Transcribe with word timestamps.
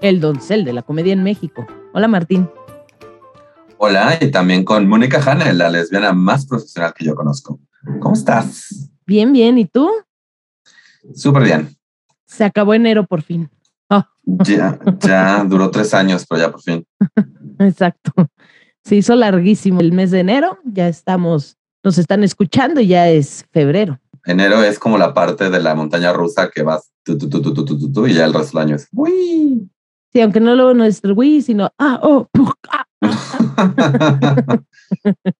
el 0.00 0.20
doncel 0.20 0.64
de 0.64 0.72
la 0.72 0.82
comedia 0.82 1.12
en 1.12 1.22
México. 1.22 1.66
Hola, 1.92 2.08
Martín. 2.08 2.48
Hola, 3.78 4.18
y 4.20 4.30
también 4.30 4.64
con 4.64 4.88
Mónica 4.88 5.22
Hanel, 5.24 5.58
la 5.58 5.70
lesbiana 5.70 6.12
más 6.12 6.46
profesional 6.46 6.92
que 6.94 7.04
yo 7.04 7.14
conozco. 7.14 7.60
¿Cómo 8.00 8.14
estás? 8.14 8.90
Bien, 9.06 9.32
bien. 9.32 9.58
¿Y 9.58 9.64
tú? 9.66 9.90
Súper 11.14 11.44
bien. 11.44 11.76
Se 12.26 12.44
acabó 12.44 12.74
enero 12.74 13.06
por 13.06 13.22
fin. 13.22 13.50
Ah. 13.88 14.08
Ya, 14.24 14.78
ya 15.00 15.44
duró 15.44 15.70
tres 15.70 15.94
años, 15.94 16.26
pero 16.28 16.42
ya 16.42 16.50
por 16.50 16.60
fin. 16.60 16.86
Exacto. 17.58 18.12
Se 18.84 18.96
hizo 18.96 19.14
larguísimo 19.14 19.80
el 19.80 19.92
mes 19.92 20.10
de 20.10 20.20
enero. 20.20 20.58
Ya 20.64 20.88
estamos, 20.88 21.56
nos 21.82 21.98
están 21.98 22.22
escuchando 22.22 22.80
y 22.80 22.88
ya 22.88 23.08
es 23.08 23.46
febrero 23.50 23.98
enero 24.24 24.62
es 24.62 24.78
como 24.78 24.98
la 24.98 25.14
parte 25.14 25.50
de 25.50 25.60
la 25.60 25.74
montaña 25.74 26.12
rusa 26.12 26.50
que 26.50 26.62
vas 26.62 26.90
tu, 27.02 27.16
tu, 27.16 27.28
tu, 27.28 27.42
tu, 27.42 27.64
tu, 27.64 27.92
tu, 27.92 28.06
y 28.06 28.14
ya 28.14 28.26
el 28.26 28.34
resto 28.34 28.58
del 28.58 28.68
año 28.68 28.76
es 28.76 28.88
uy. 28.92 29.68
Sí, 30.12 30.20
aunque 30.20 30.40
no 30.40 30.54
lo 30.54 30.70
el 30.70 30.94
uy, 31.16 31.40
sino 31.40 31.70
ah, 31.78 32.00
oh, 32.02 32.28
ah, 32.68 32.84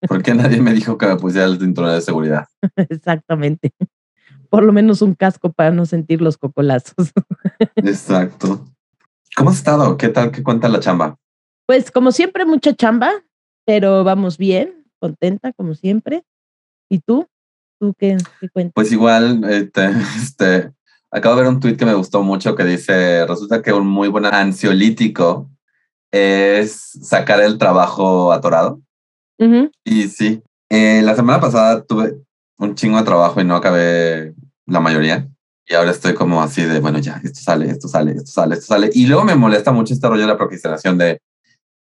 Porque 0.08 0.34
nadie 0.34 0.60
me 0.60 0.72
dijo 0.72 0.96
que 0.96 1.06
me 1.06 1.16
pusiera 1.16 1.46
el 1.46 1.58
cinturón 1.58 1.92
de 1.92 2.00
seguridad. 2.00 2.46
Exactamente. 2.76 3.72
Por 4.48 4.62
lo 4.62 4.72
menos 4.72 5.02
un 5.02 5.14
casco 5.14 5.52
para 5.52 5.70
no 5.70 5.86
sentir 5.86 6.22
los 6.22 6.38
cocolazos. 6.38 7.12
Exacto. 7.76 8.64
¿Cómo 9.36 9.50
has 9.50 9.56
estado? 9.56 9.96
¿Qué 9.96 10.08
tal? 10.08 10.30
¿Qué 10.30 10.42
cuenta 10.42 10.68
la 10.68 10.80
chamba? 10.80 11.16
Pues 11.66 11.90
como 11.90 12.10
siempre, 12.12 12.44
mucha 12.44 12.74
chamba, 12.74 13.12
pero 13.64 14.02
vamos 14.02 14.38
bien, 14.38 14.84
contenta 14.98 15.52
como 15.52 15.74
siempre. 15.74 16.24
¿Y 16.88 16.98
tú? 17.00 17.28
¿Tú 17.80 17.94
qué, 17.96 18.18
cuentas? 18.52 18.72
Pues 18.74 18.92
igual, 18.92 19.44
este, 19.44 19.90
este, 20.16 20.72
acabo 21.10 21.36
de 21.36 21.42
ver 21.42 21.50
un 21.50 21.60
tweet 21.60 21.76
que 21.76 21.86
me 21.86 21.94
gustó 21.94 22.22
mucho 22.22 22.54
que 22.54 22.64
dice, 22.64 23.26
resulta 23.26 23.62
que 23.62 23.72
un 23.72 23.86
muy 23.86 24.08
buen 24.08 24.26
ansiolítico 24.26 25.50
es 26.12 26.90
sacar 27.02 27.40
el 27.40 27.58
trabajo 27.58 28.32
atorado. 28.32 28.80
Y 29.84 30.08
sí, 30.08 30.42
eh, 30.68 31.00
la 31.02 31.16
semana 31.16 31.40
pasada 31.40 31.82
tuve 31.82 32.14
un 32.58 32.74
chingo 32.74 32.98
de 32.98 33.04
trabajo 33.04 33.40
y 33.40 33.44
no 33.44 33.56
acabé 33.56 34.34
la 34.66 34.80
mayoría. 34.80 35.26
Y 35.66 35.74
ahora 35.74 35.92
estoy 35.92 36.14
como 36.14 36.42
así 36.42 36.62
de, 36.62 36.80
bueno, 36.80 36.98
ya, 36.98 37.20
esto 37.24 37.40
sale, 37.40 37.70
esto 37.70 37.88
sale, 37.88 38.12
esto 38.12 38.30
sale, 38.30 38.54
esto 38.54 38.66
sale. 38.66 38.90
Y 38.92 39.06
luego 39.06 39.24
me 39.24 39.36
molesta 39.36 39.72
mucho 39.72 39.94
este 39.94 40.08
rollo 40.08 40.22
de 40.22 40.28
la 40.28 40.36
procrastinación 40.36 40.98
de 40.98 41.22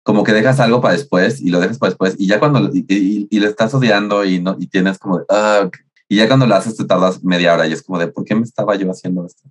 como 0.04 0.24
que 0.24 0.32
dejas 0.32 0.60
algo 0.60 0.80
para 0.80 0.94
después 0.94 1.40
y 1.40 1.50
lo 1.50 1.60
dejas 1.60 1.78
para 1.78 1.90
después 1.90 2.14
y 2.18 2.26
ya 2.26 2.38
cuando 2.38 2.70
y, 2.72 3.28
y, 3.30 3.40
le 3.40 3.46
estás 3.46 3.74
odiando 3.74 4.24
y 4.24 4.40
no 4.40 4.56
y 4.58 4.66
tienes 4.68 4.98
como 4.98 5.18
de, 5.18 5.24
ah, 5.28 5.68
y 6.08 6.16
ya 6.16 6.26
cuando 6.26 6.46
lo 6.46 6.54
haces 6.54 6.76
te 6.76 6.84
tardas 6.84 7.22
media 7.22 7.54
hora 7.54 7.66
y 7.66 7.72
es 7.72 7.82
como 7.82 7.98
de, 7.98 8.08
¿por 8.08 8.24
qué 8.24 8.34
me 8.34 8.42
estaba 8.42 8.74
yo 8.76 8.90
haciendo 8.90 9.26
esto? 9.26 9.48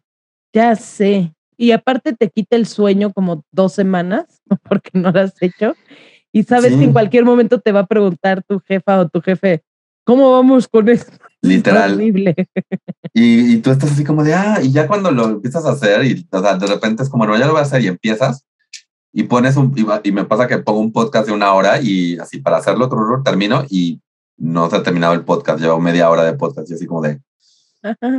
Ya 0.53 0.75
sé. 0.75 1.33
Y 1.55 1.71
aparte 1.71 2.13
te 2.13 2.29
quita 2.29 2.55
el 2.55 2.65
sueño 2.65 3.13
como 3.13 3.43
dos 3.51 3.73
semanas 3.73 4.25
porque 4.69 4.91
no 4.93 5.11
lo 5.11 5.19
has 5.19 5.33
hecho. 5.41 5.75
Y 6.31 6.43
sabes 6.43 6.75
que 6.75 6.83
en 6.83 6.93
cualquier 6.93 7.25
momento 7.25 7.59
te 7.59 7.71
va 7.71 7.81
a 7.81 7.87
preguntar 7.87 8.43
tu 8.43 8.59
jefa 8.59 8.99
o 8.99 9.07
tu 9.07 9.21
jefe, 9.21 9.63
¿cómo 10.03 10.31
vamos 10.31 10.67
con 10.67 10.87
esto? 10.89 11.13
Literal. 11.41 11.99
Y, 13.13 13.53
y, 13.53 13.57
tú 13.57 13.71
estás 13.71 13.91
así 13.91 14.03
como 14.03 14.23
de, 14.23 14.33
ah, 14.33 14.59
y 14.61 14.71
ya 14.71 14.87
cuando 14.87 15.11
lo 15.11 15.25
empiezas 15.25 15.65
a 15.65 15.71
hacer 15.71 16.03
y 16.05 16.27
o 16.29 16.41
sea, 16.41 16.57
de 16.57 16.67
repente 16.67 17.03
es 17.03 17.09
como, 17.09 17.25
no, 17.25 17.37
ya 17.37 17.45
lo 17.45 17.53
voy 17.53 17.59
a 17.59 17.63
hacer 17.63 17.81
y 17.81 17.87
empiezas 17.87 18.45
y 19.13 19.23
pones 19.23 19.55
un, 19.55 19.73
y, 20.03 20.11
me 20.11 20.25
pasa 20.25 20.47
que 20.47 20.57
pongo 20.59 20.79
un 20.79 20.91
podcast 20.91 21.27
de 21.27 21.33
una 21.33 21.53
hora 21.53 21.81
y 21.81 22.17
así 22.17 22.39
para 22.39 22.57
hacerlo, 22.57 22.89
termino 23.23 23.63
y 23.69 23.99
no 24.37 24.69
se 24.69 24.75
ha 24.75 24.83
terminado 24.83 25.13
el 25.13 25.23
podcast, 25.23 25.59
llevo 25.59 25.79
media 25.79 26.09
hora 26.09 26.23
de 26.23 26.33
podcast 26.33 26.69
y 26.69 26.73
así 26.75 26.85
como 26.85 27.01
de, 27.01 27.19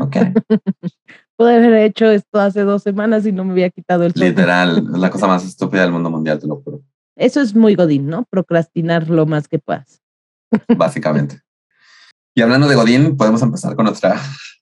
ok. 0.00 0.16
Pude 1.36 1.54
haber 1.54 1.74
hecho 1.74 2.06
esto 2.10 2.40
hace 2.40 2.62
dos 2.62 2.82
semanas 2.82 3.24
y 3.26 3.32
no 3.32 3.44
me 3.44 3.52
había 3.52 3.70
quitado 3.70 4.04
el 4.04 4.12
Literal, 4.14 4.78
es 4.78 4.98
la 4.98 5.10
cosa 5.10 5.26
más 5.28 5.44
estúpida 5.44 5.82
del 5.82 5.92
mundo 5.92 6.10
mundial, 6.10 6.38
te 6.38 6.46
lo 6.46 6.56
juro. 6.56 6.80
Eso 7.16 7.40
es 7.40 7.54
muy 7.54 7.74
Godín, 7.74 8.08
¿no? 8.08 8.24
Procrastinar 8.30 9.08
lo 9.08 9.26
más 9.26 9.48
que 9.48 9.58
puedas. 9.58 10.02
Básicamente. 10.76 11.40
Y 12.34 12.42
hablando 12.42 12.68
de 12.68 12.76
Godín, 12.76 13.16
podemos 13.16 13.42
empezar 13.42 13.74
con 13.74 13.86
nuestra. 13.86 14.20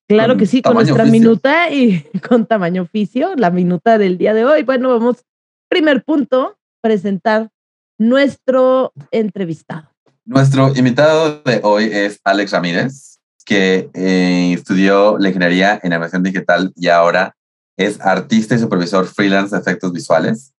Claro 0.08 0.36
que 0.36 0.46
sí, 0.46 0.62
con 0.62 0.74
nuestra 0.74 1.04
minuta 1.04 1.70
y 1.70 2.02
con 2.28 2.46
tamaño 2.46 2.82
oficio, 2.82 3.34
la 3.36 3.50
minuta 3.50 3.98
del 3.98 4.18
día 4.18 4.32
de 4.32 4.44
hoy. 4.44 4.62
Bueno, 4.62 4.88
vamos, 4.88 5.24
primer 5.68 6.04
punto, 6.04 6.58
presentar 6.80 7.50
nuestro 7.98 8.92
entrevistado. 9.10 9.90
Nuestro 10.26 10.76
invitado 10.76 11.40
de 11.44 11.60
hoy 11.62 11.84
es 11.84 12.20
Alex 12.24 12.50
Ramírez, 12.50 13.20
que 13.44 13.88
eh, 13.94 14.52
estudió 14.52 15.18
la 15.18 15.28
ingeniería 15.28 15.78
en 15.80 15.92
animación 15.92 16.24
digital 16.24 16.72
y 16.74 16.88
ahora 16.88 17.36
es 17.76 18.00
artista 18.00 18.56
y 18.56 18.58
supervisor 18.58 19.06
freelance 19.06 19.54
de 19.54 19.62
efectos 19.62 19.92
visuales. 19.92 20.52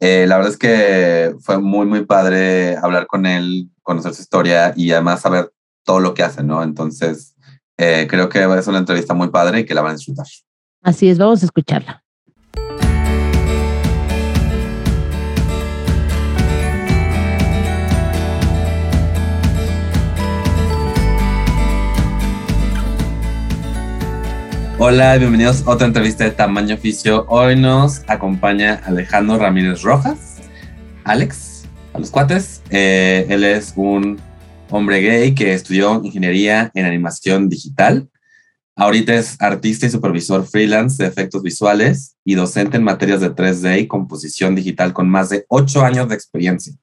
Eh, 0.00 0.26
la 0.26 0.38
verdad 0.38 0.50
es 0.50 0.58
que 0.58 1.36
fue 1.40 1.60
muy, 1.60 1.86
muy 1.86 2.04
padre 2.04 2.76
hablar 2.78 3.06
con 3.06 3.24
él, 3.24 3.70
conocer 3.84 4.12
su 4.12 4.22
historia 4.22 4.72
y 4.74 4.90
además 4.90 5.20
saber 5.20 5.52
todo 5.84 6.00
lo 6.00 6.14
que 6.14 6.24
hace, 6.24 6.42
¿no? 6.42 6.64
Entonces, 6.64 7.36
eh, 7.78 8.08
creo 8.10 8.28
que 8.28 8.42
es 8.42 8.66
una 8.66 8.78
entrevista 8.78 9.14
muy 9.14 9.30
padre 9.30 9.60
y 9.60 9.64
que 9.64 9.74
la 9.74 9.82
van 9.82 9.92
a 9.92 9.94
disfrutar. 9.94 10.26
Así 10.82 11.08
es, 11.08 11.18
vamos 11.18 11.42
a 11.42 11.46
escucharla. 11.46 12.02
Hola, 24.84 25.16
bienvenidos 25.16 25.64
a 25.64 25.70
otra 25.70 25.86
entrevista 25.86 26.24
de 26.24 26.32
Tamaño 26.32 26.74
Oficio. 26.74 27.24
Hoy 27.28 27.54
nos 27.54 28.02
acompaña 28.08 28.82
Alejandro 28.84 29.38
Ramírez 29.38 29.82
Rojas, 29.82 30.38
Alex, 31.04 31.68
a 31.92 32.00
los 32.00 32.10
cuates. 32.10 32.64
Eh, 32.68 33.24
él 33.28 33.44
es 33.44 33.74
un 33.76 34.20
hombre 34.70 35.00
gay 35.00 35.36
que 35.36 35.54
estudió 35.54 36.02
ingeniería 36.02 36.72
en 36.74 36.84
animación 36.84 37.48
digital. 37.48 38.08
Ahorita 38.74 39.14
es 39.14 39.40
artista 39.40 39.86
y 39.86 39.90
supervisor 39.90 40.44
freelance 40.48 41.00
de 41.00 41.08
efectos 41.08 41.44
visuales 41.44 42.16
y 42.24 42.34
docente 42.34 42.76
en 42.76 42.82
materias 42.82 43.20
de 43.20 43.30
3D 43.30 43.82
y 43.82 43.86
composición 43.86 44.56
digital 44.56 44.92
con 44.92 45.08
más 45.08 45.28
de 45.28 45.44
ocho 45.46 45.84
años 45.84 46.08
de 46.08 46.16
experiencia. 46.16 46.74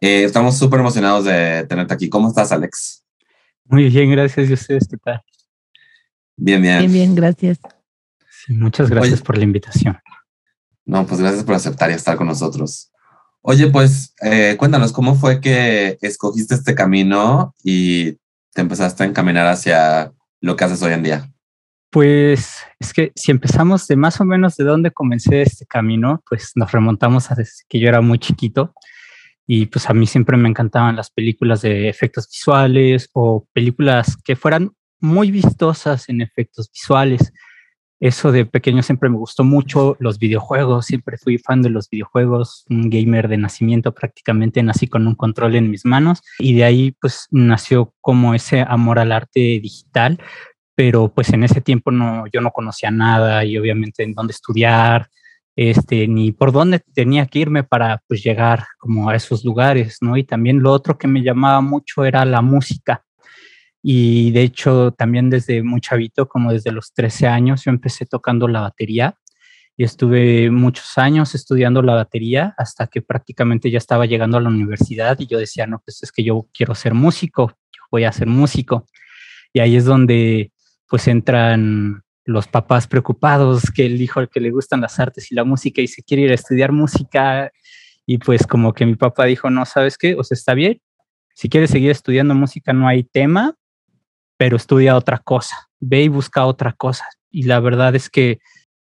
Eh, 0.00 0.24
estamos 0.24 0.58
súper 0.58 0.80
emocionados 0.80 1.24
de 1.24 1.64
tenerte 1.68 1.94
aquí. 1.94 2.08
¿Cómo 2.08 2.26
estás, 2.26 2.50
Alex? 2.50 3.04
Muy 3.66 3.90
bien, 3.90 4.10
gracias. 4.10 4.50
¿Y 4.50 4.54
ustedes 4.54 4.88
qué? 4.88 5.35
Bien, 6.36 6.60
bien. 6.60 6.78
Bien, 6.80 6.92
bien, 6.92 7.14
gracias. 7.14 7.58
muchas 8.48 8.90
gracias 8.90 9.22
por 9.22 9.38
la 9.38 9.44
invitación. 9.44 9.98
No, 10.84 11.06
pues 11.06 11.20
gracias 11.20 11.44
por 11.44 11.54
aceptar 11.54 11.90
y 11.90 11.94
estar 11.94 12.16
con 12.16 12.28
nosotros. 12.28 12.92
Oye, 13.40 13.68
pues 13.68 14.14
eh, 14.22 14.56
cuéntanos, 14.58 14.92
¿cómo 14.92 15.14
fue 15.14 15.40
que 15.40 15.98
escogiste 16.00 16.54
este 16.54 16.74
camino 16.74 17.54
y 17.62 18.12
te 18.52 18.60
empezaste 18.60 19.02
a 19.02 19.06
encaminar 19.06 19.46
hacia 19.46 20.12
lo 20.40 20.56
que 20.56 20.64
haces 20.64 20.82
hoy 20.82 20.92
en 20.92 21.02
día? 21.02 21.32
Pues 21.90 22.58
es 22.78 22.92
que 22.92 23.12
si 23.14 23.30
empezamos 23.30 23.86
de 23.86 23.96
más 23.96 24.20
o 24.20 24.24
menos 24.24 24.56
de 24.56 24.64
dónde 24.64 24.90
comencé 24.90 25.42
este 25.42 25.64
camino, 25.64 26.22
pues 26.28 26.52
nos 26.56 26.72
remontamos 26.72 27.30
a 27.30 27.34
desde 27.34 27.64
que 27.68 27.80
yo 27.80 27.88
era 27.88 28.00
muy 28.00 28.18
chiquito 28.18 28.74
y 29.46 29.66
pues 29.66 29.88
a 29.88 29.94
mí 29.94 30.06
siempre 30.06 30.36
me 30.36 30.48
encantaban 30.48 30.96
las 30.96 31.10
películas 31.10 31.62
de 31.62 31.88
efectos 31.88 32.28
visuales 32.28 33.08
o 33.12 33.46
películas 33.52 34.16
que 34.16 34.36
fueran 34.36 34.72
muy 35.06 35.30
vistosas 35.30 36.08
en 36.08 36.20
efectos 36.20 36.70
visuales. 36.70 37.32
Eso 37.98 38.30
de 38.30 38.44
pequeño 38.44 38.82
siempre 38.82 39.08
me 39.08 39.16
gustó 39.16 39.42
mucho, 39.42 39.96
los 40.00 40.18
videojuegos, 40.18 40.84
siempre 40.84 41.16
fui 41.16 41.38
fan 41.38 41.62
de 41.62 41.70
los 41.70 41.88
videojuegos, 41.88 42.66
un 42.68 42.90
gamer 42.90 43.26
de 43.26 43.38
nacimiento 43.38 43.94
prácticamente, 43.94 44.62
nací 44.62 44.86
con 44.86 45.06
un 45.06 45.14
control 45.14 45.54
en 45.56 45.70
mis 45.70 45.86
manos 45.86 46.20
y 46.38 46.54
de 46.54 46.64
ahí 46.64 46.94
pues 47.00 47.26
nació 47.30 47.94
como 48.02 48.34
ese 48.34 48.60
amor 48.60 48.98
al 48.98 49.12
arte 49.12 49.40
digital, 49.62 50.18
pero 50.74 51.08
pues 51.08 51.32
en 51.32 51.44
ese 51.44 51.62
tiempo 51.62 51.90
no, 51.90 52.26
yo 52.30 52.42
no 52.42 52.50
conocía 52.50 52.90
nada 52.90 53.46
y 53.46 53.56
obviamente 53.56 54.02
en 54.02 54.12
dónde 54.12 54.32
estudiar, 54.32 55.08
este, 55.56 56.06
ni 56.06 56.32
por 56.32 56.52
dónde 56.52 56.80
tenía 56.92 57.24
que 57.24 57.38
irme 57.38 57.64
para 57.64 58.02
pues 58.06 58.22
llegar 58.22 58.66
como 58.78 59.08
a 59.08 59.16
esos 59.16 59.42
lugares, 59.42 59.96
¿no? 60.02 60.18
Y 60.18 60.24
también 60.24 60.60
lo 60.60 60.70
otro 60.70 60.98
que 60.98 61.08
me 61.08 61.22
llamaba 61.22 61.62
mucho 61.62 62.04
era 62.04 62.26
la 62.26 62.42
música 62.42 63.05
y 63.88 64.32
de 64.32 64.42
hecho, 64.42 64.90
también 64.90 65.30
desde 65.30 65.62
muy 65.62 65.80
chavito, 65.80 66.26
como 66.26 66.52
desde 66.52 66.72
los 66.72 66.92
13 66.92 67.28
años, 67.28 67.62
yo 67.62 67.70
empecé 67.70 68.04
tocando 68.04 68.48
la 68.48 68.60
batería 68.60 69.16
y 69.76 69.84
estuve 69.84 70.50
muchos 70.50 70.98
años 70.98 71.36
estudiando 71.36 71.82
la 71.82 71.94
batería 71.94 72.52
hasta 72.58 72.88
que 72.88 73.00
prácticamente 73.00 73.70
ya 73.70 73.78
estaba 73.78 74.04
llegando 74.06 74.38
a 74.38 74.40
la 74.40 74.48
universidad 74.48 75.16
y 75.20 75.28
yo 75.28 75.38
decía, 75.38 75.68
no, 75.68 75.80
pues 75.84 76.02
es 76.02 76.10
que 76.10 76.24
yo 76.24 76.48
quiero 76.52 76.74
ser 76.74 76.94
músico, 76.94 77.50
yo 77.50 77.82
voy 77.92 78.02
a 78.02 78.10
ser 78.10 78.26
músico. 78.26 78.88
Y 79.52 79.60
ahí 79.60 79.76
es 79.76 79.84
donde 79.84 80.50
pues 80.88 81.06
entran 81.06 82.02
los 82.24 82.48
papás 82.48 82.88
preocupados 82.88 83.70
que 83.70 83.86
el 83.86 84.02
hijo 84.02 84.18
al 84.18 84.28
que 84.28 84.40
le 84.40 84.50
gustan 84.50 84.80
las 84.80 84.98
artes 84.98 85.30
y 85.30 85.36
la 85.36 85.44
música 85.44 85.80
y 85.80 85.86
se 85.86 86.02
quiere 86.02 86.24
ir 86.24 86.32
a 86.32 86.34
estudiar 86.34 86.72
música 86.72 87.52
y 88.04 88.18
pues 88.18 88.48
como 88.48 88.72
que 88.72 88.84
mi 88.84 88.96
papá 88.96 89.26
dijo, 89.26 89.48
no, 89.48 89.64
¿sabes 89.64 89.96
qué? 89.96 90.16
O 90.16 90.24
sea, 90.24 90.34
está 90.34 90.54
bien, 90.54 90.80
si 91.36 91.48
quieres 91.48 91.70
seguir 91.70 91.92
estudiando 91.92 92.34
música 92.34 92.72
no 92.72 92.88
hay 92.88 93.04
tema, 93.04 93.54
pero 94.36 94.56
estudia 94.56 94.96
otra 94.96 95.18
cosa, 95.18 95.68
ve 95.80 96.02
y 96.02 96.08
busca 96.08 96.46
otra 96.46 96.72
cosa. 96.72 97.06
Y 97.30 97.44
la 97.44 97.60
verdad 97.60 97.94
es 97.94 98.10
que 98.10 98.38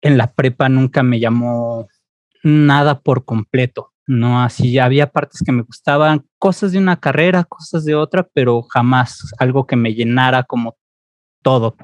en 0.01 0.17
la 0.17 0.33
prepa 0.33 0.69
nunca 0.69 1.03
me 1.03 1.21
llamó 1.21 1.89
nada 2.43 3.01
por 3.01 3.25
completo, 3.25 3.93
no 4.07 4.43
así, 4.43 4.79
había 4.79 5.11
partes 5.11 5.43
que 5.45 5.53
me 5.53 5.63
gustaban, 5.63 6.25
cosas 6.39 6.73
de 6.73 6.79
una 6.79 6.99
carrera, 6.99 7.45
cosas 7.45 7.85
de 7.85 7.95
otra, 7.95 8.27
pero 8.33 8.63
jamás 8.63 9.33
algo 9.39 9.67
que 9.67 9.77
me 9.77 9.95
llenara 9.95 10.45
como 10.45 10.77
todo. 11.43 11.77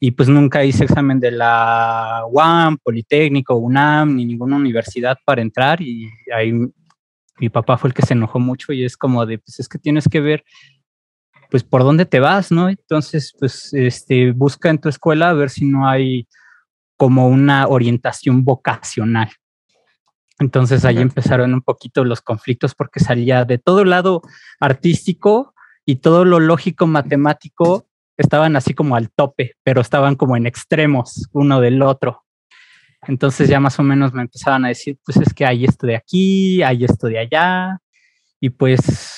Y 0.00 0.12
pues 0.12 0.28
nunca 0.28 0.64
hice 0.64 0.84
examen 0.84 1.18
de 1.18 1.32
la 1.32 2.22
UAM, 2.30 2.78
Politécnico, 2.78 3.56
UNAM, 3.56 4.14
ni 4.14 4.24
ninguna 4.24 4.56
universidad 4.56 5.18
para 5.24 5.42
entrar 5.42 5.82
y 5.82 6.08
ahí 6.34 6.52
mi 7.40 7.48
papá 7.48 7.76
fue 7.76 7.88
el 7.88 7.94
que 7.94 8.02
se 8.02 8.14
enojó 8.14 8.38
mucho 8.38 8.72
y 8.72 8.84
es 8.84 8.96
como 8.96 9.24
de, 9.26 9.38
pues 9.38 9.60
es 9.60 9.68
que 9.68 9.78
tienes 9.78 10.08
que 10.08 10.20
ver 10.20 10.44
pues 11.50 11.64
por 11.64 11.82
dónde 11.82 12.04
te 12.04 12.20
vas, 12.20 12.50
¿no? 12.50 12.68
Entonces, 12.68 13.34
pues 13.38 13.72
este, 13.72 14.32
busca 14.32 14.70
en 14.70 14.78
tu 14.78 14.88
escuela 14.88 15.30
a 15.30 15.34
ver 15.34 15.50
si 15.50 15.64
no 15.64 15.88
hay 15.88 16.28
como 16.96 17.28
una 17.28 17.66
orientación 17.68 18.44
vocacional. 18.44 19.30
Entonces 20.40 20.84
ahí 20.84 20.98
empezaron 20.98 21.52
un 21.52 21.62
poquito 21.62 22.04
los 22.04 22.20
conflictos 22.20 22.74
porque 22.74 23.00
salía 23.00 23.44
de 23.44 23.58
todo 23.58 23.84
lado 23.84 24.22
artístico 24.60 25.54
y 25.84 25.96
todo 25.96 26.24
lo 26.24 26.38
lógico 26.38 26.86
matemático 26.86 27.88
estaban 28.16 28.56
así 28.56 28.74
como 28.74 28.94
al 28.94 29.10
tope, 29.10 29.54
pero 29.62 29.80
estaban 29.80 30.16
como 30.16 30.36
en 30.36 30.46
extremos 30.46 31.28
uno 31.32 31.60
del 31.60 31.82
otro. 31.82 32.24
Entonces 33.06 33.48
ya 33.48 33.60
más 33.60 33.78
o 33.78 33.82
menos 33.82 34.12
me 34.12 34.22
empezaban 34.22 34.64
a 34.64 34.68
decir, 34.68 34.98
pues 35.04 35.16
es 35.18 35.32
que 35.32 35.46
hay 35.46 35.64
esto 35.64 35.86
de 35.86 35.96
aquí, 35.96 36.62
hay 36.62 36.84
esto 36.84 37.06
de 37.06 37.18
allá, 37.20 37.78
y 38.40 38.50
pues 38.50 39.17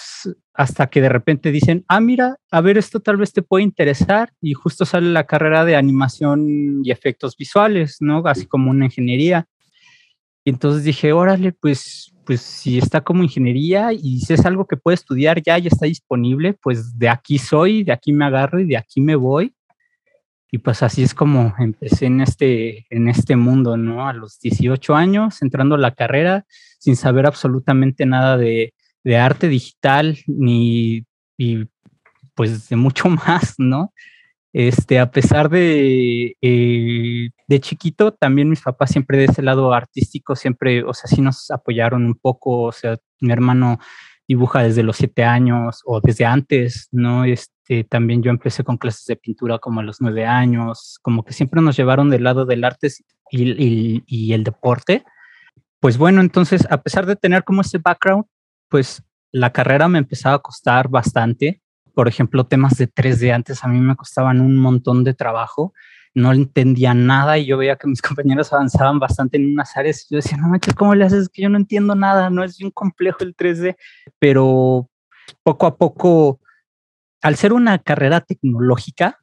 hasta 0.54 0.88
que 0.88 1.00
de 1.00 1.08
repente 1.08 1.50
dicen, 1.50 1.84
ah, 1.88 2.00
mira, 2.00 2.36
a 2.50 2.60
ver, 2.60 2.78
esto 2.78 3.00
tal 3.00 3.16
vez 3.16 3.32
te 3.32 3.42
puede 3.42 3.64
interesar, 3.64 4.32
y 4.40 4.52
justo 4.52 4.84
sale 4.84 5.10
la 5.10 5.26
carrera 5.26 5.64
de 5.64 5.76
animación 5.76 6.84
y 6.84 6.90
efectos 6.90 7.36
visuales, 7.36 7.96
¿no? 8.00 8.22
Así 8.26 8.46
como 8.46 8.70
una 8.70 8.86
ingeniería. 8.86 9.46
Y 10.44 10.50
entonces 10.50 10.84
dije, 10.84 11.12
órale, 11.12 11.52
pues, 11.52 12.12
pues 12.24 12.40
si 12.40 12.78
está 12.78 13.00
como 13.02 13.22
ingeniería 13.22 13.92
y 13.92 14.20
si 14.20 14.34
es 14.34 14.44
algo 14.46 14.66
que 14.66 14.76
puedo 14.76 14.94
estudiar 14.94 15.42
ya 15.42 15.58
y 15.58 15.66
está 15.66 15.86
disponible, 15.86 16.54
pues 16.54 16.98
de 16.98 17.08
aquí 17.08 17.38
soy, 17.38 17.84
de 17.84 17.92
aquí 17.92 18.12
me 18.12 18.24
agarro 18.24 18.60
y 18.60 18.66
de 18.66 18.76
aquí 18.76 19.00
me 19.00 19.16
voy. 19.16 19.54
Y 20.52 20.58
pues 20.58 20.82
así 20.82 21.02
es 21.02 21.14
como 21.14 21.54
empecé 21.58 22.06
en 22.06 22.20
este, 22.20 22.86
en 22.90 23.08
este 23.08 23.36
mundo, 23.36 23.76
¿no? 23.76 24.08
A 24.08 24.12
los 24.12 24.40
18 24.40 24.94
años, 24.94 25.42
entrando 25.42 25.76
a 25.76 25.78
la 25.78 25.94
carrera 25.94 26.44
sin 26.78 26.96
saber 26.96 27.26
absolutamente 27.26 28.04
nada 28.04 28.36
de, 28.36 28.74
de 29.04 29.16
arte 29.16 29.48
digital 29.48 30.18
ni 30.26 31.04
y 31.38 31.66
pues 32.34 32.68
de 32.68 32.76
mucho 32.76 33.08
más, 33.08 33.54
¿no? 33.58 33.92
Este, 34.52 34.98
a 34.98 35.10
pesar 35.10 35.48
de, 35.48 36.36
eh, 36.40 37.30
de 37.46 37.60
chiquito, 37.60 38.12
también 38.12 38.50
mis 38.50 38.62
papás 38.62 38.90
siempre 38.90 39.16
de 39.18 39.26
ese 39.26 39.42
lado 39.42 39.72
artístico, 39.72 40.34
siempre, 40.34 40.82
o 40.82 40.92
sea, 40.92 41.08
sí 41.08 41.20
nos 41.20 41.50
apoyaron 41.52 42.04
un 42.04 42.16
poco, 42.16 42.62
o 42.62 42.72
sea, 42.72 42.96
mi 43.20 43.32
hermano 43.32 43.78
dibuja 44.26 44.62
desde 44.62 44.82
los 44.82 44.96
siete 44.96 45.22
años 45.24 45.82
o 45.84 46.00
desde 46.00 46.24
antes, 46.24 46.88
¿no? 46.90 47.24
Este, 47.24 47.84
también 47.84 48.22
yo 48.22 48.30
empecé 48.30 48.64
con 48.64 48.76
clases 48.76 49.06
de 49.06 49.16
pintura 49.16 49.58
como 49.58 49.80
a 49.80 49.84
los 49.84 50.00
nueve 50.00 50.26
años, 50.26 50.98
como 51.02 51.24
que 51.24 51.32
siempre 51.32 51.62
nos 51.62 51.76
llevaron 51.76 52.10
del 52.10 52.24
lado 52.24 52.44
del 52.44 52.64
arte 52.64 52.88
y, 53.30 53.50
y, 53.52 54.02
y 54.06 54.32
el 54.32 54.42
deporte. 54.44 55.04
Pues 55.78 55.96
bueno, 55.96 56.20
entonces, 56.20 56.66
a 56.70 56.82
pesar 56.82 57.06
de 57.06 57.16
tener 57.16 57.44
como 57.44 57.60
ese 57.60 57.78
background, 57.78 58.24
pues 58.70 59.02
la 59.32 59.52
carrera 59.52 59.88
me 59.88 59.98
empezaba 59.98 60.36
a 60.36 60.38
costar 60.40 60.88
bastante. 60.88 61.60
Por 61.92 62.08
ejemplo, 62.08 62.46
temas 62.46 62.78
de 62.78 62.88
3D 62.88 63.34
antes 63.34 63.62
a 63.64 63.68
mí 63.68 63.80
me 63.80 63.96
costaban 63.96 64.40
un 64.40 64.56
montón 64.56 65.04
de 65.04 65.12
trabajo. 65.12 65.74
No 66.14 66.32
entendía 66.32 66.94
nada 66.94 67.38
y 67.38 67.46
yo 67.46 67.58
veía 67.58 67.76
que 67.76 67.88
mis 67.88 68.00
compañeros 68.02 68.52
avanzaban 68.52 68.98
bastante 68.98 69.36
en 69.36 69.52
unas 69.52 69.76
áreas. 69.76 70.06
Y 70.08 70.14
yo 70.14 70.16
decía, 70.16 70.38
no 70.38 70.48
manches, 70.48 70.74
¿cómo 70.74 70.94
le 70.94 71.04
haces? 71.04 71.28
que 71.28 71.42
yo 71.42 71.48
no 71.48 71.58
entiendo 71.58 71.94
nada, 71.94 72.30
no 72.30 72.42
es 72.42 72.56
bien 72.56 72.70
complejo 72.70 73.18
el 73.24 73.36
3D. 73.36 73.76
Pero 74.18 74.88
poco 75.42 75.66
a 75.66 75.76
poco, 75.76 76.40
al 77.20 77.36
ser 77.36 77.52
una 77.52 77.78
carrera 77.78 78.20
tecnológica, 78.20 79.18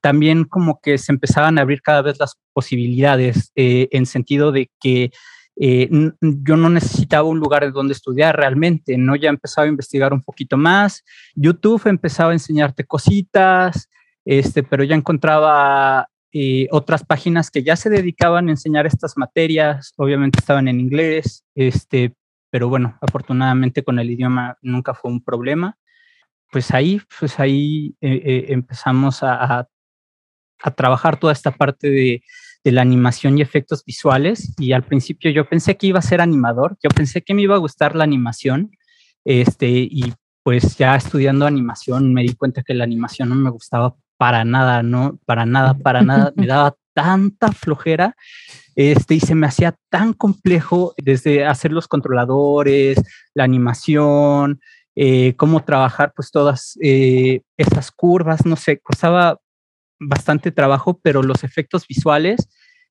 también 0.00 0.44
como 0.44 0.80
que 0.80 0.98
se 0.98 1.12
empezaban 1.12 1.58
a 1.58 1.62
abrir 1.62 1.82
cada 1.82 2.02
vez 2.02 2.18
las 2.18 2.36
posibilidades 2.52 3.52
eh, 3.54 3.88
en 3.92 4.06
sentido 4.06 4.52
de 4.52 4.70
que 4.80 5.12
eh, 5.58 5.88
yo 6.20 6.56
no 6.56 6.68
necesitaba 6.68 7.28
un 7.28 7.38
lugar 7.38 7.72
donde 7.72 7.94
estudiar 7.94 8.36
realmente, 8.36 8.98
¿no? 8.98 9.16
Ya 9.16 9.30
empezaba 9.30 9.64
a 9.64 9.70
investigar 9.70 10.12
un 10.12 10.22
poquito 10.22 10.56
más, 10.56 11.04
YouTube 11.34 11.86
empezaba 11.86 12.30
a 12.30 12.34
enseñarte 12.34 12.84
cositas, 12.84 13.88
este, 14.24 14.62
pero 14.62 14.84
ya 14.84 14.94
encontraba 14.94 16.08
eh, 16.32 16.68
otras 16.70 17.04
páginas 17.04 17.50
que 17.50 17.62
ya 17.62 17.76
se 17.76 17.88
dedicaban 17.88 18.48
a 18.48 18.52
enseñar 18.52 18.86
estas 18.86 19.16
materias, 19.16 19.94
obviamente 19.96 20.38
estaban 20.40 20.68
en 20.68 20.80
inglés, 20.80 21.44
este, 21.54 22.14
pero 22.50 22.68
bueno, 22.68 22.98
afortunadamente 23.00 23.82
con 23.82 23.98
el 23.98 24.10
idioma 24.10 24.58
nunca 24.60 24.94
fue 24.94 25.10
un 25.10 25.24
problema. 25.24 25.78
Pues 26.52 26.72
ahí, 26.72 27.00
pues 27.18 27.40
ahí 27.40 27.96
eh, 28.00 28.46
empezamos 28.48 29.22
a, 29.22 29.66
a 30.62 30.70
trabajar 30.70 31.18
toda 31.18 31.32
esta 31.32 31.50
parte 31.50 31.90
de, 31.90 32.22
de 32.66 32.72
la 32.72 32.82
animación 32.82 33.38
y 33.38 33.42
efectos 33.42 33.84
visuales 33.84 34.52
y 34.58 34.72
al 34.72 34.82
principio 34.82 35.30
yo 35.30 35.48
pensé 35.48 35.76
que 35.76 35.86
iba 35.86 36.00
a 36.00 36.02
ser 36.02 36.20
animador, 36.20 36.76
yo 36.82 36.90
pensé 36.90 37.22
que 37.22 37.32
me 37.32 37.42
iba 37.42 37.54
a 37.54 37.58
gustar 37.58 37.94
la 37.94 38.02
animación, 38.02 38.72
este, 39.24 39.68
y 39.68 40.12
pues 40.42 40.76
ya 40.76 40.96
estudiando 40.96 41.46
animación 41.46 42.12
me 42.12 42.22
di 42.22 42.34
cuenta 42.34 42.64
que 42.64 42.74
la 42.74 42.82
animación 42.82 43.28
no 43.28 43.36
me 43.36 43.50
gustaba 43.50 43.94
para 44.16 44.44
nada, 44.44 44.82
no, 44.82 45.16
para 45.26 45.46
nada, 45.46 45.74
para 45.74 46.02
nada, 46.02 46.32
me 46.36 46.48
daba 46.48 46.74
tanta 46.92 47.52
flojera, 47.52 48.16
este, 48.74 49.14
y 49.14 49.20
se 49.20 49.36
me 49.36 49.46
hacía 49.46 49.76
tan 49.88 50.12
complejo 50.12 50.92
desde 50.96 51.46
hacer 51.46 51.70
los 51.70 51.86
controladores, 51.86 53.00
la 53.32 53.44
animación, 53.44 54.60
eh, 54.96 55.34
cómo 55.36 55.62
trabajar 55.62 56.12
pues 56.16 56.32
todas 56.32 56.76
eh, 56.82 57.42
esas 57.56 57.92
curvas, 57.92 58.44
no 58.44 58.56
sé, 58.56 58.80
costaba 58.80 59.38
bastante 59.98 60.50
trabajo, 60.52 61.00
pero 61.02 61.22
los 61.22 61.44
efectos 61.44 61.86
visuales, 61.86 62.48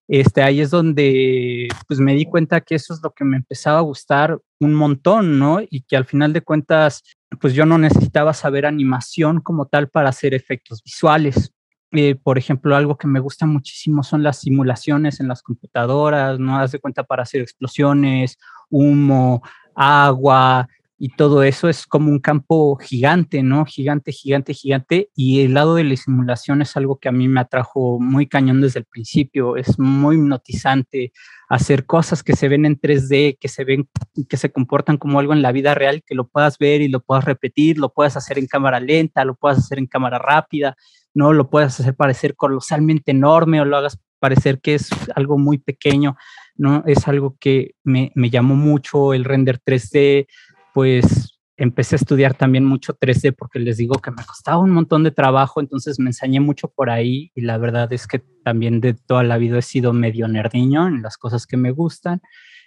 este, 0.07 0.43
ahí 0.43 0.61
es 0.61 0.69
donde 0.69 1.67
pues 1.87 1.99
me 1.99 2.13
di 2.13 2.25
cuenta 2.25 2.61
que 2.61 2.75
eso 2.75 2.93
es 2.93 3.01
lo 3.03 3.11
que 3.11 3.25
me 3.25 3.37
empezaba 3.37 3.79
a 3.79 3.81
gustar 3.81 4.39
un 4.59 4.73
montón, 4.73 5.39
¿no? 5.39 5.59
Y 5.61 5.81
que 5.81 5.97
al 5.97 6.05
final 6.05 6.31
de 6.31 6.41
cuentas, 6.41 7.03
pues 7.41 7.53
yo 7.53 7.65
no 7.65 7.77
necesitaba 7.77 8.33
saber 8.33 8.65
animación 8.65 9.41
como 9.41 9.65
tal 9.65 9.89
para 9.89 10.09
hacer 10.09 10.33
efectos 10.33 10.83
visuales. 10.83 11.51
Eh, 11.91 12.15
por 12.15 12.37
ejemplo, 12.37 12.75
algo 12.75 12.97
que 12.97 13.07
me 13.07 13.19
gusta 13.19 13.45
muchísimo 13.45 14.03
son 14.03 14.21
las 14.21 14.41
simulaciones 14.41 15.19
en 15.19 15.27
las 15.27 15.41
computadoras, 15.41 16.39
¿no? 16.39 16.59
Haz 16.59 16.71
de 16.71 16.79
cuenta 16.79 17.03
para 17.03 17.23
hacer 17.23 17.41
explosiones, 17.41 18.37
humo, 18.69 19.41
agua, 19.75 20.67
y 20.97 21.09
todo 21.09 21.43
eso 21.43 21.67
es 21.67 21.85
como 21.85 22.09
un 22.09 22.19
campo 22.19 22.77
gigante, 22.77 23.43
¿no? 23.43 23.65
Gigante, 23.65 24.13
gigante, 24.13 24.53
gigante. 24.53 25.09
Y 25.13 25.41
el 25.41 25.53
lado 25.53 25.75
de 25.75 25.83
la 25.83 25.95
simulación 25.97 26.61
es 26.61 26.77
algo 26.77 26.99
que 26.99 27.09
a 27.09 27.11
mí 27.11 27.27
me 27.27 27.41
atrajo 27.41 27.99
muy 27.99 28.27
cañón 28.27 28.61
desde 28.61 28.79
el 28.79 28.85
principio. 28.85 29.57
Es 29.57 29.77
muy 29.77 30.15
hipnotizante 30.15 31.11
hacer 31.49 31.85
cosas 31.85 32.23
que 32.23 32.35
se 32.35 32.47
ven 32.47 32.65
en 32.65 32.79
3D, 32.79 33.37
que 33.39 33.49
se 33.49 33.65
ven, 33.65 33.89
que 34.29 34.37
se 34.37 34.51
comportan 34.51 34.97
como 34.97 35.19
algo 35.19 35.33
en 35.33 35.41
la 35.41 35.51
vida 35.51 35.75
real, 35.75 36.01
que 36.05 36.15
lo 36.15 36.27
puedas 36.27 36.57
ver 36.57 36.81
y 36.81 36.87
lo 36.87 37.01
puedas 37.01 37.25
repetir, 37.25 37.77
lo 37.77 37.91
puedas 37.91 38.15
hacer 38.15 38.39
en 38.39 38.47
cámara 38.47 38.79
lenta, 38.79 39.25
lo 39.25 39.35
puedas 39.35 39.57
hacer 39.57 39.79
en 39.79 39.87
cámara 39.87 40.17
rápida, 40.17 40.77
¿no? 41.13 41.33
Lo 41.33 41.49
puedas 41.49 41.77
hacer 41.77 41.95
parecer 41.95 42.35
colosalmente 42.37 43.11
enorme 43.11 43.59
o 43.59 43.65
lo 43.65 43.75
hagas 43.75 43.99
parecer 44.19 44.61
que 44.61 44.75
es 44.75 44.89
algo 45.13 45.37
muy 45.37 45.57
pequeño, 45.57 46.15
¿no? 46.55 46.83
Es 46.87 47.05
algo 47.09 47.35
que 47.37 47.75
me, 47.83 48.13
me 48.15 48.29
llamó 48.29 48.55
mucho 48.55 49.13
el 49.13 49.25
render 49.25 49.59
3D, 49.59 50.27
pues 50.75 51.39
empecé 51.55 51.95
a 51.95 51.99
estudiar 51.99 52.33
también 52.33 52.65
mucho 52.65 52.93
3D 52.99 53.33
porque 53.33 53.59
les 53.59 53.77
digo 53.77 54.01
que 54.01 54.11
me 54.11 54.25
costaba 54.25 54.57
un 54.57 54.71
montón 54.71 55.05
de 55.05 55.11
trabajo, 55.11 55.61
entonces 55.61 55.99
me 55.99 56.09
enseñé 56.09 56.41
mucho 56.41 56.67
por 56.67 56.89
ahí 56.89 57.31
y 57.33 57.41
la 57.43 57.57
verdad 57.57 57.93
es 57.93 58.07
que 58.07 58.19
también 58.43 58.81
de 58.81 58.93
toda 58.93 59.23
la 59.23 59.37
vida 59.37 59.59
he 59.59 59.61
sido 59.61 59.93
medio 59.93 60.27
nerdiño 60.27 60.89
en 60.89 61.01
las 61.01 61.17
cosas 61.17 61.47
que 61.47 61.55
me 61.55 61.71
gustan. 61.71 62.21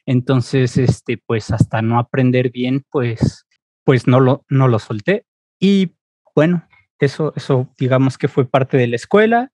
Entonces, 0.07 0.79
este, 0.79 1.19
pues 1.19 1.51
hasta 1.51 1.83
no 1.83 1.99
aprender 1.99 2.51
bien, 2.51 2.83
pues, 2.91 3.47
pues 3.85 4.07
no 4.07 4.21
lo, 4.21 4.47
no 4.49 4.69
lo 4.69 4.79
solté. 4.79 5.27
Y 5.61 5.93
bueno, 6.35 6.67
eso, 6.99 7.35
eso 7.37 7.69
digamos 7.77 8.17
que 8.17 8.29
fue 8.29 8.47
parte 8.49 8.79
de 8.79 8.87
la 8.87 8.97
escuela. 8.97 9.53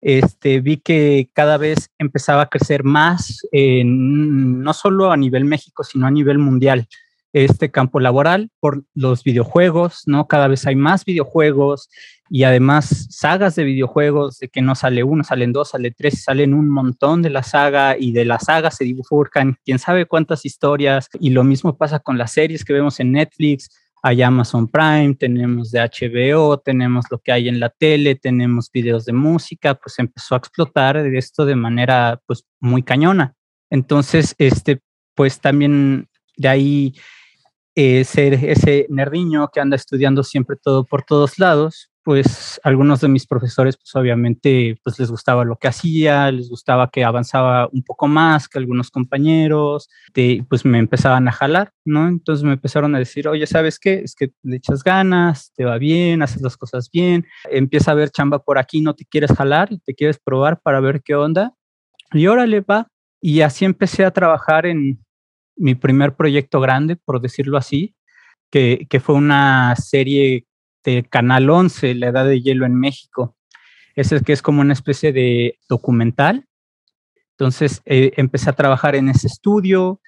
este, 0.00 0.60
vi 0.60 0.78
que 0.78 1.30
cada 1.34 1.58
vez 1.58 1.90
empezaba 1.98 2.42
a 2.42 2.48
crecer 2.48 2.84
más, 2.84 3.42
no 3.52 4.72
solo 4.72 5.12
a 5.12 5.16
nivel 5.18 5.44
México, 5.44 5.84
sino 5.84 6.06
a 6.06 6.10
nivel 6.10 6.38
mundial, 6.38 6.88
este 7.32 7.70
campo 7.70 8.00
laboral 8.00 8.50
por 8.60 8.84
los 8.94 9.24
videojuegos, 9.24 10.02
¿no? 10.06 10.28
Cada 10.28 10.48
vez 10.48 10.66
hay 10.66 10.76
más 10.76 11.04
videojuegos 11.04 11.88
y 12.28 12.44
además 12.44 13.08
sagas 13.10 13.54
de 13.56 13.64
videojuegos, 13.64 14.38
de 14.38 14.48
que 14.48 14.62
no 14.62 14.74
sale 14.74 15.02
uno, 15.02 15.24
salen 15.24 15.52
dos, 15.52 15.70
sale 15.70 15.90
tres, 15.90 16.22
salen 16.24 16.54
un 16.54 16.68
montón 16.68 17.22
de 17.22 17.30
la 17.30 17.42
saga 17.42 17.96
y 17.98 18.12
de 18.12 18.24
la 18.24 18.38
saga 18.38 18.70
se 18.70 18.84
dibujan 18.84 19.56
quién 19.64 19.78
sabe 19.78 20.06
cuántas 20.06 20.44
historias 20.44 21.08
y 21.20 21.30
lo 21.30 21.44
mismo 21.44 21.76
pasa 21.76 21.98
con 21.98 22.18
las 22.18 22.32
series 22.32 22.64
que 22.64 22.72
vemos 22.72 23.00
en 23.00 23.12
Netflix, 23.12 23.70
hay 24.04 24.20
Amazon 24.22 24.68
Prime, 24.68 25.14
tenemos 25.14 25.70
de 25.70 25.80
HBO, 25.80 26.58
tenemos 26.58 27.04
lo 27.10 27.18
que 27.18 27.30
hay 27.30 27.48
en 27.48 27.60
la 27.60 27.68
tele, 27.68 28.16
tenemos 28.16 28.68
videos 28.72 29.04
de 29.04 29.12
música, 29.12 29.74
pues 29.74 29.98
empezó 30.00 30.34
a 30.34 30.38
explotar 30.38 30.96
esto 30.96 31.46
de 31.46 31.54
manera 31.54 32.20
pues 32.26 32.44
muy 32.58 32.82
cañona. 32.82 33.34
Entonces, 33.70 34.34
este, 34.38 34.80
pues 35.14 35.40
también 35.40 36.08
de 36.36 36.48
ahí 36.48 36.94
eh, 37.74 38.04
ser 38.04 38.34
ese 38.34 38.86
nerdiño 38.88 39.48
que 39.48 39.60
anda 39.60 39.76
estudiando 39.76 40.22
siempre 40.22 40.56
todo 40.56 40.84
por 40.84 41.02
todos 41.02 41.38
lados, 41.38 41.92
pues 42.04 42.60
algunos 42.64 43.00
de 43.00 43.08
mis 43.08 43.26
profesores, 43.26 43.76
pues 43.76 43.94
obviamente, 43.94 44.76
pues 44.82 44.98
les 44.98 45.10
gustaba 45.10 45.44
lo 45.44 45.56
que 45.56 45.68
hacía, 45.68 46.30
les 46.32 46.48
gustaba 46.48 46.90
que 46.90 47.04
avanzaba 47.04 47.68
un 47.72 47.82
poco 47.84 48.08
más 48.08 48.48
que 48.48 48.58
algunos 48.58 48.90
compañeros, 48.90 49.88
de, 50.12 50.44
pues 50.48 50.64
me 50.64 50.78
empezaban 50.78 51.28
a 51.28 51.32
jalar, 51.32 51.72
¿no? 51.84 52.08
Entonces 52.08 52.44
me 52.44 52.54
empezaron 52.54 52.94
a 52.94 52.98
decir, 52.98 53.28
oye, 53.28 53.46
¿sabes 53.46 53.78
qué? 53.78 54.00
Es 54.04 54.14
que 54.16 54.32
le 54.42 54.56
echas 54.56 54.82
ganas, 54.82 55.52
te 55.54 55.64
va 55.64 55.78
bien, 55.78 56.22
haces 56.22 56.42
las 56.42 56.56
cosas 56.56 56.90
bien, 56.90 57.24
empieza 57.50 57.92
a 57.92 57.94
ver 57.94 58.10
chamba 58.10 58.40
por 58.40 58.58
aquí, 58.58 58.80
no 58.80 58.94
te 58.94 59.04
quieres 59.04 59.32
jalar, 59.32 59.70
te 59.84 59.94
quieres 59.94 60.18
probar 60.18 60.60
para 60.60 60.80
ver 60.80 61.02
qué 61.02 61.14
onda. 61.14 61.54
Y 62.12 62.26
órale, 62.26 62.60
va. 62.60 62.88
Y 63.20 63.42
así 63.42 63.64
empecé 63.64 64.04
a 64.04 64.10
trabajar 64.10 64.66
en 64.66 65.04
mi 65.62 65.76
primer 65.76 66.16
proyecto 66.16 66.60
grande, 66.60 66.96
por 66.96 67.20
decirlo 67.20 67.56
así, 67.56 67.94
que, 68.50 68.86
que 68.90 68.98
fue 68.98 69.14
una 69.14 69.74
serie 69.76 70.46
de 70.84 71.04
Canal 71.04 71.48
11, 71.48 71.94
La 71.94 72.08
Edad 72.08 72.26
de 72.26 72.40
Hielo 72.40 72.66
en 72.66 72.74
México. 72.74 73.36
Ese 73.94 74.20
que 74.22 74.32
es 74.32 74.42
como 74.42 74.60
una 74.60 74.72
especie 74.72 75.12
de 75.12 75.58
documental. 75.68 76.48
Entonces 77.38 77.80
eh, 77.84 78.12
empecé 78.16 78.50
a 78.50 78.54
trabajar 78.54 78.96
en 78.96 79.08
ese 79.08 79.28
estudio 79.28 80.00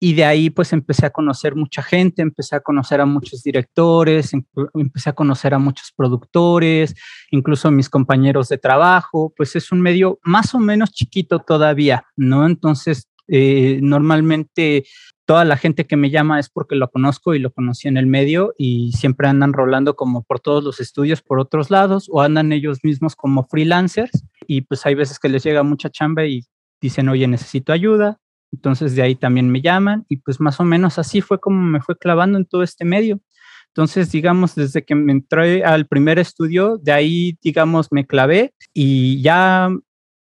y 0.00 0.14
de 0.14 0.24
ahí 0.24 0.50
pues 0.50 0.72
empecé 0.72 1.06
a 1.06 1.10
conocer 1.10 1.56
mucha 1.56 1.82
gente, 1.82 2.22
empecé 2.22 2.54
a 2.54 2.60
conocer 2.60 3.00
a 3.00 3.06
muchos 3.06 3.42
directores, 3.42 4.32
empecé 4.74 5.10
a 5.10 5.14
conocer 5.14 5.54
a 5.54 5.58
muchos 5.58 5.92
productores, 5.96 6.94
incluso 7.30 7.68
a 7.68 7.72
mis 7.72 7.88
compañeros 7.88 8.48
de 8.48 8.58
trabajo, 8.58 9.32
pues 9.36 9.56
es 9.56 9.72
un 9.72 9.80
medio 9.80 10.18
más 10.22 10.54
o 10.54 10.60
menos 10.60 10.92
chiquito 10.92 11.40
todavía, 11.40 12.04
¿no? 12.16 12.46
Entonces 12.46 13.08
eh, 13.28 13.78
normalmente 13.82 14.84
toda 15.26 15.44
la 15.44 15.56
gente 15.56 15.86
que 15.86 15.96
me 15.96 16.10
llama 16.10 16.38
es 16.38 16.50
porque 16.50 16.76
lo 16.76 16.90
conozco 16.90 17.34
y 17.34 17.38
lo 17.38 17.52
conocí 17.52 17.88
en 17.88 17.96
el 17.96 18.06
medio 18.06 18.54
y 18.58 18.92
siempre 18.92 19.28
andan 19.28 19.52
rolando 19.52 19.96
como 19.96 20.22
por 20.22 20.40
todos 20.40 20.62
los 20.62 20.80
estudios 20.80 21.22
por 21.22 21.40
otros 21.40 21.70
lados 21.70 22.08
o 22.10 22.20
andan 22.20 22.52
ellos 22.52 22.80
mismos 22.82 23.16
como 23.16 23.44
freelancers 23.44 24.24
y 24.46 24.62
pues 24.62 24.84
hay 24.84 24.94
veces 24.94 25.18
que 25.18 25.28
les 25.28 25.42
llega 25.42 25.62
mucha 25.62 25.90
chamba 25.90 26.26
y 26.26 26.42
dicen, 26.80 27.08
oye, 27.08 27.26
necesito 27.26 27.72
ayuda. 27.72 28.20
Entonces 28.52 28.94
de 28.94 29.02
ahí 29.02 29.14
también 29.14 29.50
me 29.50 29.62
llaman 29.62 30.04
y 30.08 30.18
pues 30.18 30.40
más 30.40 30.60
o 30.60 30.64
menos 30.64 30.98
así 30.98 31.20
fue 31.20 31.40
como 31.40 31.60
me 31.60 31.80
fue 31.80 31.96
clavando 31.96 32.38
en 32.38 32.44
todo 32.44 32.62
este 32.62 32.84
medio. 32.84 33.20
Entonces, 33.68 34.12
digamos, 34.12 34.54
desde 34.54 34.84
que 34.84 34.94
me 34.94 35.10
entré 35.10 35.64
al 35.64 35.88
primer 35.88 36.20
estudio, 36.20 36.78
de 36.78 36.92
ahí, 36.92 37.36
digamos, 37.42 37.88
me 37.90 38.06
clavé 38.06 38.54
y 38.72 39.20
ya, 39.20 39.68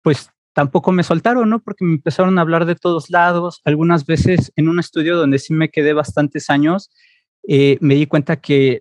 pues 0.01 0.30
tampoco 0.53 0.91
me 0.91 1.03
soltaron, 1.03 1.49
¿no? 1.49 1.59
Porque 1.59 1.85
me 1.85 1.93
empezaron 1.93 2.37
a 2.37 2.41
hablar 2.41 2.65
de 2.65 2.75
todos 2.75 3.09
lados. 3.09 3.61
Algunas 3.65 4.05
veces 4.05 4.51
en 4.55 4.69
un 4.69 4.79
estudio 4.79 5.17
donde 5.17 5.39
sí 5.39 5.53
me 5.53 5.69
quedé 5.69 5.93
bastantes 5.93 6.49
años, 6.49 6.89
eh, 7.47 7.77
me 7.81 7.95
di 7.95 8.05
cuenta 8.05 8.35
que 8.35 8.79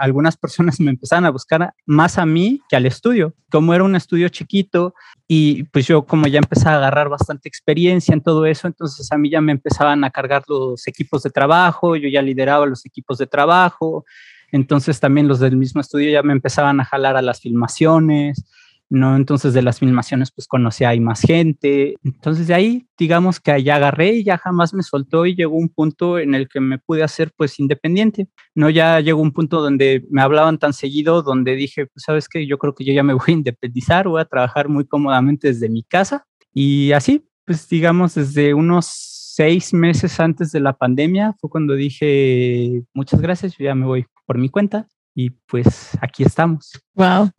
algunas 0.00 0.36
personas 0.36 0.78
me 0.80 0.90
empezaban 0.90 1.24
a 1.24 1.30
buscar 1.30 1.72
más 1.86 2.18
a 2.18 2.26
mí 2.26 2.60
que 2.68 2.76
al 2.76 2.86
estudio. 2.86 3.34
Como 3.50 3.72
era 3.74 3.84
un 3.84 3.96
estudio 3.96 4.28
chiquito 4.28 4.94
y 5.26 5.64
pues 5.64 5.86
yo 5.86 6.04
como 6.04 6.26
ya 6.26 6.38
empecé 6.38 6.68
a 6.68 6.76
agarrar 6.76 7.08
bastante 7.08 7.48
experiencia 7.48 8.12
en 8.12 8.22
todo 8.22 8.46
eso, 8.46 8.66
entonces 8.66 9.10
a 9.12 9.18
mí 9.18 9.30
ya 9.30 9.40
me 9.40 9.52
empezaban 9.52 10.04
a 10.04 10.10
cargar 10.10 10.42
los 10.48 10.86
equipos 10.86 11.22
de 11.22 11.30
trabajo, 11.30 11.96
yo 11.96 12.08
ya 12.08 12.22
lideraba 12.22 12.66
los 12.66 12.84
equipos 12.86 13.18
de 13.18 13.26
trabajo, 13.26 14.04
entonces 14.52 15.00
también 15.00 15.28
los 15.28 15.38
del 15.40 15.56
mismo 15.56 15.80
estudio 15.80 16.10
ya 16.10 16.22
me 16.22 16.32
empezaban 16.32 16.80
a 16.80 16.84
jalar 16.84 17.16
a 17.16 17.22
las 17.22 17.40
filmaciones 17.40 18.44
¿no? 18.90 19.16
Entonces 19.16 19.54
de 19.54 19.62
las 19.62 19.78
filmaciones 19.78 20.30
pues 20.30 20.46
conocí 20.46 20.84
a 20.84 20.98
más 21.00 21.20
gente, 21.20 21.96
entonces 22.02 22.46
de 22.46 22.54
ahí 22.54 22.86
digamos 22.98 23.40
que 23.40 23.62
ya 23.62 23.76
agarré 23.76 24.14
y 24.14 24.24
ya 24.24 24.38
jamás 24.38 24.74
me 24.74 24.82
soltó 24.82 25.26
y 25.26 25.34
llegó 25.34 25.56
un 25.56 25.68
punto 25.68 26.18
en 26.18 26.34
el 26.34 26.48
que 26.48 26.60
me 26.60 26.78
pude 26.78 27.02
hacer 27.02 27.32
pues 27.36 27.58
independiente, 27.60 28.28
¿no? 28.54 28.70
Ya 28.70 29.00
llegó 29.00 29.20
un 29.20 29.32
punto 29.32 29.60
donde 29.60 30.04
me 30.10 30.22
hablaban 30.22 30.58
tan 30.58 30.72
seguido, 30.72 31.22
donde 31.22 31.54
dije, 31.54 31.86
pues 31.86 32.04
sabes 32.04 32.28
que 32.28 32.46
yo 32.46 32.58
creo 32.58 32.74
que 32.74 32.84
yo 32.84 32.92
ya 32.92 33.02
me 33.02 33.12
voy 33.14 33.24
a 33.28 33.32
independizar, 33.32 34.08
voy 34.08 34.20
a 34.20 34.24
trabajar 34.24 34.68
muy 34.68 34.86
cómodamente 34.86 35.48
desde 35.48 35.68
mi 35.68 35.82
casa 35.82 36.26
y 36.52 36.92
así, 36.92 37.24
pues 37.44 37.68
digamos 37.68 38.14
desde 38.14 38.54
unos 38.54 38.86
seis 38.86 39.72
meses 39.72 40.18
antes 40.18 40.50
de 40.50 40.58
la 40.58 40.72
pandemia 40.72 41.36
fue 41.40 41.48
cuando 41.48 41.74
dije, 41.74 42.82
muchas 42.92 43.20
gracias, 43.20 43.56
yo 43.56 43.66
ya 43.66 43.74
me 43.74 43.86
voy 43.86 44.06
por 44.26 44.36
mi 44.36 44.48
cuenta 44.48 44.88
y 45.14 45.30
pues 45.30 45.96
aquí 46.00 46.24
estamos. 46.24 46.72
Wow. 46.94 47.30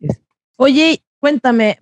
Oye, 0.56 1.02
Cuéntame, 1.20 1.78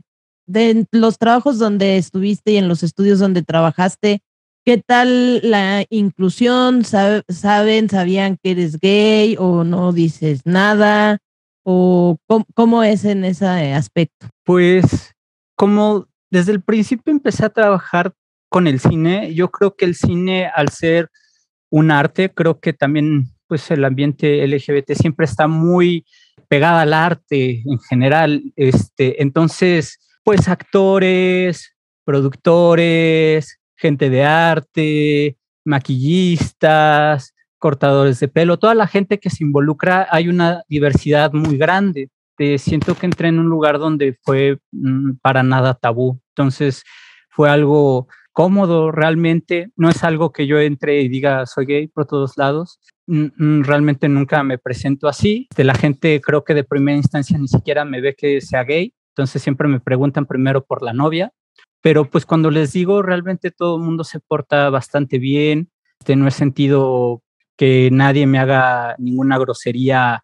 de 0.47 0.87
los 0.93 1.19
trabajos 1.19 1.59
donde 1.59 1.97
estuviste 1.97 2.53
y 2.53 2.57
en 2.57 2.69
los 2.69 2.83
estudios 2.83 3.19
donde 3.19 3.43
trabajaste, 3.43 4.23
¿qué 4.65 4.83
tal 4.85 5.41
la 5.49 5.85
inclusión? 5.91 6.85
¿Saben, 6.85 7.89
sabían 7.89 8.39
que 8.43 8.51
eres 8.51 8.79
gay 8.81 9.37
o 9.39 9.63
no 9.65 9.93
dices 9.93 10.41
nada? 10.45 11.19
¿O 11.63 12.17
cómo, 12.55 12.83
es 12.83 13.05
en 13.05 13.25
ese 13.25 13.47
aspecto? 13.47 14.29
Pues 14.45 15.15
como 15.55 16.09
desde 16.31 16.53
el 16.53 16.63
principio 16.63 17.13
empecé 17.13 17.45
a 17.45 17.51
trabajar 17.51 18.15
con 18.49 18.67
el 18.67 18.81
cine, 18.81 19.35
yo 19.35 19.51
creo 19.51 19.77
que 19.77 19.85
el 19.85 19.95
cine 19.95 20.47
al 20.47 20.71
ser 20.71 21.11
un 21.71 21.91
arte, 21.91 22.33
creo 22.33 22.59
que 22.59 22.73
también 22.73 23.27
pues 23.47 23.71
el 23.71 23.85
ambiente 23.85 24.47
LGBT 24.47 24.93
siempre 24.93 25.27
está 25.27 25.47
muy 25.47 26.07
pegada 26.49 26.83
al 26.83 26.95
arte 26.95 27.63
en 27.65 27.79
general. 27.89 28.43
Este, 28.57 29.23
entonces, 29.23 29.99
pues 30.25 30.49
actores, 30.49 31.75
productores, 32.05 33.59
gente 33.77 34.11
de 34.11 34.25
arte, 34.25 35.37
maquillistas, 35.65 37.35
cortadores 37.59 38.21
de 38.21 38.29
pelo, 38.29 38.59
toda 38.59 38.75
la 38.75 38.87
gente 38.87 39.19
que 39.19 39.31
se 39.31 39.45
involucra, 39.45 40.07
hay 40.11 40.29
una 40.29 40.63
diversidad 40.69 41.33
muy 41.33 41.57
grande. 41.57 42.11
siento 42.59 42.95
que 42.95 43.07
entré 43.07 43.29
en 43.29 43.39
un 43.39 43.49
lugar 43.49 43.79
donde 43.79 44.17
fue 44.23 44.59
mm, 44.73 45.17
para 45.21 45.43
nada 45.43 45.75
tabú. 45.75 46.21
Entonces, 46.31 46.85
fue 47.31 47.51
algo 47.51 48.09
cómodo 48.33 48.93
realmente. 48.93 49.71
No 49.77 49.89
es 49.89 50.05
algo 50.05 50.33
que 50.33 50.47
yo 50.47 50.61
entre 50.61 51.01
y 51.03 51.09
diga 51.09 51.47
soy 51.47 51.67
gay 51.67 51.89
por 51.89 52.07
todos 52.07 52.37
lados. 52.37 52.79
Realmente 53.09 54.09
nunca 54.09 54.43
me 54.43 54.59
presento 54.59 55.09
así. 55.09 55.49
De 55.57 55.65
la 55.65 55.75
gente 55.75 56.21
creo 56.21 56.45
que 56.45 56.55
de 56.55 56.65
primera 56.65 56.97
instancia 56.97 57.39
ni 57.39 57.49
siquiera 57.49 57.85
me 57.85 58.01
ve 58.01 58.15
que 58.15 58.41
sea 58.41 58.65
gay. 58.65 58.93
Entonces 59.17 59.43
siempre 59.43 59.67
me 59.67 59.81
preguntan 59.81 60.27
primero 60.27 60.65
por 60.65 60.83
la 60.83 60.93
novia. 60.93 61.33
Pero 61.81 62.11
pues 62.11 62.27
cuando 62.27 62.51
les 62.51 62.73
digo, 62.73 63.03
realmente 63.03 63.51
todo 63.51 63.77
el 63.77 63.83
mundo 63.83 64.05
se 64.05 64.21
porta 64.21 64.69
bastante 64.71 65.19
bien. 65.19 65.71
Este, 66.01 66.17
no 66.17 66.29
he 66.29 66.31
sentido 66.31 67.23
que 67.57 67.89
nadie 67.91 68.27
me 68.27 68.39
haga 68.39 68.95
ninguna 68.99 69.39
grosería 69.39 70.23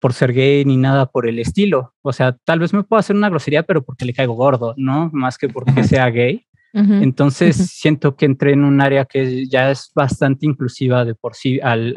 por 0.00 0.12
ser 0.12 0.32
gay 0.32 0.64
ni 0.64 0.76
nada 0.76 1.06
por 1.06 1.26
el 1.26 1.38
estilo. 1.38 1.94
O 2.02 2.12
sea, 2.12 2.36
tal 2.44 2.58
vez 2.58 2.72
me 2.72 2.84
pueda 2.84 3.00
hacer 3.00 3.16
una 3.16 3.30
grosería, 3.30 3.62
pero 3.62 3.82
porque 3.82 4.04
le 4.04 4.14
caigo 4.14 4.34
gordo, 4.34 4.74
¿no? 4.76 5.10
Más 5.12 5.38
que 5.38 5.48
porque 5.48 5.84
sea 5.84 6.10
gay. 6.10 6.46
Entonces 6.76 7.70
siento 7.70 8.16
que 8.16 8.26
entré 8.26 8.52
en 8.52 8.64
un 8.64 8.80
área 8.80 9.04
que 9.04 9.46
ya 9.46 9.70
es 9.70 9.92
bastante 9.94 10.44
inclusiva 10.44 11.04
de 11.04 11.14
por 11.14 11.36
sí 11.36 11.60
al, 11.62 11.94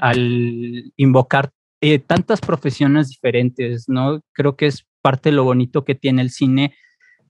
invocar 0.98 1.50
eh, 1.82 1.98
tantas 1.98 2.42
profesiones 2.42 3.10
diferentes, 3.10 3.90
¿no? 3.90 4.22
Creo 4.34 4.56
que 4.56 4.68
es 4.68 4.86
parte 5.02 5.30
de 5.30 5.36
lo 5.36 5.46
bonito 5.46 5.84
que 5.84 5.96
tiene 5.96 6.22
el 6.22 6.30
cine, 6.30 6.76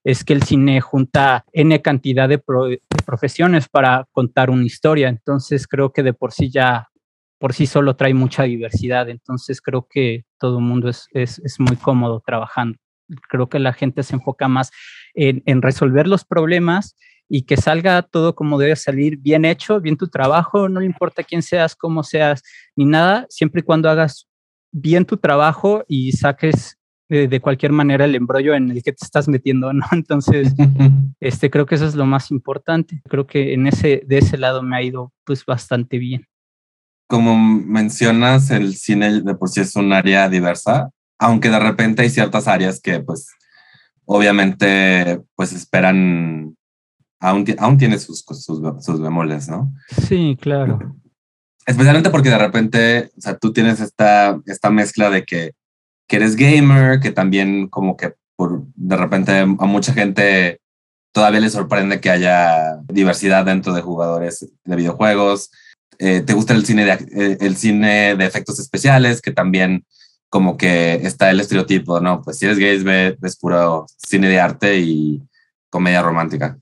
es 0.03 0.25
que 0.25 0.33
el 0.33 0.43
cine 0.43 0.81
junta 0.81 1.45
N 1.53 1.81
cantidad 1.81 2.27
de, 2.27 2.41
profesiones 3.05 3.69
para 3.69 4.05
contar 4.11 4.49
una 4.49 4.65
historia. 4.65 5.07
Entonces 5.07 5.67
creo 5.67 5.93
que 5.93 6.03
de 6.03 6.13
por 6.13 6.33
sí 6.33 6.49
ya, 6.49 6.89
por 7.39 7.53
sí 7.53 7.65
solo 7.65 7.95
trae 7.95 8.13
mucha 8.13 8.43
diversidad. 8.43 9.09
Entonces 9.09 9.61
creo 9.61 9.87
que 9.89 10.25
todo 10.37 10.59
el 10.59 10.65
mundo 10.65 10.89
es, 10.89 11.07
es, 11.13 11.39
es 11.39 11.61
muy 11.61 11.77
cómodo 11.77 12.21
trabajando. 12.25 12.77
Creo 13.29 13.47
que 13.47 13.59
la 13.59 13.71
gente 13.71 14.03
se 14.03 14.15
enfoca 14.15 14.49
más 14.49 14.71
en, 15.13 15.43
en 15.45 15.61
resolver 15.61 16.07
los 16.07 16.25
problemas 16.25 16.97
y 17.29 17.43
que 17.43 17.57
salga 17.57 18.01
todo 18.01 18.35
como 18.35 18.57
debe 18.57 18.75
salir, 18.75 19.17
bien 19.17 19.45
hecho, 19.45 19.81
bien 19.81 19.97
tu 19.97 20.07
trabajo, 20.07 20.69
no 20.69 20.79
le 20.79 20.85
importa 20.85 21.23
quién 21.23 21.41
seas, 21.41 21.75
cómo 21.75 22.03
seas, 22.03 22.41
ni 22.75 22.85
nada, 22.85 23.25
siempre 23.29 23.61
y 23.61 23.63
cuando 23.63 23.89
hagas 23.89 24.27
bien 24.71 25.05
tu 25.05 25.17
trabajo 25.17 25.83
y 25.87 26.11
saques 26.13 26.77
de, 27.09 27.39
cualquier 27.39 27.71
manera 27.71 28.05
el 28.05 28.15
embrollo 28.15 28.53
en 28.53 28.69
el 28.69 28.83
que 28.83 28.91
te 28.91 29.05
estás 29.05 29.27
metiendo, 29.27 29.71
¿no? 29.73 29.85
Entonces, 29.91 30.53
este, 31.19 31.49
creo 31.49 31.65
que 31.65 31.75
eso 31.75 31.85
es 31.85 31.95
lo 31.95 32.05
más 32.05 32.31
importante. 32.31 33.01
Creo 33.07 33.25
que 33.25 33.53
en 33.53 33.67
ese, 33.67 34.03
de 34.05 34.17
ese 34.17 34.37
lado 34.37 34.61
me 34.61 34.75
ha 34.75 34.83
ido 34.83 35.13
pues 35.23 35.45
bastante 35.45 35.97
bien. 35.97 36.25
Como 37.07 37.37
mencionas, 37.37 38.51
el 38.51 38.75
cine 38.75 39.21
de 39.21 39.35
por 39.35 39.49
sí 39.49 39.61
es 39.61 39.75
un 39.77 39.93
área 39.93 40.27
diversa, 40.27 40.89
aunque 41.17 41.49
de 41.49 41.59
repente 41.59 42.01
hay 42.01 42.09
ciertas 42.09 42.47
áreas 42.49 42.81
que 42.81 42.99
pues 42.99 43.29
obviamente 44.05 45.21
pues 45.35 45.53
esperan, 45.53 46.56
aún, 47.19 47.45
aún 47.57 47.77
tiene 47.77 47.99
sus, 47.99 48.19
sus, 48.21 48.61
sus 48.85 49.01
bemoles, 49.01 49.47
¿no? 49.49 49.73
Sí, 50.07 50.37
claro. 50.39 50.95
Especialmente 51.65 52.09
porque 52.09 52.29
de 52.29 52.37
repente, 52.37 53.11
o 53.17 53.21
sea, 53.21 53.37
tú 53.37 53.51
tienes 53.51 53.79
esta, 53.79 54.39
esta 54.45 54.69
mezcla 54.69 55.09
de 55.09 55.23
que 55.23 55.53
que 56.07 56.15
eres 56.15 56.35
gamer, 56.35 56.99
que 56.99 57.11
también 57.11 57.67
como 57.67 57.97
que 57.97 58.13
por, 58.35 58.63
de 58.75 58.95
repente 58.95 59.39
a 59.39 59.45
mucha 59.45 59.93
gente 59.93 60.61
todavía 61.11 61.39
le 61.39 61.49
sorprende 61.49 61.99
que 61.99 62.09
haya 62.09 62.77
diversidad 62.87 63.45
dentro 63.45 63.73
de 63.73 63.81
jugadores 63.81 64.47
de 64.63 64.75
videojuegos. 64.75 65.51
Eh, 65.99 66.21
te 66.21 66.33
gusta 66.33 66.53
el 66.53 66.65
cine, 66.65 66.85
de, 66.85 66.91
eh, 66.91 67.37
el 67.41 67.57
cine 67.57 68.15
de 68.15 68.25
efectos 68.25 68.59
especiales, 68.59 69.21
que 69.21 69.31
también 69.31 69.85
como 70.29 70.57
que 70.57 70.95
está 70.95 71.31
el 71.31 71.39
estereotipo, 71.39 71.99
¿no? 71.99 72.21
Pues 72.21 72.37
si 72.37 72.45
eres 72.45 72.59
gay, 72.59 72.83
ves, 72.83 73.37
puro 73.37 73.85
cine 73.97 74.29
de 74.29 74.39
arte 74.39 74.77
y 74.79 75.21
comedia 75.69 76.01
romántica. 76.01 76.57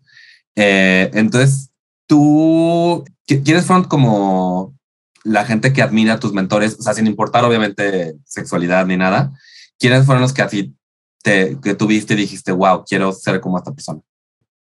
Eh, 0.55 1.11
entonces, 1.13 1.71
tú, 2.07 3.03
¿quieres 3.25 3.65
front 3.65 3.87
como 3.87 4.75
la 5.23 5.43
gente 5.43 5.73
que 5.73 5.81
admira 5.81 6.13
a 6.13 6.19
tus 6.19 6.33
mentores, 6.33 6.77
o 6.79 6.83
sea, 6.83 6.93
sin 6.93 7.07
importar 7.07 7.43
obviamente 7.43 8.15
sexualidad 8.25 8.85
ni 8.85 8.95
nada, 8.95 9.33
¿quiénes 9.79 10.05
fueron 10.05 10.21
los 10.21 10.33
que 10.33 10.41
a 10.43 10.47
te, 10.47 11.57
que 11.61 11.73
tuviste 11.73 12.13
y 12.13 12.17
dijiste, 12.17 12.51
wow, 12.51 12.83
quiero 12.87 13.11
ser 13.11 13.41
como 13.41 13.57
esta 13.57 13.73
persona? 13.73 13.99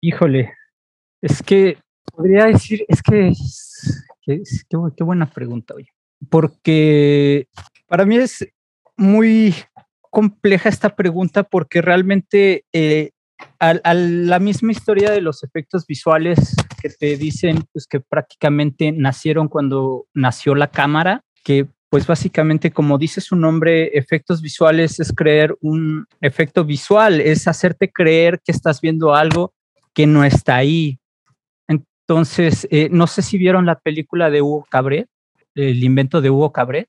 Híjole, 0.02 0.52
es 1.22 1.42
que 1.42 1.78
podría 2.12 2.44
decir, 2.44 2.84
es 2.86 3.02
que, 3.02 3.32
qué, 4.26 5.04
buena 5.04 5.30
pregunta, 5.30 5.74
oye, 5.74 5.88
porque 6.28 7.48
para 7.86 8.04
mí 8.04 8.16
es 8.16 8.46
muy 8.96 9.54
compleja 10.10 10.68
esta 10.68 10.94
pregunta 10.94 11.44
porque 11.44 11.80
realmente 11.80 12.66
eh, 12.74 13.12
a, 13.58 13.94
la 13.94 14.38
misma 14.38 14.72
historia 14.72 15.10
de 15.10 15.20
los 15.20 15.44
efectos 15.44 15.86
visuales 15.86 16.56
que 16.80 16.88
te 16.88 17.16
dicen 17.16 17.64
pues, 17.72 17.86
que 17.86 18.00
prácticamente 18.00 18.92
nacieron 18.92 19.48
cuando 19.48 20.06
nació 20.14 20.54
la 20.54 20.68
cámara, 20.68 21.24
que 21.44 21.68
pues 21.88 22.06
básicamente 22.06 22.70
como 22.70 22.98
dice 22.98 23.20
su 23.20 23.36
nombre, 23.36 23.98
efectos 23.98 24.40
visuales 24.40 24.98
es 24.98 25.12
creer 25.12 25.56
un 25.60 26.06
efecto 26.20 26.64
visual, 26.64 27.20
es 27.20 27.46
hacerte 27.46 27.92
creer 27.92 28.40
que 28.42 28.50
estás 28.50 28.80
viendo 28.80 29.14
algo 29.14 29.52
que 29.92 30.06
no 30.06 30.24
está 30.24 30.56
ahí. 30.56 30.98
Entonces, 31.68 32.66
eh, 32.70 32.88
no 32.90 33.06
sé 33.06 33.22
si 33.22 33.38
vieron 33.38 33.66
la 33.66 33.78
película 33.78 34.30
de 34.30 34.42
Hugo 34.42 34.66
Cabret, 34.70 35.08
el 35.54 35.84
invento 35.84 36.20
de 36.20 36.30
Hugo 36.30 36.52
Cabret, 36.52 36.88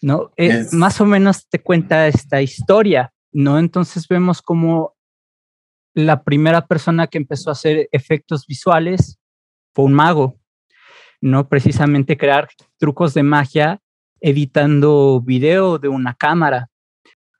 ¿no? 0.00 0.32
Eh, 0.36 0.66
más 0.72 1.00
o 1.00 1.06
menos 1.06 1.46
te 1.48 1.60
cuenta 1.60 2.08
esta 2.08 2.40
historia, 2.40 3.12
¿no? 3.32 3.58
Entonces 3.58 4.08
vemos 4.08 4.42
cómo 4.42 4.94
la 5.94 6.22
primera 6.22 6.66
persona 6.66 7.06
que 7.06 7.18
empezó 7.18 7.50
a 7.50 7.52
hacer 7.52 7.88
efectos 7.92 8.46
visuales 8.46 9.18
fue 9.74 9.84
un 9.84 9.92
mago, 9.92 10.38
no 11.20 11.48
precisamente 11.48 12.16
crear 12.16 12.48
trucos 12.78 13.14
de 13.14 13.22
magia 13.22 13.80
editando 14.20 15.20
video 15.20 15.78
de 15.78 15.88
una 15.88 16.14
cámara. 16.14 16.68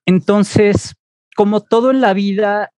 Entonces, 0.07 0.95
como 1.37 1.61
todo 1.61 1.91
en 1.91 2.01
la 2.01 2.15
vida, 2.15 2.73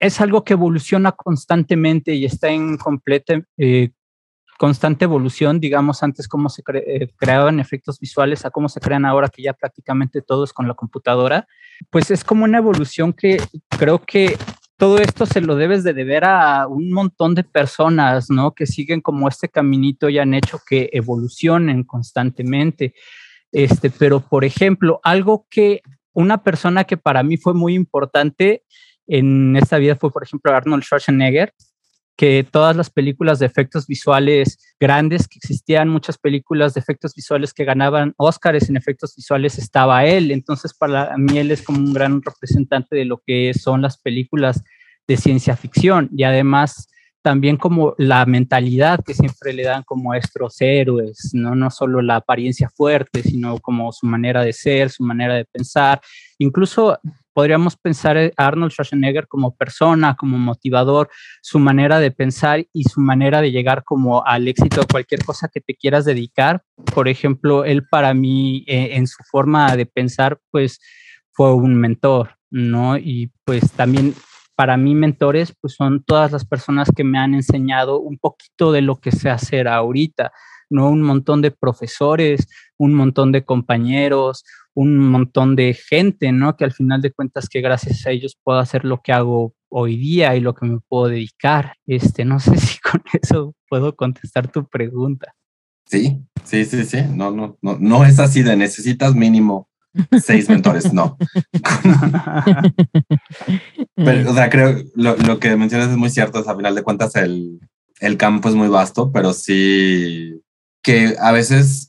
es 0.00 0.20
algo 0.20 0.44
que 0.44 0.54
evoluciona 0.54 1.12
constantemente 1.12 2.14
y 2.14 2.24
está 2.24 2.48
en 2.48 2.76
completa, 2.76 3.40
eh, 3.56 3.90
constante 4.58 5.04
evolución, 5.04 5.60
digamos, 5.60 6.02
antes 6.02 6.28
cómo 6.28 6.48
se 6.48 6.62
eh, 6.74 7.08
creaban 7.16 7.60
efectos 7.60 7.98
visuales 8.00 8.44
a 8.44 8.50
cómo 8.50 8.68
se 8.68 8.80
crean 8.80 9.04
ahora, 9.04 9.28
que 9.28 9.42
ya 9.42 9.52
prácticamente 9.52 10.22
todo 10.22 10.44
es 10.44 10.52
con 10.52 10.66
la 10.66 10.74
computadora, 10.74 11.46
pues 11.90 12.10
es 12.10 12.24
como 12.24 12.44
una 12.44 12.58
evolución 12.58 13.12
que 13.12 13.40
creo 13.68 14.00
que 14.00 14.36
todo 14.78 14.98
esto 14.98 15.26
se 15.26 15.40
lo 15.40 15.56
debes 15.56 15.82
de 15.82 15.92
deber 15.92 16.24
a 16.24 16.68
un 16.68 16.92
montón 16.92 17.34
de 17.34 17.42
personas, 17.42 18.30
¿no? 18.30 18.54
Que 18.54 18.64
siguen 18.64 19.00
como 19.00 19.28
este 19.28 19.48
caminito 19.48 20.08
y 20.08 20.18
han 20.18 20.34
hecho 20.34 20.60
que 20.64 20.88
evolucionen 20.92 21.82
constantemente. 21.82 22.94
Este, 23.50 23.90
pero, 23.90 24.20
por 24.20 24.44
ejemplo, 24.44 25.00
algo 25.02 25.48
que 25.50 25.82
una 26.12 26.44
persona 26.44 26.84
que 26.84 26.96
para 26.96 27.24
mí 27.24 27.36
fue 27.36 27.54
muy 27.54 27.74
importante 27.74 28.62
en 29.08 29.56
esta 29.56 29.78
vida 29.78 29.96
fue, 29.96 30.12
por 30.12 30.22
ejemplo, 30.22 30.54
Arnold 30.54 30.84
Schwarzenegger, 30.84 31.52
que 32.18 32.44
todas 32.50 32.74
las 32.74 32.90
películas 32.90 33.38
de 33.38 33.46
efectos 33.46 33.86
visuales 33.86 34.58
grandes 34.80 35.28
que 35.28 35.38
existían, 35.38 35.88
muchas 35.88 36.18
películas 36.18 36.74
de 36.74 36.80
efectos 36.80 37.14
visuales 37.14 37.54
que 37.54 37.64
ganaban 37.64 38.12
Oscars 38.16 38.68
en 38.68 38.76
efectos 38.76 39.14
visuales, 39.14 39.56
estaba 39.56 40.04
él. 40.04 40.32
Entonces, 40.32 40.74
para 40.74 41.16
mí, 41.16 41.38
él 41.38 41.52
es 41.52 41.62
como 41.62 41.78
un 41.78 41.92
gran 41.92 42.20
representante 42.20 42.96
de 42.96 43.04
lo 43.04 43.22
que 43.24 43.54
son 43.54 43.82
las 43.82 43.98
películas 43.98 44.64
de 45.06 45.16
ciencia 45.16 45.56
ficción 45.56 46.10
y 46.12 46.24
además 46.24 46.88
también 47.22 47.56
como 47.56 47.94
la 47.98 48.26
mentalidad 48.26 49.00
que 49.04 49.14
siempre 49.14 49.52
le 49.52 49.62
dan 49.62 49.84
como 49.84 50.12
estos 50.14 50.60
héroes, 50.60 51.30
¿no? 51.34 51.54
no 51.54 51.70
solo 51.70 52.02
la 52.02 52.16
apariencia 52.16 52.68
fuerte, 52.68 53.22
sino 53.22 53.58
como 53.58 53.92
su 53.92 54.06
manera 54.06 54.42
de 54.42 54.52
ser, 54.52 54.90
su 54.90 55.04
manera 55.04 55.34
de 55.34 55.44
pensar, 55.44 56.00
incluso 56.38 56.98
podríamos 57.38 57.76
pensar 57.76 58.16
a 58.18 58.46
Arnold 58.48 58.72
Schwarzenegger 58.72 59.28
como 59.28 59.54
persona, 59.54 60.16
como 60.16 60.38
motivador, 60.38 61.08
su 61.40 61.60
manera 61.60 62.00
de 62.00 62.10
pensar 62.10 62.66
y 62.72 62.82
su 62.82 63.00
manera 63.00 63.40
de 63.40 63.52
llegar 63.52 63.84
como 63.84 64.26
al 64.26 64.48
éxito 64.48 64.80
de 64.80 64.88
cualquier 64.88 65.24
cosa 65.24 65.46
que 65.46 65.60
te 65.60 65.76
quieras 65.76 66.04
dedicar. 66.04 66.64
Por 66.92 67.06
ejemplo, 67.06 67.64
él 67.64 67.86
para 67.88 68.12
mí, 68.12 68.64
eh, 68.66 68.96
en 68.96 69.06
su 69.06 69.22
forma 69.22 69.76
de 69.76 69.86
pensar, 69.86 70.40
pues 70.50 70.80
fue 71.30 71.54
un 71.54 71.76
mentor, 71.76 72.30
¿no? 72.50 72.96
Y 72.96 73.30
pues 73.44 73.70
también 73.70 74.14
para 74.56 74.76
mí 74.76 74.96
mentores, 74.96 75.54
pues 75.60 75.74
son 75.74 76.02
todas 76.02 76.32
las 76.32 76.44
personas 76.44 76.90
que 76.90 77.04
me 77.04 77.20
han 77.20 77.34
enseñado 77.34 78.00
un 78.00 78.18
poquito 78.18 78.72
de 78.72 78.82
lo 78.82 78.96
que 78.96 79.12
sé 79.12 79.30
hacer 79.30 79.68
ahorita, 79.68 80.32
¿no? 80.70 80.90
Un 80.90 81.02
montón 81.02 81.40
de 81.40 81.52
profesores, 81.52 82.48
un 82.78 82.94
montón 82.94 83.30
de 83.30 83.44
compañeros, 83.44 84.42
un 84.78 84.96
montón 84.96 85.56
de 85.56 85.74
gente, 85.74 86.30
¿no? 86.30 86.56
Que 86.56 86.62
al 86.62 86.72
final 86.72 87.02
de 87.02 87.10
cuentas 87.10 87.48
que 87.48 87.60
gracias 87.60 88.06
a 88.06 88.10
ellos 88.10 88.38
puedo 88.44 88.60
hacer 88.60 88.84
lo 88.84 89.02
que 89.02 89.12
hago 89.12 89.52
hoy 89.68 89.96
día 89.96 90.36
y 90.36 90.40
lo 90.40 90.54
que 90.54 90.66
me 90.66 90.78
puedo 90.88 91.08
dedicar. 91.08 91.74
Este, 91.84 92.24
no 92.24 92.38
sé 92.40 92.56
si 92.58 92.78
con 92.78 93.02
eso 93.20 93.56
puedo 93.68 93.96
contestar 93.96 94.52
tu 94.52 94.68
pregunta. 94.68 95.34
Sí, 95.84 96.22
sí, 96.44 96.64
sí, 96.64 96.84
sí. 96.84 96.98
No, 97.12 97.32
no, 97.32 97.58
no, 97.60 97.76
no 97.80 98.04
es 98.04 98.20
así 98.20 98.44
de 98.44 98.56
necesitas 98.56 99.16
mínimo 99.16 99.68
seis 100.22 100.48
mentores, 100.48 100.92
no. 100.92 101.18
pero, 103.96 104.30
o 104.30 104.34
sea, 104.34 104.48
creo 104.48 104.84
lo, 104.94 105.16
lo 105.16 105.40
que 105.40 105.56
mencionas 105.56 105.88
es 105.88 105.96
muy 105.96 106.10
cierto. 106.10 106.38
a 106.38 106.56
final 106.56 106.76
de 106.76 106.84
cuentas, 106.84 107.16
el, 107.16 107.58
el 107.98 108.16
campo 108.16 108.48
es 108.48 108.54
muy 108.54 108.68
vasto, 108.68 109.10
pero 109.10 109.32
sí 109.32 110.40
que 110.84 111.16
a 111.18 111.32
veces 111.32 111.87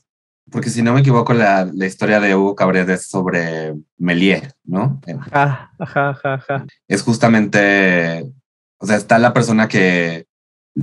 porque 0.50 0.70
si 0.70 0.82
no 0.82 0.92
me 0.92 1.00
equivoco, 1.00 1.32
la, 1.32 1.70
la 1.72 1.86
historia 1.86 2.20
de 2.20 2.34
Hugo 2.34 2.54
Cabret 2.54 2.88
es 2.88 3.06
sobre 3.06 3.74
Melier, 3.98 4.52
¿no? 4.64 5.00
Ajá, 5.30 5.72
ajá, 5.78 6.18
ajá, 6.22 6.66
Es 6.88 7.02
justamente, 7.02 8.30
o 8.78 8.86
sea, 8.86 8.96
está 8.96 9.18
la 9.18 9.32
persona 9.32 9.68
que, 9.68 10.26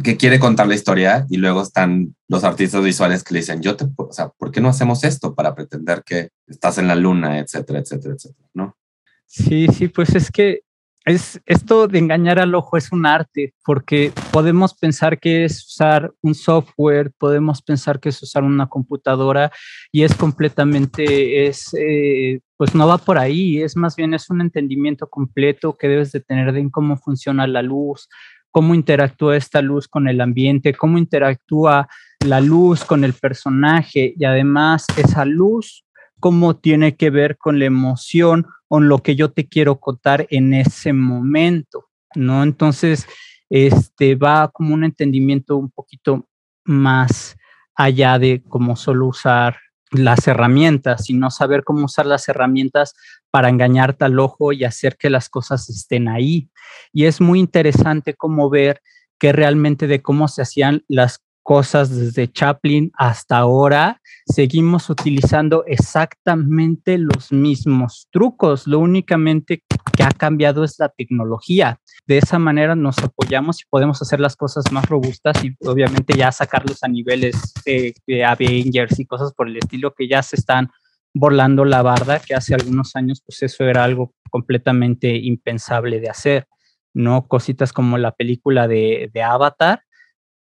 que 0.04 0.18
quiere 0.18 0.40
contar 0.40 0.68
la 0.68 0.76
historia 0.76 1.26
y 1.30 1.38
luego 1.38 1.62
están 1.62 2.16
los 2.28 2.44
artistas 2.44 2.84
visuales 2.84 3.24
que 3.24 3.34
le 3.34 3.40
dicen, 3.40 3.62
yo 3.62 3.76
te, 3.76 3.86
o 3.96 4.12
sea, 4.12 4.30
¿por 4.30 4.52
qué 4.52 4.62
no 4.62 4.70
hacemos 4.70 5.04
esto 5.04 5.34
para 5.36 5.56
pretender 5.56 6.04
que 6.06 6.30
estás 6.48 6.78
en 6.78 6.88
la 6.88 6.96
luna, 6.96 7.40
etcétera, 7.40 7.80
etcétera, 7.80 8.16
etcétera, 8.16 8.50
¿no? 8.54 8.78
Sí, 9.26 9.68
sí, 9.74 9.90
pues 9.90 10.16
es 10.16 10.32
que 10.32 10.62
es, 11.08 11.42
esto 11.46 11.88
de 11.88 12.00
engañar 12.00 12.40
al 12.40 12.54
ojo 12.54 12.78
es 12.78 12.92
un 12.92 13.06
arte, 13.06 13.54
porque 13.64 14.12
podemos 14.32 14.74
pensar 14.74 15.20
que 15.20 15.46
es 15.46 15.66
usar 15.66 16.12
un 16.22 16.36
software, 16.36 17.12
podemos 17.18 17.62
pensar 17.62 18.00
que 18.00 18.10
es 18.10 18.22
usar 18.22 18.44
una 18.44 18.68
computadora 18.68 19.52
y 19.92 20.04
es 20.04 20.14
completamente, 20.14 21.48
es, 21.48 21.74
eh, 21.80 22.42
pues 22.58 22.76
no 22.76 22.88
va 22.88 22.98
por 22.98 23.18
ahí, 23.18 23.62
es 23.62 23.78
más 23.78 23.96
bien 23.96 24.14
es 24.14 24.30
un 24.30 24.42
entendimiento 24.42 25.08
completo 25.08 25.78
que 25.78 25.88
debes 25.88 26.12
de 26.12 26.20
tener 26.20 26.52
de 26.52 26.70
cómo 26.70 26.98
funciona 26.98 27.48
la 27.48 27.62
luz, 27.62 28.10
cómo 28.52 28.76
interactúa 28.76 29.38
esta 29.38 29.62
luz 29.62 29.88
con 29.88 30.08
el 30.08 30.20
ambiente, 30.20 30.74
cómo 30.74 30.98
interactúa 30.98 31.88
la 32.26 32.42
luz 32.42 32.84
con 32.84 33.04
el 33.04 33.14
personaje 33.14 34.14
y 34.18 34.26
además 34.26 34.86
esa 34.98 35.24
luz, 35.24 35.86
cómo 36.20 36.56
tiene 36.56 36.96
que 36.96 37.10
ver 37.10 37.38
con 37.38 37.60
la 37.60 37.66
emoción 37.66 38.48
con 38.68 38.90
lo 38.90 39.00
que 39.00 39.16
yo 39.16 39.32
te 39.32 39.48
quiero 39.48 39.80
contar 39.80 40.28
en 40.30 40.54
ese 40.54 40.94
momento, 40.94 41.88
¿no? 42.16 42.44
Entonces, 42.44 43.08
este 43.50 44.16
va 44.16 44.50
como 44.50 44.74
un 44.74 44.84
entendimiento 44.84 45.56
un 45.56 45.72
poquito 45.72 46.28
más 46.66 47.38
allá 47.76 48.20
de 48.20 48.44
como 48.44 48.76
solo 48.76 49.08
usar 49.08 49.58
las 49.92 50.28
herramientas, 50.28 51.06
sino 51.06 51.32
saber 51.32 51.64
cómo 51.64 51.86
usar 51.86 52.06
las 52.06 52.28
herramientas 52.28 52.94
para 53.32 53.50
engañarte 53.50 54.04
al 54.04 54.20
ojo 54.20 54.52
y 54.52 54.66
hacer 54.66 54.98
que 54.98 55.10
las 55.10 55.30
cosas 55.30 55.70
estén 55.70 56.10
ahí. 56.10 56.50
Y 56.92 57.06
es 57.06 57.22
muy 57.22 57.40
interesante 57.40 58.16
cómo 58.16 58.50
ver 58.50 58.82
que 59.18 59.32
realmente 59.32 59.88
de 59.88 60.02
cómo 60.02 60.28
se 60.28 60.42
hacían 60.42 60.84
las 60.88 61.24
cosas 61.48 61.96
desde 61.96 62.30
Chaplin 62.30 62.92
hasta 62.94 63.38
ahora, 63.38 64.02
seguimos 64.26 64.90
utilizando 64.90 65.64
exactamente 65.66 66.98
los 66.98 67.32
mismos 67.32 68.10
trucos. 68.12 68.68
Lo 68.68 68.80
únicamente 68.80 69.64
que 69.96 70.04
ha 70.04 70.12
cambiado 70.12 70.66
es 70.66 70.76
la 70.78 70.90
tecnología. 70.90 71.80
De 72.06 72.18
esa 72.18 72.38
manera 72.38 72.76
nos 72.76 72.98
apoyamos 72.98 73.62
y 73.62 73.66
podemos 73.70 74.02
hacer 74.02 74.20
las 74.20 74.36
cosas 74.36 74.66
más 74.74 74.90
robustas 74.90 75.42
y 75.42 75.56
obviamente 75.66 76.18
ya 76.18 76.34
sacarlos 76.34 76.84
a 76.84 76.90
niveles 76.90 77.54
de, 77.66 78.26
Avengers 78.26 79.00
y 79.00 79.06
cosas 79.06 79.32
por 79.32 79.48
el 79.48 79.56
estilo 79.56 79.94
que 79.94 80.10
ya 80.10 80.22
se 80.24 80.36
están 80.36 80.68
volando 81.14 81.64
la 81.64 81.82
barda, 81.82 82.20
que 82.20 82.36
hace 82.36 82.56
algunos 82.56 82.94
años 82.98 83.24
pues 83.26 83.42
eso 83.42 83.64
era 83.64 83.86
algo 83.86 84.14
completamente 84.32 85.16
impensable 85.16 86.02
de 86.02 86.10
hacer, 86.10 86.46
¿no? 86.94 87.26
Cositas 87.26 87.72
como 87.72 87.98
la 87.98 88.12
película 88.12 88.68
de, 88.68 89.10
de 89.14 89.24
Avatar, 89.24 89.87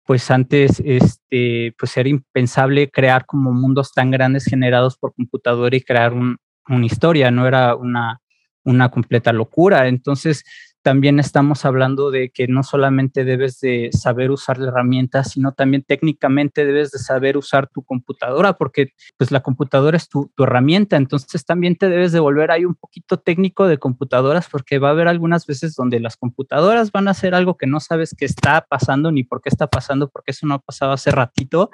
pues 0.05 0.29
antes 0.29 0.81
este, 0.85 1.73
pues 1.77 1.97
era 1.97 2.07
impensable 2.09 2.89
crear 2.89 3.25
como 3.25 3.51
mundos 3.51 3.91
tan 3.91 4.11
grandes 4.11 4.45
generados 4.45 4.97
por 4.97 5.13
computadora 5.15 5.75
y 5.75 5.81
crear 5.81 6.13
una 6.13 6.85
historia, 6.85 7.31
no 7.31 7.47
era 7.47 7.75
una, 7.75 8.21
una 8.63 8.89
completa 8.89 9.33
locura. 9.33 9.87
Entonces, 9.87 10.43
también 10.85 11.19
estamos 11.19 11.65
hablando 11.65 12.11
de 12.11 12.29
que 12.29 12.47
no 12.47 12.61
solamente 12.61 13.25
debes 13.25 13.59
de 13.59 13.89
saber 13.91 14.29
usar 14.29 14.59
la 14.59 14.67
herramienta, 14.67 15.23
sino 15.23 15.51
también 15.51 15.81
técnicamente 15.81 16.63
debes 16.63 16.91
de 16.91 16.99
saber 16.99 17.37
usar 17.37 17.67
tu 17.67 17.81
computadora, 17.81 18.53
porque 18.53 18.89
pues 19.17 19.31
la 19.31 19.39
computadora 19.39 19.97
es 19.97 20.09
tu, 20.09 20.31
herramienta, 20.37 20.95
entonces 20.95 21.43
también 21.43 21.75
te 21.75 21.89
debes 21.89 22.11
de 22.11 22.19
volver 22.19 22.51
ahí 22.51 22.65
un 22.65 22.75
poquito 22.75 23.17
técnico 23.17 23.67
de 23.67 23.79
computadoras, 23.79 24.47
porque 24.47 24.77
va 24.77 24.89
a 24.89 24.91
haber 24.91 25.07
algunas 25.07 25.47
veces 25.47 25.73
donde 25.73 25.99
las 25.99 26.17
computadoras 26.17 26.91
van 26.91 27.07
a 27.07 27.11
hacer 27.11 27.33
algo 27.33 27.57
que 27.57 27.65
no 27.65 27.79
sabes 27.79 28.15
qué 28.15 28.25
está 28.25 28.61
pasando 28.61 29.11
ni 29.11 29.23
por 29.23 29.41
qué 29.41 29.49
está 29.49 29.65
pasando, 29.65 30.07
porque 30.07 30.33
eso 30.33 30.45
no 30.45 30.53
ha 30.53 30.59
pasado 30.59 30.91
hace 30.91 31.09
ratito, 31.09 31.71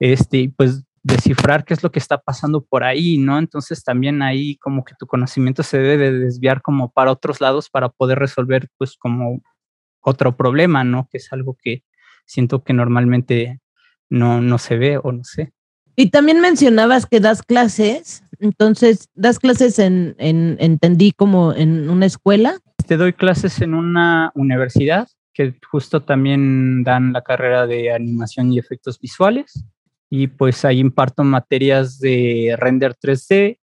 este, 0.00 0.52
pues 0.56 0.82
descifrar 1.02 1.64
qué 1.64 1.74
es 1.74 1.82
lo 1.82 1.90
que 1.90 1.98
está 1.98 2.18
pasando 2.18 2.62
por 2.64 2.84
ahí, 2.84 3.18
¿no? 3.18 3.38
Entonces 3.38 3.82
también 3.82 4.22
ahí 4.22 4.56
como 4.56 4.84
que 4.84 4.94
tu 4.98 5.06
conocimiento 5.06 5.62
se 5.62 5.78
debe 5.78 6.12
desviar 6.12 6.62
como 6.62 6.90
para 6.90 7.12
otros 7.12 7.40
lados 7.40 7.70
para 7.70 7.88
poder 7.88 8.18
resolver 8.18 8.68
pues 8.76 8.96
como 8.96 9.40
otro 10.00 10.36
problema, 10.36 10.84
¿no? 10.84 11.08
Que 11.10 11.18
es 11.18 11.32
algo 11.32 11.56
que 11.60 11.84
siento 12.26 12.62
que 12.62 12.72
normalmente 12.72 13.60
no, 14.08 14.40
no 14.40 14.58
se 14.58 14.76
ve 14.76 14.98
o 15.02 15.12
no 15.12 15.24
sé. 15.24 15.52
Y 15.96 16.10
también 16.10 16.40
mencionabas 16.40 17.06
que 17.06 17.20
das 17.20 17.42
clases, 17.42 18.22
entonces, 18.38 19.08
¿das 19.14 19.38
clases 19.38 19.78
en, 19.78 20.14
en, 20.18 20.56
entendí 20.60 21.12
como 21.12 21.52
en 21.52 21.90
una 21.90 22.06
escuela? 22.06 22.58
Te 22.86 22.96
doy 22.96 23.12
clases 23.12 23.60
en 23.60 23.74
una 23.74 24.32
universidad 24.34 25.08
que 25.32 25.54
justo 25.70 26.02
también 26.02 26.82
dan 26.84 27.12
la 27.12 27.22
carrera 27.22 27.66
de 27.66 27.92
animación 27.92 28.52
y 28.52 28.58
efectos 28.58 28.98
visuales 28.98 29.64
y 30.10 30.26
pues 30.26 30.64
ahí 30.64 30.80
imparto 30.80 31.22
materias 31.22 32.00
de 32.00 32.56
render 32.58 32.96
3D, 32.96 33.60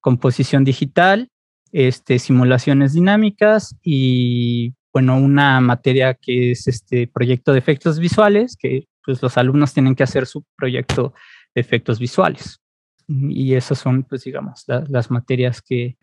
composición 0.00 0.62
digital, 0.62 1.30
este, 1.72 2.18
simulaciones 2.18 2.92
dinámicas 2.92 3.74
y 3.82 4.74
bueno, 4.92 5.18
una 5.18 5.60
materia 5.60 6.14
que 6.14 6.52
es 6.52 6.68
este 6.68 7.06
proyecto 7.08 7.52
de 7.52 7.58
efectos 7.58 7.98
visuales, 7.98 8.56
que 8.56 8.86
pues 9.04 9.22
los 9.22 9.36
alumnos 9.38 9.72
tienen 9.72 9.94
que 9.94 10.02
hacer 10.02 10.26
su 10.26 10.44
proyecto 10.56 11.14
de 11.54 11.60
efectos 11.60 11.98
visuales. 11.98 12.60
Y 13.08 13.54
esas 13.54 13.78
son, 13.78 14.02
pues 14.02 14.24
digamos, 14.24 14.64
las 14.66 15.10
materias 15.10 15.62
que, 15.62 15.96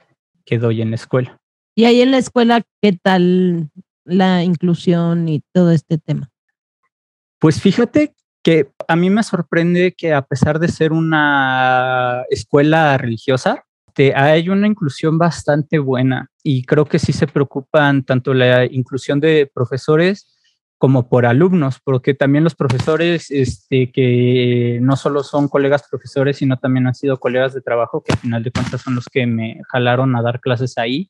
que 0.46 0.58
doy 0.58 0.82
en 0.82 0.92
la 0.92 0.96
escuela. 0.96 1.40
Y 1.76 1.86
ahí 1.86 2.02
en 2.02 2.12
la 2.12 2.18
escuela, 2.18 2.62
¿qué 2.82 2.94
tal 2.94 3.70
la 4.06 4.44
inclusión 4.44 5.28
y 5.28 5.42
todo 5.54 5.72
este 5.72 5.98
tema? 5.98 6.30
Pues 7.40 7.60
fíjate 7.60 8.14
que 8.44 8.70
a 8.88 8.96
mí 8.96 9.10
me 9.10 9.24
sorprende 9.24 9.94
que 9.98 10.14
a 10.14 10.22
pesar 10.22 10.60
de 10.60 10.68
ser 10.68 10.92
una 10.92 12.24
escuela 12.30 12.98
religiosa, 12.98 13.64
hay 14.16 14.50
una 14.50 14.68
inclusión 14.68 15.18
bastante 15.18 15.80
buena 15.80 16.30
y 16.44 16.66
creo 16.66 16.86
que 16.86 17.00
sí 17.00 17.14
se 17.14 17.28
preocupan 17.28 18.04
tanto 18.04 18.34
la 18.34 18.66
inclusión 18.66 19.20
de 19.20 19.50
profesores 19.54 20.30
como 20.78 21.08
por 21.08 21.26
alumnos, 21.26 21.80
porque 21.82 22.14
también 22.14 22.44
los 22.44 22.56
profesores 22.56 23.32
este, 23.32 23.90
que 23.90 24.80
no 24.82 24.98
solo 24.98 25.24
son 25.24 25.48
colegas 25.48 25.88
profesores, 25.90 26.38
sino 26.38 26.60
también 26.60 26.88
han 26.88 26.96
sido 26.96 27.22
colegas 27.22 27.54
de 27.54 27.62
trabajo, 27.62 28.04
que 28.04 28.12
al 28.12 28.20
final 28.20 28.44
de 28.44 28.52
cuentas 28.52 28.82
son 28.82 28.96
los 28.96 29.06
que 29.06 29.26
me 29.26 29.62
jalaron 29.70 30.14
a 30.18 30.22
dar 30.22 30.42
clases 30.42 30.78
ahí, 30.78 31.10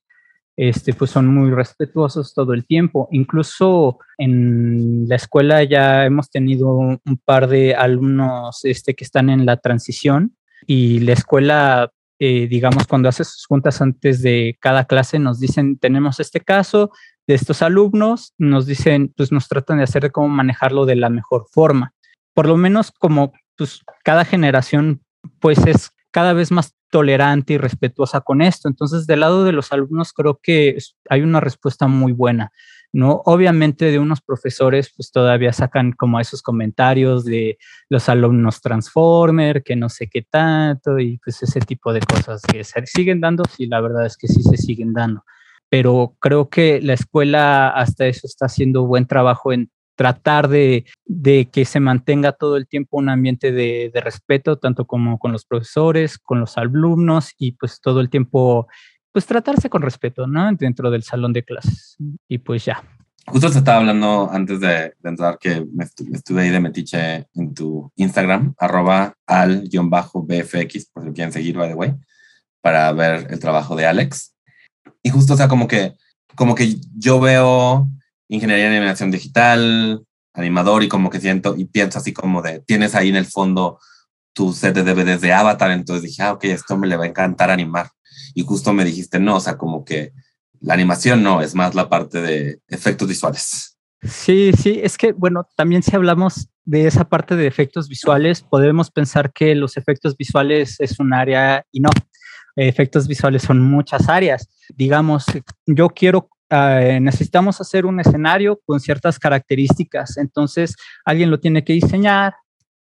este, 0.56 0.94
pues 0.94 1.12
son 1.12 1.28
muy 1.28 1.52
respetuosos 1.52 2.34
todo 2.34 2.54
el 2.54 2.66
tiempo. 2.66 3.08
Incluso 3.12 4.00
en 4.18 5.08
la 5.08 5.16
escuela 5.16 5.64
ya 5.64 6.06
hemos 6.06 6.30
tenido 6.30 6.70
un, 6.70 7.00
par 7.26 7.48
de 7.48 7.76
alumnos 7.76 8.60
este, 8.64 8.94
que 8.94 9.04
están 9.04 9.30
en 9.30 9.46
la 9.46 9.58
transición 9.58 10.36
y 10.68 11.00
la 11.00 11.14
escuela, 11.14 11.92
eh, 12.20 12.48
digamos, 12.48 12.88
cuando 12.88 13.10
hace 13.10 13.24
sus 13.24 13.46
juntas 13.46 13.82
antes 13.82 14.22
de 14.22 14.58
cada 14.60 14.86
clase, 14.86 15.20
nos 15.20 15.40
dicen, 15.40 15.78
tenemos 15.78 16.20
este 16.20 16.40
caso 16.40 16.92
de 17.28 17.36
estos 17.36 17.62
alumnos, 17.62 18.34
nos 18.38 18.66
dicen, 18.66 19.14
pues 19.16 19.32
nos 19.32 19.48
tratan 19.48 19.78
de 19.78 19.86
hacer 19.86 20.04
de 20.04 20.12
cómo 20.12 20.28
manejarlo 20.28 20.86
de 20.86 20.96
la 20.96 21.10
mejor 21.10 21.46
forma. 21.52 21.94
Por 22.34 22.48
lo 22.48 22.58
menos 22.58 22.92
como 22.92 23.34
pues, 23.58 23.82
cada 24.04 24.26
generación, 24.26 25.02
pues 25.40 25.66
es 25.66 25.92
cada 26.12 26.34
vez 26.34 26.52
más 26.52 26.76
tolerante 26.94 27.54
y 27.54 27.58
respetuosa 27.58 28.22
con 28.22 28.44
esto. 28.44 28.70
Entonces, 28.70 29.08
del 29.08 29.22
lado 29.22 29.44
de 29.44 29.52
los 29.52 29.74
alumnos, 29.74 30.14
creo 30.14 30.40
que 30.42 30.78
hay 31.10 31.22
una 31.22 31.40
respuesta 31.40 31.88
muy 31.88 32.12
buena. 32.12 32.52
¿no? 32.94 33.24
Obviamente 33.26 33.90
de 33.90 33.98
unos 33.98 34.22
profesores 34.22 34.94
pues 34.96 35.12
todavía 35.12 35.52
sacan 35.52 35.94
como 35.94 36.20
esos 36.20 36.44
comentarios 36.44 37.26
de 37.26 37.58
los 37.90 38.08
alumnos 38.10 38.62
transformer, 38.62 39.64
que 39.64 39.76
no 39.76 39.90
sé 39.90 40.08
qué 40.08 40.22
tanto 40.22 41.00
y 41.00 41.18
pues 41.18 41.42
ese 41.42 41.60
tipo 41.62 41.92
de 41.92 42.02
cosas 42.02 42.44
que 42.44 42.64
se 42.64 42.86
siguen 42.86 43.20
dando, 43.20 43.46
sí, 43.46 43.66
la 43.66 43.82
verdad 43.82 44.06
es 44.06 44.16
que 44.16 44.28
sí 44.28 44.44
se 44.44 44.58
siguen 44.58 44.94
dando. 44.94 45.26
Pero 45.70 46.16
creo 46.20 46.50
que 46.50 46.80
la 46.80 46.94
escuela 46.94 47.70
hasta 47.70 48.06
eso 48.06 48.28
está 48.28 48.46
haciendo 48.46 48.86
buen 48.86 49.08
trabajo 49.08 49.52
en 49.52 49.72
tratar 49.96 50.48
de, 50.48 50.86
que 51.52 51.66
se 51.66 51.80
mantenga 51.80 52.32
todo 52.32 52.58
el 52.58 52.68
tiempo 52.68 52.98
un 52.98 53.10
ambiente 53.10 53.52
de, 53.52 53.92
respeto, 54.04 54.58
tanto 54.58 54.86
como 54.86 55.20
con 55.20 55.32
los 55.32 55.46
profesores, 55.46 56.18
con 56.18 56.40
los 56.40 56.58
alumnos 56.58 57.32
y 57.38 57.54
pues 57.54 57.80
todo 57.82 58.02
el 58.02 58.10
tiempo, 58.10 58.68
pues 59.12 59.26
tratarse 59.26 59.70
con 59.70 59.82
respeto, 59.82 60.28
¿no? 60.28 60.52
Dentro 60.54 60.90
del 60.90 61.04
salón 61.04 61.34
de 61.34 61.44
clases. 61.44 61.96
Y 62.28 62.40
pues 62.40 62.66
ya. 62.66 62.84
Justo 63.26 63.50
se 63.50 63.60
estaba 63.60 63.78
hablando 63.78 64.30
antes 64.32 64.60
de, 64.60 64.94
entrar 65.04 65.38
que 65.40 65.66
me, 65.72 65.86
estuve 65.86 66.42
ahí 66.42 66.50
de 66.50 66.60
metiche 66.60 67.28
en 67.34 67.54
tu 67.54 67.92
Instagram, 67.96 68.54
arroba 68.58 69.16
al-bfx, 69.26 70.86
por 70.92 71.04
si 71.04 71.10
lo 71.10 71.14
quieren 71.14 71.32
seguir, 71.32 71.58
by 71.58 71.70
the 71.70 71.76
way, 71.76 71.94
para 72.62 72.92
ver 72.92 73.28
el 73.30 73.40
trabajo 73.40 73.76
de 73.76 73.86
Alex. 73.86 74.36
Y 75.02 75.10
justo, 75.10 75.36
o 75.36 75.38
sea, 75.38 75.48
como 75.48 75.68
que, 75.68 75.94
como 76.36 76.54
que 76.54 76.76
yo 76.98 77.22
veo 77.22 77.90
ingeniería 78.28 78.68
en 78.68 78.74
animación 78.74 79.12
digital, 79.12 80.04
animador 80.34 80.84
y 80.84 80.90
como 80.90 81.10
que 81.10 81.20
siento 81.20 81.56
y 81.58 81.66
pienso 81.66 82.00
así 82.00 82.14
como 82.14 82.42
de, 82.42 82.60
tienes 82.60 82.96
ahí 82.96 83.10
en 83.10 83.16
el 83.16 83.26
fondo 83.26 83.80
tu 84.34 84.52
set 84.52 84.74
de 84.76 84.84
DVDs 84.84 85.22
de 85.22 85.32
Avatar, 85.32 85.72
entonces 85.72 86.04
dije, 86.04 86.24
ah, 86.24 86.34
ok, 86.34 86.46
esto 86.46 86.76
me 86.76 86.88
le 86.88 86.98
va 86.98 87.04
a 87.04 87.08
encantar 87.08 87.52
animar. 87.52 87.90
Y 88.34 88.44
justo 88.44 88.74
me 88.74 88.84
dijiste, 88.84 89.20
no, 89.20 89.36
o 89.36 89.40
sea, 89.40 89.58
como 89.58 89.86
que 89.86 90.12
la 90.60 90.74
animación 90.74 91.22
no, 91.22 91.42
es 91.42 91.54
más 91.54 91.76
la 91.76 91.88
parte 91.88 92.22
de 92.22 92.60
efectos 92.68 93.08
visuales. 93.08 93.78
Sí, 94.02 94.52
sí, 94.58 94.80
es 94.84 94.98
que, 94.98 95.12
bueno, 95.12 95.48
también 95.56 95.84
si 95.84 95.96
hablamos 95.96 96.50
de 96.66 96.88
esa 96.88 97.08
parte 97.08 97.36
de 97.36 97.48
efectos 97.48 97.88
visuales, 97.88 98.42
podemos 98.42 98.90
pensar 98.90 99.32
que 99.32 99.54
los 99.56 99.78
efectos 99.78 100.18
visuales 100.18 100.78
es 100.80 101.00
un 101.00 101.14
área 101.14 101.66
y 101.72 101.80
no, 101.80 101.90
efectos 102.56 103.08
visuales 103.08 103.44
son 103.44 103.62
muchas 103.62 104.10
áreas. 104.10 104.50
Digamos, 104.76 105.26
yo 105.66 105.90
quiero 105.90 106.30
eh, 106.54 107.00
necesitamos 107.00 107.60
hacer 107.62 107.86
un 107.86 108.00
escenario 108.00 108.60
con 108.66 108.80
ciertas 108.80 109.18
características. 109.18 110.18
Entonces, 110.18 110.76
alguien 111.04 111.32
lo 111.32 111.40
tiene 111.40 111.64
que 111.64 111.74
diseñar, 111.74 112.36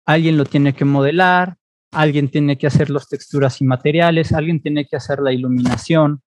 alguien 0.05 0.37
lo 0.37 0.45
tiene 0.45 0.73
que 0.73 0.85
modelar, 0.85 1.57
alguien 1.91 2.29
tiene 2.29 2.57
que 2.57 2.67
hacer 2.67 2.89
las 2.89 3.07
texturas 3.09 3.61
y 3.61 3.65
materiales, 3.65 4.31
alguien 4.31 4.61
tiene 4.61 4.85
que 4.85 4.95
hacer 4.95 5.19
la 5.19 5.31
iluminación, 5.31 6.21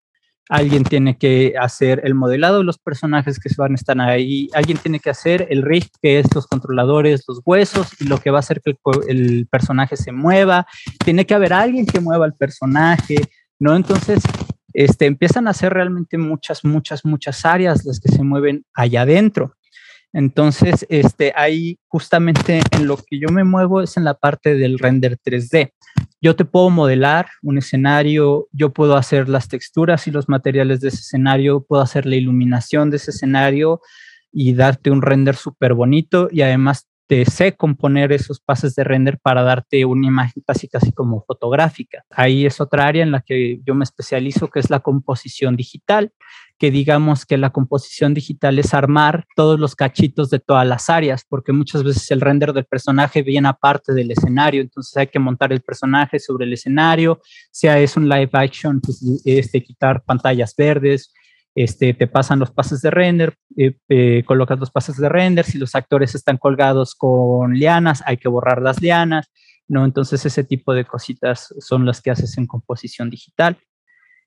alguien 0.49 0.83
tiene 0.83 1.19
que 1.19 1.55
hacer 1.61 2.01
el 2.05 2.15
modelado 2.15 2.59
de 2.59 2.65
los 2.65 2.79
personajes 2.79 3.39
que 3.39 3.51
van 3.57 3.77
a 4.01 4.07
ahí, 4.07 4.49
alguien 4.53 4.79
tiene 4.79 4.99
que 4.99 5.11
hacer 5.11 5.47
el 5.51 5.63
rig, 5.63 5.89
que 6.03 6.19
es 6.19 6.35
los 6.35 6.47
controladores, 6.47 7.25
los 7.29 7.41
huesos 7.45 7.89
y 8.01 8.07
lo 8.07 8.19
que 8.19 8.31
va 8.31 8.39
a 8.39 8.41
hacer 8.41 8.61
que 8.61 8.71
el, 8.71 8.77
el 9.09 9.47
personaje 9.49 9.97
se 9.97 10.11
mueva. 10.11 10.67
Tiene 11.05 11.27
que 11.27 11.35
haber 11.35 11.53
alguien 11.53 11.87
que 11.87 12.01
mueva 12.01 12.27
el 12.27 12.35
personaje, 12.35 13.17
¿no? 13.59 13.77
Entonces, 13.77 14.23
este, 14.77 15.07
empiezan 15.07 15.49
a 15.49 15.55
ser 15.55 15.73
realmente 15.73 16.19
muchas, 16.19 16.63
muchas, 16.63 17.03
muchas 17.07 17.47
áreas 17.47 17.87
las 17.87 17.99
que 17.99 18.13
se 18.13 18.23
mueven 18.23 18.67
allá 18.75 19.03
adentro. 19.03 19.55
Entonces, 20.13 20.85
este, 20.91 21.33
ahí 21.35 21.79
justamente 21.89 22.61
en 22.73 22.87
lo 22.87 22.99
que 22.99 23.19
yo 23.19 23.29
me 23.31 23.43
muevo 23.43 23.81
es 23.81 23.97
en 23.97 24.05
la 24.05 24.13
parte 24.13 24.55
del 24.55 24.79
render 24.79 25.17
3D. 25.17 25.73
Yo 26.21 26.37
te 26.37 26.45
puedo 26.45 26.69
modelar 26.69 27.27
un 27.43 27.57
escenario, 27.57 28.49
yo 28.53 28.75
puedo 28.75 28.97
hacer 28.97 29.31
las 29.31 29.49
texturas 29.49 30.07
y 30.09 30.11
los 30.11 30.29
materiales 30.29 30.83
de 30.83 30.89
ese 30.89 30.99
escenario, 30.99 31.65
puedo 31.65 31.83
hacer 31.83 32.05
la 32.05 32.17
iluminación 32.17 32.91
de 32.91 32.99
ese 32.99 33.13
escenario 33.13 33.81
y 34.31 34.53
darte 34.53 34.91
un 34.91 35.01
render 35.01 35.37
súper 35.37 35.73
bonito 35.73 36.29
y 36.31 36.43
además 36.43 36.87
te 37.07 37.25
sé 37.25 37.57
componer 37.57 38.13
esos 38.13 38.41
pases 38.41 38.75
de 38.75 38.83
render 38.85 39.19
para 39.21 39.43
darte 39.43 39.85
una 39.85 40.09
imagen 40.09 40.43
casi 40.47 40.69
casi 40.69 40.93
como 40.93 41.23
fotográfica. 41.23 42.05
Ahí 42.11 42.47
es 42.47 42.61
otra 42.61 42.87
área 42.87 43.03
en 43.03 43.13
la 43.13 43.21
que 43.21 43.61
yo 43.65 43.75
me 43.75 43.85
especializo, 43.85 44.49
que 44.49 44.59
es 44.59 44.71
la 44.71 44.81
composición 44.81 45.57
digital, 45.57 46.13
que 46.59 46.71
digamos 46.71 47.25
que 47.25 47.37
la 47.37 47.51
composición 47.51 48.15
digital 48.15 48.59
es 48.59 48.75
armar 48.75 49.27
todos 49.37 49.61
los 49.61 49.77
cachitos 49.77 50.31
de 50.31 50.41
todas 50.41 50.67
las 50.67 50.91
áreas, 50.91 51.25
porque 51.29 51.53
muchas 51.53 51.85
veces 51.85 52.11
el 52.11 52.21
render 52.21 52.53
del 52.53 52.65
personaje 52.65 53.23
viene 53.23 53.49
aparte 53.49 53.93
del 53.93 54.11
escenario, 54.11 54.63
entonces 54.63 54.97
hay 54.97 55.07
que 55.07 55.19
montar 55.19 55.53
el 55.53 55.61
personaje 55.61 56.19
sobre 56.19 56.47
el 56.47 56.55
escenario, 56.55 57.21
sea 57.51 57.79
es 57.79 57.97
un 57.97 58.09
live 58.09 58.31
action, 58.33 58.81
pues 58.81 59.05
este, 59.25 59.63
quitar 59.63 60.03
pantallas 60.03 60.55
verdes, 60.57 61.13
este, 61.57 61.95
te 61.95 62.07
pasan 62.07 62.39
los 62.39 62.51
pases 62.51 62.83
de 62.83 62.91
render, 62.91 63.35
eh, 63.57 63.79
eh, 63.89 64.23
colocas 64.27 64.61
los 64.61 64.71
pases 64.71 64.99
de 64.99 65.09
render, 65.09 65.47
si 65.47 65.57
los 65.57 65.75
actores 65.75 66.15
están 66.15 66.37
colgados 66.37 66.95
con 66.95 67.55
lianas, 67.55 68.03
hay 68.05 68.19
que 68.19 68.29
borrar 68.29 68.61
las 68.61 68.83
lianas, 68.83 69.31
¿no? 69.67 69.87
Entonces 69.87 70.27
ese 70.27 70.45
tipo 70.45 70.75
de 70.75 70.85
cositas 70.85 71.55
son 71.59 71.87
las 71.87 72.03
que 72.03 72.11
haces 72.11 72.37
en 72.37 72.47
composición 72.47 73.09
digital. 73.09 73.57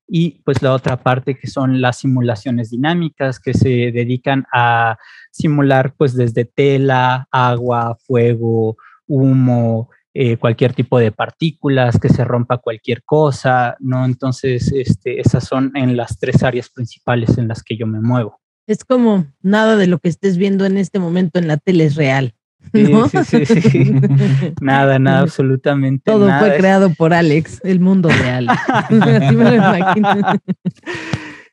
Y 0.07 0.41
pues 0.41 0.63
la 0.63 0.73
otra 0.73 1.03
parte 1.03 1.37
que 1.37 1.45
son 1.45 1.81
las 1.81 1.99
simulaciones 1.99 2.71
dinámicas 2.71 3.39
que 3.39 3.53
se 3.53 3.91
dedican 3.91 4.45
a 4.51 4.97
simular 5.31 5.93
pues 5.95 6.15
desde 6.15 6.45
tela, 6.45 7.27
agua, 7.29 7.95
fuego, 8.07 8.75
humo, 9.05 9.91
eh, 10.13 10.37
cualquier 10.37 10.73
tipo 10.73 10.97
de 10.97 11.11
partículas, 11.11 11.99
que 11.99 12.09
se 12.09 12.23
rompa 12.23 12.57
cualquier 12.57 13.03
cosa, 13.03 13.75
¿no? 13.79 14.05
Entonces, 14.05 14.71
este, 14.71 15.21
esas 15.21 15.43
son 15.45 15.71
en 15.75 15.95
las 15.95 16.19
tres 16.19 16.43
áreas 16.43 16.69
principales 16.69 17.37
en 17.37 17.47
las 17.47 17.63
que 17.63 17.77
yo 17.77 17.85
me 17.85 17.99
muevo. 17.99 18.39
Es 18.65 18.83
como 18.83 19.27
nada 19.41 19.77
de 19.77 19.87
lo 19.87 19.99
que 19.99 20.09
estés 20.09 20.37
viendo 20.37 20.65
en 20.65 20.77
este 20.77 20.99
momento 20.99 21.39
en 21.39 21.47
la 21.47 21.57
tele 21.57 21.85
es 21.85 21.95
real. 21.95 22.33
¿no? 22.73 23.07
Sí, 23.07 23.17
sí, 23.23 23.45
sí, 23.45 23.93
nada, 24.61 24.99
nada, 24.99 25.19
absolutamente. 25.19 26.11
Todo 26.11 26.29
fue 26.39 26.57
creado 26.57 26.93
por 26.93 27.13
Alex, 27.13 27.61
el 27.63 27.79
mundo 27.79 28.09
de 28.09 28.29
Alex. 28.29 28.59
Así 28.67 29.35
me 29.35 29.43
lo 29.43 29.55
imagino. 29.55 30.39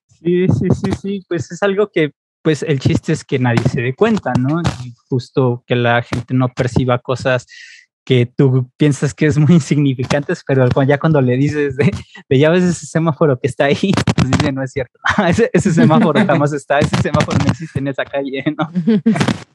Sí, 0.07 0.47
sí, 0.49 0.69
sí, 0.75 0.91
sí, 1.01 1.25
pues 1.29 1.51
es 1.53 1.63
algo 1.63 1.91
que 1.91 2.13
pues 2.43 2.63
el 2.63 2.79
chiste 2.79 3.13
es 3.13 3.25
que 3.25 3.41
nadie 3.41 3.63
se 3.69 3.81
dé 3.81 3.95
cuenta, 3.95 4.33
¿no? 4.39 4.63
Justo 5.09 5.65
que 5.67 5.75
la 5.75 6.03
gente 6.03 6.33
no 6.33 6.49
perciba 6.49 7.01
cosas 7.01 7.47
que 8.07 8.25
tú 8.25 8.71
piensas 8.77 9.13
que 9.13 9.27
es 9.27 9.37
muy 9.37 9.53
insignificantes, 9.55 10.43
pero 10.47 10.67
ya 10.85 10.97
cuando 10.97 11.21
le 11.21 11.37
dices 11.37 11.77
de, 11.77 11.93
ya 12.31 12.49
ves 12.51 12.63
ese 12.63 12.87
semáforo 12.87 13.39
que 13.39 13.49
está 13.49 13.65
ahí, 13.65 13.93
pues 14.17 14.31
dice, 14.31 14.53
no 14.53 14.63
es 14.63 14.73
cierto, 14.73 14.99
ese, 15.53 15.73
semáforo 15.73 16.25
jamás 16.25 16.53
está, 16.53 16.79
ese 16.79 16.97
semáforo 17.03 17.37
no 17.45 17.51
existe 17.51 17.81
en 17.81 17.89
esa 17.89 18.05
calle, 18.05 18.45
¿no? 18.57 18.71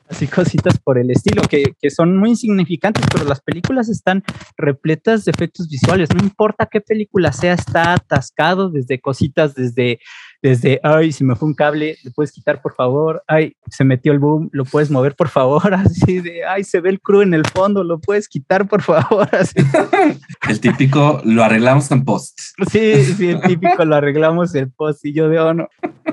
Así 0.09 0.27
cositas 0.27 0.77
por 0.77 0.97
el 0.99 1.09
estilo, 1.09 1.43
que, 1.43 1.63
que 1.79 1.89
son 1.89 2.17
muy 2.17 2.31
insignificantes, 2.31 3.05
pero 3.09 3.23
las 3.23 3.39
películas 3.39 3.87
están 3.87 4.21
repletas 4.57 5.23
de 5.23 5.31
efectos 5.31 5.69
visuales, 5.69 6.09
no 6.13 6.21
importa 6.21 6.67
qué 6.69 6.81
película 6.81 7.31
sea, 7.31 7.53
está 7.53 7.93
atascado 7.93 8.69
desde 8.69 8.99
cositas, 8.99 9.55
desde 9.55 9.99
desde, 10.41 10.79
ay, 10.83 11.11
si 11.11 11.23
me 11.23 11.35
fue 11.35 11.49
un 11.49 11.53
cable, 11.53 11.97
¿le 12.03 12.11
puedes 12.11 12.31
quitar, 12.31 12.61
por 12.61 12.73
favor? 12.73 13.23
Ay, 13.27 13.55
se 13.69 13.83
metió 13.83 14.11
el 14.11 14.19
boom, 14.19 14.49
¿lo 14.51 14.65
puedes 14.65 14.89
mover, 14.89 15.15
por 15.15 15.29
favor? 15.29 15.73
Así 15.73 16.19
de, 16.19 16.43
ay, 16.45 16.63
se 16.63 16.81
ve 16.81 16.89
el 16.89 16.99
crew 16.99 17.21
en 17.21 17.33
el 17.33 17.45
fondo, 17.45 17.83
¿lo 17.83 17.99
puedes 17.99 18.27
quitar, 18.27 18.67
por 18.67 18.81
favor? 18.81 19.29
Así. 19.35 19.59
El 20.49 20.59
típico, 20.59 21.21
lo 21.23 21.43
arreglamos 21.43 21.91
en 21.91 22.03
post. 22.03 22.39
Sí, 22.71 23.03
sí, 23.03 23.29
el 23.29 23.41
típico, 23.41 23.85
lo 23.85 23.95
arreglamos 23.95 24.55
en 24.55 24.71
post 24.71 25.05
y 25.05 25.13
yo 25.13 25.29
de, 25.29 25.39
oh, 25.39 25.53
no. 25.53 25.67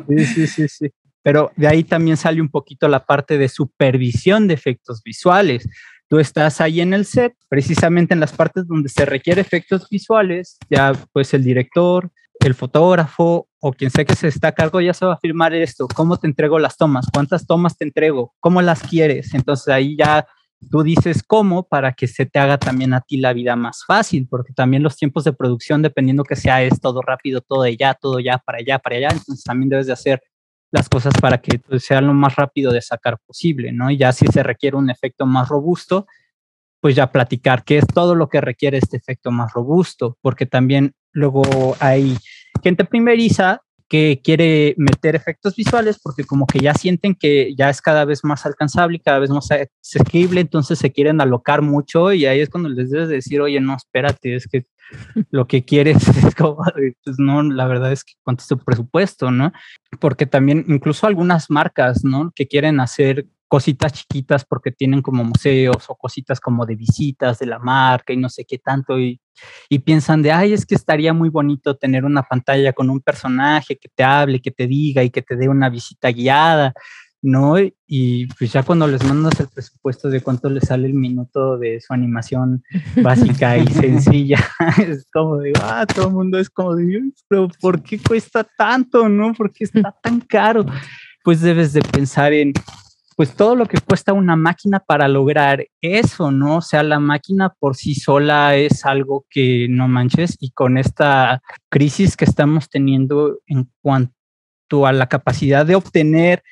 Sí, 0.08 0.26
sí, 0.26 0.46
sí, 0.46 0.68
sí. 0.68 0.90
Pero 1.22 1.50
de 1.56 1.66
ahí 1.66 1.82
también 1.82 2.16
sale 2.16 2.40
un 2.40 2.48
poquito 2.48 2.86
la 2.88 3.04
parte 3.04 3.38
de 3.38 3.48
supervisión 3.48 4.46
de 4.46 4.54
efectos 4.54 5.02
visuales 5.02 5.68
tú 6.08 6.18
estás 6.18 6.60
ahí 6.60 6.80
en 6.80 6.94
el 6.94 7.04
set, 7.04 7.34
precisamente 7.48 8.14
en 8.14 8.20
las 8.20 8.32
partes 8.32 8.66
donde 8.66 8.88
se 8.88 9.04
requiere 9.04 9.40
efectos 9.40 9.88
visuales, 9.90 10.56
ya 10.70 10.92
pues 11.12 11.34
el 11.34 11.44
director, 11.44 12.10
el 12.40 12.54
fotógrafo 12.54 13.47
o 13.60 13.72
quien 13.72 13.90
sea 13.90 14.04
que 14.04 14.14
se 14.14 14.28
está 14.28 14.48
a 14.48 14.52
cargo 14.52 14.80
ya 14.80 14.94
se 14.94 15.04
va 15.04 15.14
a 15.14 15.18
firmar 15.18 15.54
esto, 15.54 15.88
cómo 15.88 16.16
te 16.16 16.26
entrego 16.26 16.58
las 16.58 16.76
tomas, 16.76 17.06
cuántas 17.12 17.46
tomas 17.46 17.76
te 17.76 17.84
entrego, 17.84 18.34
cómo 18.40 18.62
las 18.62 18.82
quieres. 18.82 19.34
Entonces 19.34 19.68
ahí 19.68 19.96
ya 19.96 20.26
tú 20.70 20.82
dices 20.82 21.22
cómo 21.22 21.68
para 21.68 21.92
que 21.92 22.06
se 22.06 22.26
te 22.26 22.38
haga 22.38 22.58
también 22.58 22.92
a 22.94 23.00
ti 23.00 23.16
la 23.16 23.32
vida 23.32 23.56
más 23.56 23.84
fácil, 23.86 24.26
porque 24.28 24.52
también 24.52 24.82
los 24.82 24.96
tiempos 24.96 25.24
de 25.24 25.32
producción, 25.32 25.82
dependiendo 25.82 26.24
que 26.24 26.36
sea 26.36 26.62
es 26.62 26.80
todo 26.80 27.02
rápido, 27.02 27.40
todo 27.40 27.62
de 27.62 27.76
ya, 27.76 27.94
todo 27.94 28.20
ya, 28.20 28.38
para 28.38 28.58
allá, 28.58 28.78
para 28.78 28.96
allá, 28.96 29.08
entonces 29.12 29.44
también 29.44 29.68
debes 29.70 29.86
de 29.86 29.92
hacer 29.92 30.22
las 30.70 30.88
cosas 30.88 31.14
para 31.20 31.38
que 31.38 31.58
pues, 31.58 31.84
sea 31.84 32.00
lo 32.00 32.12
más 32.12 32.36
rápido 32.36 32.72
de 32.72 32.82
sacar 32.82 33.18
posible, 33.26 33.72
¿no? 33.72 33.90
Y 33.90 33.96
ya 33.96 34.12
si 34.12 34.26
se 34.26 34.42
requiere 34.42 34.76
un 34.76 34.90
efecto 34.90 35.26
más 35.26 35.48
robusto, 35.48 36.06
pues 36.80 36.94
ya 36.94 37.10
platicar 37.10 37.64
qué 37.64 37.78
es 37.78 37.86
todo 37.86 38.14
lo 38.14 38.28
que 38.28 38.40
requiere 38.40 38.78
este 38.78 38.96
efecto 38.96 39.30
más 39.30 39.52
robusto, 39.52 40.16
porque 40.20 40.46
también 40.46 40.94
luego 41.12 41.76
hay 41.80 42.16
gente 42.62 42.84
primeriza 42.84 43.62
que 43.88 44.20
quiere 44.22 44.74
meter 44.76 45.16
efectos 45.16 45.56
visuales 45.56 45.98
porque 46.02 46.24
como 46.24 46.46
que 46.46 46.58
ya 46.58 46.74
sienten 46.74 47.14
que 47.14 47.54
ya 47.56 47.70
es 47.70 47.80
cada 47.80 48.04
vez 48.04 48.22
más 48.22 48.44
alcanzable 48.44 48.96
y 48.96 49.00
cada 49.00 49.18
vez 49.18 49.30
más 49.30 49.50
accesible, 49.50 50.42
entonces 50.42 50.78
se 50.78 50.92
quieren 50.92 51.20
alocar 51.20 51.62
mucho 51.62 52.12
y 52.12 52.26
ahí 52.26 52.40
es 52.40 52.50
cuando 52.50 52.68
les 52.68 52.90
debes 52.90 53.08
decir, 53.08 53.40
oye, 53.40 53.60
no, 53.60 53.74
espérate, 53.74 54.34
es 54.34 54.46
que 54.46 54.66
lo 55.30 55.46
que 55.46 55.64
quieres 55.64 55.96
es 56.26 56.34
como, 56.34 56.62
pues 57.04 57.18
no, 57.18 57.42
la 57.42 57.66
verdad 57.66 57.92
es 57.92 58.04
que 58.04 58.12
cuánto 58.22 58.42
es 58.42 58.48
tu 58.48 58.58
presupuesto, 58.58 59.30
¿no? 59.30 59.52
Porque 60.00 60.26
también 60.26 60.66
incluso 60.68 61.06
algunas 61.06 61.50
marcas, 61.50 62.04
¿no? 62.04 62.30
Que 62.34 62.46
quieren 62.46 62.80
hacer 62.80 63.26
cositas 63.48 63.92
chiquitas 63.94 64.44
porque 64.44 64.70
tienen 64.70 65.02
como 65.02 65.24
museos 65.24 65.84
o 65.88 65.96
cositas 65.96 66.38
como 66.38 66.66
de 66.66 66.76
visitas 66.76 67.38
de 67.38 67.46
la 67.46 67.58
marca 67.58 68.12
y 68.12 68.18
no 68.18 68.28
sé 68.28 68.44
qué 68.44 68.58
tanto 68.58 69.00
y, 69.00 69.20
y, 69.70 69.78
piensan 69.80 70.22
de, 70.22 70.32
ay, 70.32 70.52
es 70.52 70.66
que 70.66 70.74
estaría 70.74 71.12
muy 71.14 71.30
bonito 71.30 71.76
tener 71.76 72.04
una 72.04 72.22
pantalla 72.22 72.72
con 72.74 72.90
un 72.90 73.00
personaje 73.00 73.76
que 73.76 73.88
te 73.88 74.04
hable, 74.04 74.40
que 74.40 74.50
te 74.50 74.66
diga 74.66 75.02
y 75.02 75.10
que 75.10 75.22
te 75.22 75.36
dé 75.36 75.48
una 75.48 75.70
visita 75.70 76.10
guiada, 76.10 76.74
¿no? 77.22 77.54
Y 77.86 78.26
pues 78.34 78.52
ya 78.52 78.62
cuando 78.62 78.86
les 78.86 79.02
mandas 79.04 79.40
el 79.40 79.48
presupuesto 79.48 80.08
de 80.08 80.20
cuánto 80.20 80.48
les 80.50 80.64
sale 80.64 80.86
el 80.86 80.94
minuto 80.94 81.58
de 81.58 81.80
su 81.80 81.92
animación 81.92 82.62
básica 83.02 83.56
y 83.56 83.66
sencilla, 83.68 84.38
es 84.78 85.06
como 85.12 85.38
de, 85.38 85.52
ah, 85.62 85.86
todo 85.86 86.08
el 86.08 86.14
mundo 86.14 86.38
es 86.38 86.50
como 86.50 86.74
de, 86.76 87.12
pero 87.28 87.48
¿por 87.60 87.82
qué 87.82 87.98
cuesta 87.98 88.44
tanto, 88.56 89.08
no? 89.08 89.32
¿Por 89.32 89.52
qué 89.52 89.64
está 89.64 89.94
tan 90.02 90.20
caro? 90.20 90.66
Pues 91.24 91.40
debes 91.40 91.72
de 91.72 91.80
pensar 91.80 92.32
en 92.32 92.52
pues 93.18 93.34
todo 93.34 93.56
lo 93.56 93.66
que 93.66 93.80
cuesta 93.80 94.12
una 94.12 94.36
máquina 94.36 94.78
para 94.78 95.08
lograr 95.08 95.66
eso, 95.80 96.30
¿no? 96.30 96.58
O 96.58 96.60
sea, 96.60 96.84
la 96.84 97.00
máquina 97.00 97.52
por 97.58 97.74
sí 97.74 97.96
sola 97.96 98.54
es 98.54 98.86
algo 98.86 99.26
que 99.28 99.66
no 99.68 99.88
manches 99.88 100.36
y 100.38 100.52
con 100.52 100.78
esta 100.78 101.42
crisis 101.68 102.16
que 102.16 102.24
estamos 102.24 102.70
teniendo 102.70 103.40
en 103.48 103.68
cuanto 103.82 104.86
a 104.86 104.92
la 104.92 105.08
capacidad 105.08 105.66
de 105.66 105.74
obtener 105.74 106.44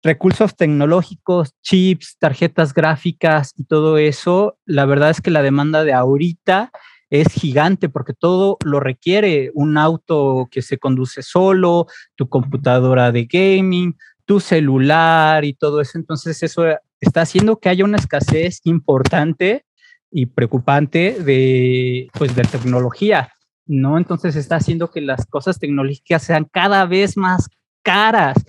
recursos 0.00 0.54
tecnológicos, 0.54 1.56
chips, 1.60 2.16
tarjetas 2.20 2.72
gráficas 2.72 3.52
y 3.56 3.64
todo 3.64 3.98
eso, 3.98 4.58
la 4.64 4.84
verdad 4.84 5.10
es 5.10 5.20
que 5.20 5.32
la 5.32 5.42
demanda 5.42 5.82
de 5.82 5.92
ahorita 5.92 6.70
es 7.10 7.32
gigante 7.32 7.88
porque 7.88 8.14
todo 8.14 8.58
lo 8.64 8.78
requiere, 8.78 9.50
un 9.54 9.76
auto 9.76 10.48
que 10.52 10.62
se 10.62 10.78
conduce 10.78 11.22
solo, 11.22 11.88
tu 12.14 12.28
computadora 12.28 13.10
de 13.10 13.24
gaming, 13.24 13.96
tu 14.32 14.40
celular 14.40 15.44
y 15.44 15.52
todo 15.52 15.82
eso. 15.82 15.98
Entonces 15.98 16.42
eso 16.42 16.64
está 17.00 17.20
haciendo 17.20 17.58
que 17.58 17.68
haya 17.68 17.84
una 17.84 17.98
escasez 17.98 18.62
importante 18.64 19.66
y 20.10 20.24
preocupante 20.24 21.22
de, 21.22 22.08
pues, 22.14 22.34
de 22.34 22.44
tecnología, 22.44 23.30
¿no? 23.66 23.98
Entonces 23.98 24.34
está 24.36 24.56
haciendo 24.56 24.90
que 24.90 25.02
las 25.02 25.26
cosas 25.26 25.58
tecnológicas 25.58 26.22
sean 26.22 26.48
cada 26.50 26.86
vez 26.86 27.18
más 27.18 27.50
caras, 27.82 28.42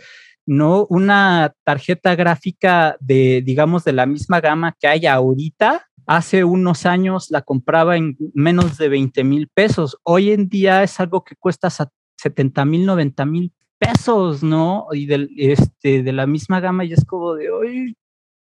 ¿no? 0.46 0.88
Una 0.90 1.54
tarjeta 1.66 2.16
gráfica 2.16 2.96
de, 3.02 3.42
digamos, 3.46 3.84
de 3.84 3.92
la 3.92 4.06
misma 4.06 4.40
gama 4.40 4.78
que 4.80 4.88
hay 4.88 5.06
ahorita, 5.06 5.86
hace 6.06 6.46
unos 6.46 6.86
años 6.86 7.30
la 7.30 7.42
compraba 7.42 7.98
en 7.98 8.16
menos 8.34 8.78
de 8.78 8.88
20 8.88 9.22
mil 9.26 9.50
pesos. 9.50 9.98
Hoy 10.04 10.32
en 10.32 10.48
día 10.48 10.82
es 10.82 10.98
algo 11.02 11.26
que 11.26 11.36
cuesta 11.36 11.70
70 12.16 12.64
mil, 12.64 12.86
90 12.86 13.26
mil 13.26 13.52
pesos, 13.84 14.44
¿no? 14.44 14.88
Y 14.92 15.06
del, 15.06 15.30
este, 15.38 16.04
de 16.04 16.14
la 16.14 16.28
misma 16.28 16.60
gama 16.60 16.86
y 16.86 16.94
es 16.94 17.04
como 17.06 17.36
de, 17.36 17.52
hoy 17.52 17.96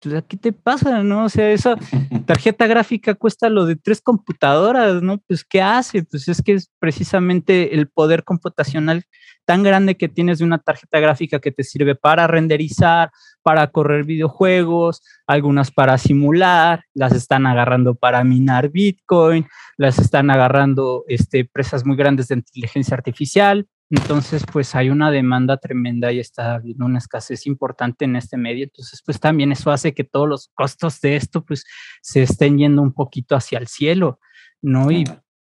pues, 0.00 0.22
¿qué 0.28 0.36
te 0.36 0.52
pasa? 0.52 1.02
¿No? 1.02 1.24
O 1.24 1.28
sea, 1.28 1.50
esa 1.50 1.76
tarjeta 2.26 2.66
gráfica 2.66 3.14
cuesta 3.14 3.48
lo 3.48 3.66
de 3.66 3.76
tres 3.76 4.00
computadoras, 4.00 5.02
¿no? 5.02 5.18
Pues, 5.26 5.44
¿qué 5.44 5.60
hace? 5.60 6.04
Pues 6.04 6.28
es 6.28 6.40
que 6.42 6.52
es 6.54 6.70
precisamente 6.78 7.74
el 7.74 7.88
poder 7.88 8.22
computacional 8.24 9.04
tan 9.44 9.62
grande 9.62 9.96
que 9.96 10.08
tienes 10.08 10.38
de 10.38 10.44
una 10.44 10.58
tarjeta 10.58 11.00
gráfica 11.00 11.40
que 11.40 11.50
te 11.50 11.64
sirve 11.64 11.94
para 11.94 12.26
renderizar, 12.26 13.10
para 13.42 13.66
correr 13.68 14.04
videojuegos, 14.04 15.02
algunas 15.26 15.70
para 15.70 15.96
simular, 15.98 16.84
las 16.94 17.12
están 17.12 17.46
agarrando 17.46 17.94
para 17.94 18.22
minar 18.24 18.68
Bitcoin, 18.68 19.46
las 19.78 19.98
están 19.98 20.30
agarrando 20.30 21.04
este, 21.08 21.40
empresas 21.40 21.86
muy 21.86 21.96
grandes 21.96 22.28
de 22.28 22.36
inteligencia 22.36 22.94
artificial. 22.94 23.66
Entonces, 23.90 24.44
pues 24.52 24.74
hay 24.74 24.90
una 24.90 25.10
demanda 25.10 25.56
tremenda 25.56 26.12
y 26.12 26.20
está 26.20 26.54
habiendo 26.54 26.84
una 26.84 26.98
escasez 26.98 27.46
importante 27.46 28.04
en 28.04 28.16
este 28.16 28.36
medio. 28.36 28.64
Entonces, 28.64 29.02
pues 29.04 29.18
también 29.18 29.50
eso 29.52 29.70
hace 29.70 29.94
que 29.94 30.04
todos 30.04 30.28
los 30.28 30.50
costos 30.54 31.00
de 31.00 31.16
esto, 31.16 31.44
pues, 31.44 31.64
se 32.02 32.22
estén 32.22 32.58
yendo 32.58 32.82
un 32.82 32.92
poquito 32.92 33.34
hacia 33.34 33.58
el 33.58 33.66
cielo, 33.66 34.20
¿no? 34.60 34.90
Y 34.90 35.04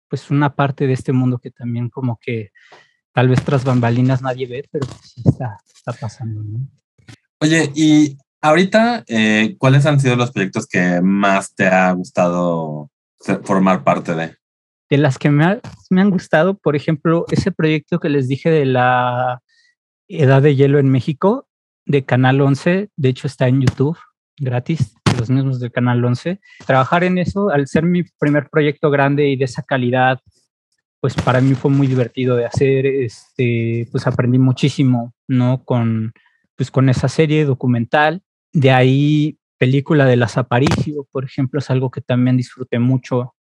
pues 0.09 0.31
una 0.31 0.55
parte 0.55 0.87
de 0.87 0.93
este 0.95 1.13
mundo 1.13 1.39
que 1.39 1.51
también 1.51 1.91
como 1.91 2.19
que 2.21 2.53
tal 3.13 3.29
vez 3.29 3.45
tras 3.45 3.65
bambalinas 3.65 4.23
nadie 4.23 4.47
ve, 4.47 4.65
pero 4.71 4.87
sí 5.03 5.23
está, 5.25 5.59
está 5.75 5.93
pasando, 5.93 6.43
¿no? 6.43 6.67
Oye, 7.41 7.71
y 7.75 8.17
ahorita, 8.41 9.05
eh, 9.07 9.57
¿cuáles 9.59 9.87
han 9.87 10.01
sido 10.01 10.17
los 10.17 10.31
proyectos 10.33 10.67
que 10.67 11.01
más 11.03 11.55
te 11.55 11.67
ha 11.67 11.93
gustado 11.93 12.91
formar 13.45 13.85
parte 13.85 14.15
de? 14.15 14.38
De 14.91 14.99
las 14.99 15.19
que 15.19 15.31
me, 15.31 15.61
han 15.91 16.11
gustado, 16.11 16.57
por 16.57 16.77
ejemplo, 16.77 17.27
ese 17.31 17.53
proyecto 17.53 18.01
que 18.01 18.09
les 18.09 18.29
dije 18.29 18.51
de 18.51 18.65
la 18.65 19.43
Edad 20.09 20.43
de 20.43 20.57
Hielo 20.57 20.79
en 20.79 20.89
México, 20.89 21.47
de 21.85 22.05
Canal 22.05 22.41
11, 22.41 22.91
de 22.97 23.09
hecho 23.09 23.27
está 23.27 23.49
en 23.49 23.61
YouTube, 23.61 23.99
gratis, 24.39 24.95
los 25.19 25.31
mismos 25.31 25.61
del 25.61 25.73
Canal 25.73 26.05
11. 26.05 26.41
Trabajar 26.67 27.05
en 27.05 27.19
eso, 27.19 27.51
al 27.51 27.67
ser 27.67 27.85
mi 27.85 28.03
primer 28.19 28.49
proyecto 28.49 28.91
grande 28.91 29.29
y 29.29 29.37
de 29.37 29.45
esa 29.45 29.63
calidad, 29.63 30.21
pues 31.01 31.15
para 31.15 31.41
mí 31.41 31.55
fue 31.55 31.71
muy 31.71 31.87
divertido 31.87 32.37
de 32.37 32.47
hacer, 32.47 32.87
este, 32.87 33.89
pues 33.91 34.07
aprendí 34.07 34.39
muchísimo, 34.39 35.15
¿no? 35.29 35.65
Con, 35.65 36.13
pues 36.57 36.71
con 36.71 36.89
esa 36.89 37.09
serie 37.09 37.45
documental. 37.45 38.23
De 38.53 38.71
ahí, 38.71 39.39
película 39.59 40.07
de 40.07 40.17
las 40.17 40.37
Aparicio, 40.39 41.07
por 41.13 41.25
ejemplo, 41.25 41.61
es 41.61 41.71
algo 41.71 41.91
que 41.91 42.01
también 42.01 42.37
disfruté 42.37 42.79
mucho. 42.79 43.35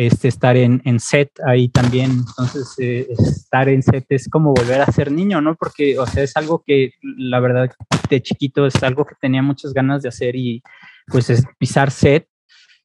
Este, 0.00 0.28
estar 0.28 0.56
en, 0.56 0.80
en 0.84 1.00
set 1.00 1.28
ahí 1.44 1.68
también. 1.70 2.12
Entonces, 2.12 2.72
eh, 2.78 3.08
estar 3.18 3.68
en 3.68 3.82
set 3.82 4.06
es 4.10 4.28
como 4.28 4.54
volver 4.54 4.80
a 4.80 4.92
ser 4.92 5.10
niño, 5.10 5.40
¿no? 5.40 5.56
Porque, 5.56 5.98
o 5.98 6.06
sea, 6.06 6.22
es 6.22 6.36
algo 6.36 6.62
que 6.64 6.92
la 7.02 7.40
verdad 7.40 7.68
de 8.08 8.22
chiquito 8.22 8.64
es 8.64 8.80
algo 8.84 9.04
que 9.04 9.16
tenía 9.20 9.42
muchas 9.42 9.74
ganas 9.74 10.02
de 10.02 10.08
hacer 10.08 10.36
y 10.36 10.62
pues 11.08 11.30
es 11.30 11.44
pisar 11.58 11.90
set 11.90 12.28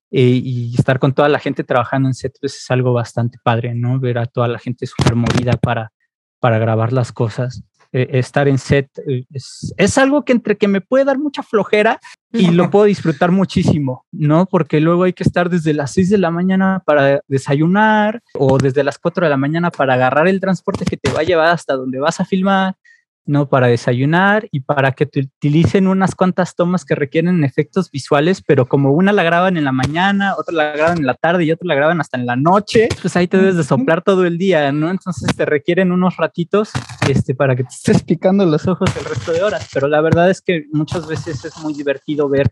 eh, 0.09 0.41
y 0.43 0.73
estar 0.73 0.97
con 0.97 1.13
toda 1.13 1.29
la 1.29 1.37
gente 1.37 1.63
trabajando 1.63 2.09
en 2.09 2.15
set, 2.15 2.33
pues 2.41 2.55
es 2.57 2.71
algo 2.71 2.93
bastante 2.93 3.37
padre, 3.43 3.75
¿no? 3.75 3.99
Ver 3.99 4.17
a 4.17 4.25
toda 4.25 4.47
la 4.47 4.57
gente 4.57 4.87
súper 4.87 5.13
movida 5.13 5.51
para, 5.61 5.93
para 6.39 6.57
grabar 6.57 6.93
las 6.93 7.11
cosas. 7.11 7.61
Eh, 7.95 8.17
estar 8.17 8.47
en 8.47 8.57
set 8.57 8.89
eh, 9.07 9.23
es, 9.29 9.97
algo 9.99 10.25
que 10.25 10.31
entre 10.31 10.57
que 10.57 10.67
me 10.67 10.81
puede 10.81 11.05
dar 11.05 11.19
mucha 11.19 11.43
flojera 11.43 11.99
y 12.31 12.49
lo 12.49 12.71
puedo 12.71 12.85
disfrutar 12.85 13.31
muchísimo, 13.31 14.07
¿no? 14.11 14.47
Porque 14.47 14.79
luego 14.79 15.03
hay 15.03 15.13
que 15.13 15.21
estar 15.21 15.47
desde 15.47 15.75
las 15.75 15.91
6 15.91 16.09
de 16.09 16.17
la 16.17 16.31
mañana 16.31 16.81
para 16.87 17.21
desayunar 17.27 18.23
o 18.33 18.57
desde 18.57 18.83
las 18.83 18.97
4 18.97 19.27
de 19.27 19.29
la 19.29 19.37
mañana 19.37 19.69
para 19.69 19.93
agarrar 19.93 20.27
el 20.27 20.39
transporte 20.39 20.85
que 20.85 20.97
te 20.97 21.11
va 21.11 21.19
a 21.19 21.23
llevar 21.23 21.49
hasta 21.49 21.75
donde 21.75 21.99
vas 21.99 22.19
a 22.19 22.25
filmar 22.25 22.73
¿no? 23.25 23.47
Para 23.47 23.67
desayunar 23.67 24.47
y 24.51 24.61
para 24.61 24.91
que 24.91 25.05
te 25.05 25.21
utilicen 25.21 25.87
unas 25.87 26.15
cuantas 26.15 26.55
tomas 26.55 26.85
que 26.85 26.95
requieren 26.95 27.43
efectos 27.43 27.89
visuales, 27.89 28.41
pero 28.45 28.65
como 28.65 28.91
una 28.91 29.11
la 29.11 29.23
graban 29.23 29.57
en 29.57 29.63
la 29.63 29.71
mañana, 29.71 30.35
otra 30.37 30.53
la 30.53 30.71
graban 30.71 30.97
en 30.99 31.05
la 31.05 31.13
tarde 31.13 31.45
y 31.45 31.51
otra 31.51 31.67
la 31.67 31.75
graban 31.75 32.01
hasta 32.01 32.17
en 32.17 32.25
la 32.25 32.35
noche, 32.35 32.89
pues 33.01 33.15
ahí 33.15 33.27
te 33.27 33.37
debes 33.37 33.55
de 33.55 33.63
soplar 33.63 34.01
todo 34.01 34.25
el 34.25 34.37
día, 34.37 34.71
¿no? 34.71 34.89
Entonces 34.89 35.35
te 35.35 35.45
requieren 35.45 35.91
unos 35.91 36.17
ratitos 36.17 36.71
este, 37.07 37.35
para 37.35 37.55
que 37.55 37.63
te 37.63 37.73
estés 37.73 38.03
picando 38.03 38.45
los 38.45 38.67
ojos 38.67 38.89
el 38.97 39.05
resto 39.05 39.31
de 39.31 39.43
horas, 39.43 39.69
pero 39.73 39.87
la 39.87 40.01
verdad 40.01 40.29
es 40.29 40.41
que 40.41 40.65
muchas 40.71 41.07
veces 41.07 41.43
es 41.45 41.57
muy 41.59 41.73
divertido 41.73 42.29
ver 42.29 42.51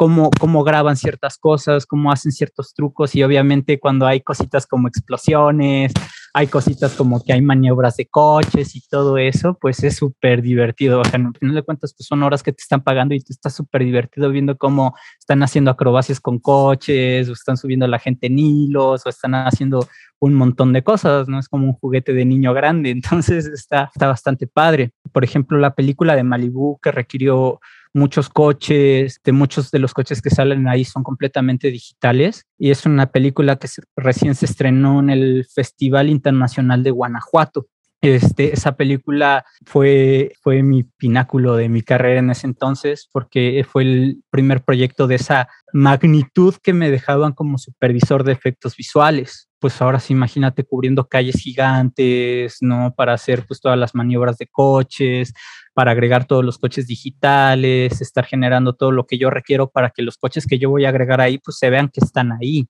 cómo, 0.00 0.30
cómo 0.40 0.64
graban 0.64 0.96
ciertas 0.96 1.36
cosas, 1.36 1.84
cómo 1.84 2.10
hacen 2.10 2.32
ciertos 2.32 2.72
trucos 2.72 3.14
y 3.14 3.22
obviamente 3.22 3.78
cuando 3.78 4.06
hay 4.06 4.22
cositas 4.22 4.66
como 4.66 4.88
explosiones, 4.88 5.92
hay 6.32 6.46
cositas 6.46 6.94
como 6.94 7.22
que 7.22 7.34
hay 7.34 7.42
maniobras 7.42 7.98
de 7.98 8.06
coches 8.06 8.76
y 8.76 8.80
todo 8.88 9.18
eso, 9.18 9.58
pues 9.60 9.84
es 9.84 9.96
súper 9.96 10.40
divertido. 10.40 11.00
O 11.00 11.04
sea, 11.04 11.20
al 11.20 11.36
final 11.38 11.54
de 11.54 11.62
cuentas, 11.62 11.92
pues 11.94 12.06
son 12.06 12.22
horas 12.22 12.42
que 12.42 12.52
te 12.52 12.62
están 12.62 12.82
pagando 12.82 13.14
y 13.14 13.20
tú 13.20 13.34
estás 13.34 13.54
súper 13.54 13.84
divertido 13.84 14.30
viendo 14.30 14.56
cómo 14.56 14.96
están 15.18 15.42
haciendo 15.42 15.70
acrobacias 15.70 16.18
con 16.18 16.38
coches, 16.38 17.28
o 17.28 17.32
están 17.34 17.58
subiendo 17.58 17.84
a 17.84 17.88
la 17.88 17.98
gente 17.98 18.28
en 18.28 18.38
hilos, 18.38 19.04
o 19.04 19.08
están 19.10 19.34
haciendo 19.34 19.86
un 20.18 20.32
montón 20.32 20.72
de 20.72 20.82
cosas, 20.82 21.28
¿no? 21.28 21.38
Es 21.38 21.48
como 21.48 21.66
un 21.66 21.74
juguete 21.74 22.14
de 22.14 22.24
niño 22.24 22.54
grande, 22.54 22.88
entonces 22.90 23.46
está, 23.46 23.90
está 23.92 24.06
bastante 24.06 24.46
padre. 24.46 24.92
Por 25.12 25.24
ejemplo, 25.24 25.58
la 25.58 25.74
película 25.74 26.16
de 26.16 26.22
Malibu 26.22 26.78
que 26.80 26.90
requirió 26.90 27.60
muchos 27.92 28.28
coches, 28.28 29.20
de 29.24 29.32
muchos 29.32 29.70
de 29.70 29.78
los 29.78 29.94
coches 29.94 30.22
que 30.22 30.30
salen 30.30 30.68
ahí 30.68 30.84
son 30.84 31.02
completamente 31.02 31.70
digitales 31.70 32.46
y 32.58 32.70
es 32.70 32.86
una 32.86 33.06
película 33.06 33.56
que 33.56 33.68
recién 33.96 34.34
se 34.34 34.46
estrenó 34.46 35.00
en 35.00 35.10
el 35.10 35.46
Festival 35.52 36.08
Internacional 36.08 36.82
de 36.82 36.90
Guanajuato. 36.90 37.66
Este, 38.02 38.54
esa 38.54 38.76
película 38.76 39.44
fue, 39.66 40.32
fue 40.40 40.62
mi 40.62 40.84
pináculo 40.84 41.56
de 41.56 41.68
mi 41.68 41.82
carrera 41.82 42.20
en 42.20 42.30
ese 42.30 42.46
entonces 42.46 43.10
porque 43.12 43.62
fue 43.68 43.82
el 43.82 44.22
primer 44.30 44.62
proyecto 44.62 45.06
de 45.06 45.16
esa 45.16 45.48
magnitud 45.74 46.54
que 46.62 46.72
me 46.72 46.90
dejaban 46.90 47.32
como 47.32 47.58
supervisor 47.58 48.24
de 48.24 48.32
efectos 48.32 48.74
visuales. 48.76 49.50
Pues 49.58 49.82
ahora 49.82 50.00
sí, 50.00 50.14
imagínate 50.14 50.64
cubriendo 50.64 51.08
calles 51.08 51.36
gigantes, 51.36 52.56
¿no? 52.62 52.94
Para 52.96 53.12
hacer 53.12 53.44
pues 53.46 53.60
todas 53.60 53.78
las 53.78 53.94
maniobras 53.94 54.38
de 54.38 54.46
coches, 54.46 55.34
para 55.74 55.90
agregar 55.90 56.24
todos 56.24 56.42
los 56.42 56.56
coches 56.56 56.86
digitales, 56.86 58.00
estar 58.00 58.24
generando 58.24 58.72
todo 58.72 58.92
lo 58.92 59.04
que 59.04 59.18
yo 59.18 59.28
requiero 59.28 59.68
para 59.68 59.90
que 59.90 60.02
los 60.02 60.16
coches 60.16 60.46
que 60.46 60.58
yo 60.58 60.70
voy 60.70 60.86
a 60.86 60.88
agregar 60.88 61.20
ahí 61.20 61.36
pues 61.36 61.58
se 61.58 61.68
vean 61.68 61.90
que 61.90 62.00
están 62.02 62.32
ahí 62.32 62.66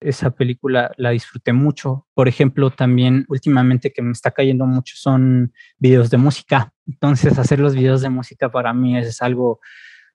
esa 0.00 0.30
película 0.30 0.92
la 0.96 1.10
disfruté 1.10 1.52
mucho. 1.52 2.06
Por 2.14 2.28
ejemplo, 2.28 2.70
también 2.70 3.24
últimamente 3.28 3.92
que 3.92 4.02
me 4.02 4.12
está 4.12 4.30
cayendo 4.30 4.66
mucho 4.66 4.94
son 4.96 5.52
videos 5.78 6.10
de 6.10 6.18
música. 6.18 6.72
Entonces, 6.86 7.38
hacer 7.38 7.58
los 7.58 7.74
videos 7.74 8.02
de 8.02 8.10
música 8.10 8.50
para 8.50 8.72
mí 8.72 8.96
es 8.96 9.20
algo 9.22 9.60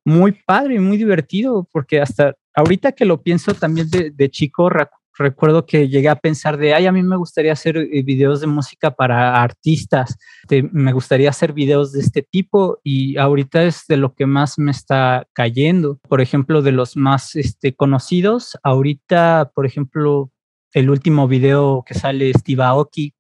muy 0.05 0.33
padre 0.45 0.75
y 0.75 0.79
muy 0.79 0.97
divertido, 0.97 1.67
porque 1.71 2.01
hasta 2.01 2.35
ahorita 2.55 2.91
que 2.91 3.05
lo 3.05 3.21
pienso 3.21 3.53
también 3.53 3.89
de, 3.89 4.11
de 4.11 4.29
chico, 4.29 4.69
recuerdo 5.17 5.65
que 5.65 5.87
llegué 5.87 6.09
a 6.09 6.15
pensar 6.15 6.57
de, 6.57 6.73
ay, 6.73 6.85
a 6.85 6.91
mí 6.91 7.03
me 7.03 7.17
gustaría 7.17 7.53
hacer 7.53 7.77
eh, 7.77 8.03
videos 8.03 8.41
de 8.41 8.47
música 8.47 8.91
para 8.91 9.41
artistas, 9.41 10.17
me 10.71 10.93
gustaría 10.93 11.29
hacer 11.29 11.53
videos 11.53 11.91
de 11.91 12.01
este 12.01 12.21
tipo 12.21 12.79
y 12.83 13.17
ahorita 13.17 13.63
es 13.63 13.85
de 13.87 13.97
lo 13.97 14.13
que 14.13 14.25
más 14.25 14.57
me 14.57 14.71
está 14.71 15.27
cayendo. 15.33 15.99
Por 16.07 16.21
ejemplo, 16.21 16.61
de 16.61 16.71
los 16.71 16.97
más 16.97 17.35
este, 17.35 17.75
conocidos, 17.75 18.57
ahorita, 18.63 19.51
por 19.53 19.65
ejemplo, 19.65 20.31
el 20.73 20.89
último 20.89 21.27
video 21.27 21.83
que 21.85 21.93
sale 21.93 22.33
Steve 22.33 22.63
Aoki, 22.63 23.13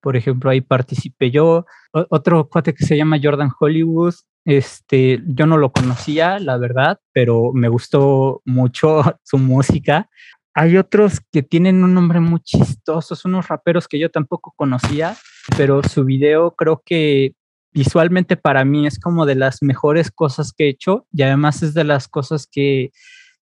por 0.00 0.16
ejemplo, 0.16 0.50
ahí 0.50 0.60
participé 0.60 1.30
yo. 1.30 1.64
otro 1.92 2.48
cuate 2.48 2.74
que 2.74 2.84
se 2.84 2.96
llama 2.96 3.20
Jordan 3.22 3.50
Hollywood, 3.58 4.14
este, 4.44 5.22
yo 5.24 5.46
no 5.46 5.56
lo 5.56 5.72
conocía, 5.72 6.40
la 6.40 6.56
verdad, 6.56 6.98
pero 7.12 7.52
me 7.52 7.68
gustó 7.68 8.42
mucho 8.44 9.02
su 9.22 9.38
música. 9.38 10.08
Hay 10.54 10.76
otros 10.76 11.20
que 11.32 11.42
tienen 11.42 11.82
un 11.82 11.94
nombre 11.94 12.20
muy 12.20 12.40
chistoso, 12.40 13.14
son 13.16 13.34
unos 13.34 13.48
raperos 13.48 13.88
que 13.88 13.98
yo 13.98 14.10
tampoco 14.10 14.52
conocía, 14.54 15.16
pero 15.56 15.82
su 15.82 16.04
video 16.04 16.54
creo 16.54 16.82
que 16.84 17.34
visualmente 17.72 18.36
para 18.36 18.64
mí 18.64 18.86
es 18.86 18.98
como 18.98 19.24
de 19.24 19.34
las 19.34 19.62
mejores 19.62 20.10
cosas 20.10 20.52
que 20.52 20.64
he 20.64 20.68
hecho 20.68 21.06
y 21.10 21.22
además 21.22 21.62
es 21.62 21.72
de 21.72 21.84
las 21.84 22.06
cosas 22.06 22.46
que 22.46 22.90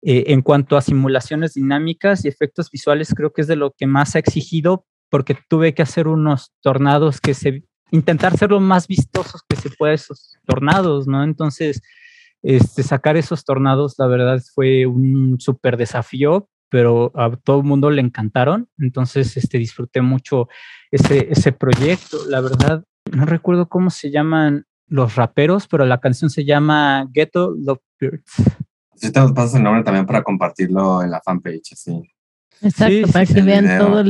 eh, 0.02 0.26
en 0.28 0.42
cuanto 0.42 0.76
a 0.76 0.82
simulaciones 0.82 1.54
dinámicas 1.54 2.26
y 2.26 2.28
efectos 2.28 2.70
visuales 2.70 3.14
creo 3.16 3.32
que 3.32 3.42
es 3.42 3.48
de 3.48 3.56
lo 3.56 3.72
que 3.72 3.88
más 3.88 4.16
ha 4.16 4.20
exigido 4.20 4.86
porque 5.10 5.38
tuve 5.48 5.74
que 5.74 5.82
hacer 5.82 6.08
unos 6.08 6.52
tornados 6.62 7.22
que 7.22 7.34
se 7.34 7.64
intentar 7.92 8.38
ser 8.38 8.52
lo 8.52 8.60
más 8.60 8.88
vistosos 8.88 9.42
que 9.48 9.56
se 9.56 9.70
pueda 9.72 9.94
esos 9.94 10.38
tornados, 10.46 11.08
¿no? 11.08 11.24
Entonces, 11.24 11.82
este, 12.44 12.84
sacar 12.84 13.18
esos 13.18 13.44
tornados, 13.44 13.96
la 13.98 14.08
verdad, 14.08 14.42
fue 14.54 14.86
un 14.86 15.40
súper 15.40 15.78
desafío, 15.78 16.48
pero 16.70 17.12
a 17.16 17.36
todo 17.36 17.60
el 17.60 17.66
mundo 17.66 17.90
le 17.90 18.02
encantaron. 18.02 18.70
Entonces, 18.78 19.36
este, 19.38 19.58
disfruté 19.58 20.02
mucho 20.02 20.48
ese, 20.92 21.28
ese 21.32 21.52
proyecto. 21.52 22.18
La 22.28 22.42
verdad, 22.42 22.84
no 23.12 23.26
recuerdo 23.26 23.68
cómo 23.68 23.90
se 23.90 24.12
llaman 24.12 24.66
los 24.88 25.16
raperos, 25.16 25.68
pero 25.68 25.86
la 25.86 26.00
canción 26.00 26.30
se 26.30 26.46
llama 26.46 27.08
Ghetto 27.12 27.54
Love 27.58 27.82
Birds. 28.00 28.34
Si 28.96 29.12
te 29.12 29.22
pasas 29.34 29.56
el 29.56 29.64
nombre 29.64 29.84
también 29.84 30.06
para 30.06 30.24
compartirlo 30.24 31.02
en 31.04 31.12
la 31.12 31.22
fanpage, 31.22 31.74
así. 31.74 32.02
Exacto, 32.62 33.12
para 33.14 33.26
que 33.26 33.42
vean 33.42 33.78
todo 33.78 34.04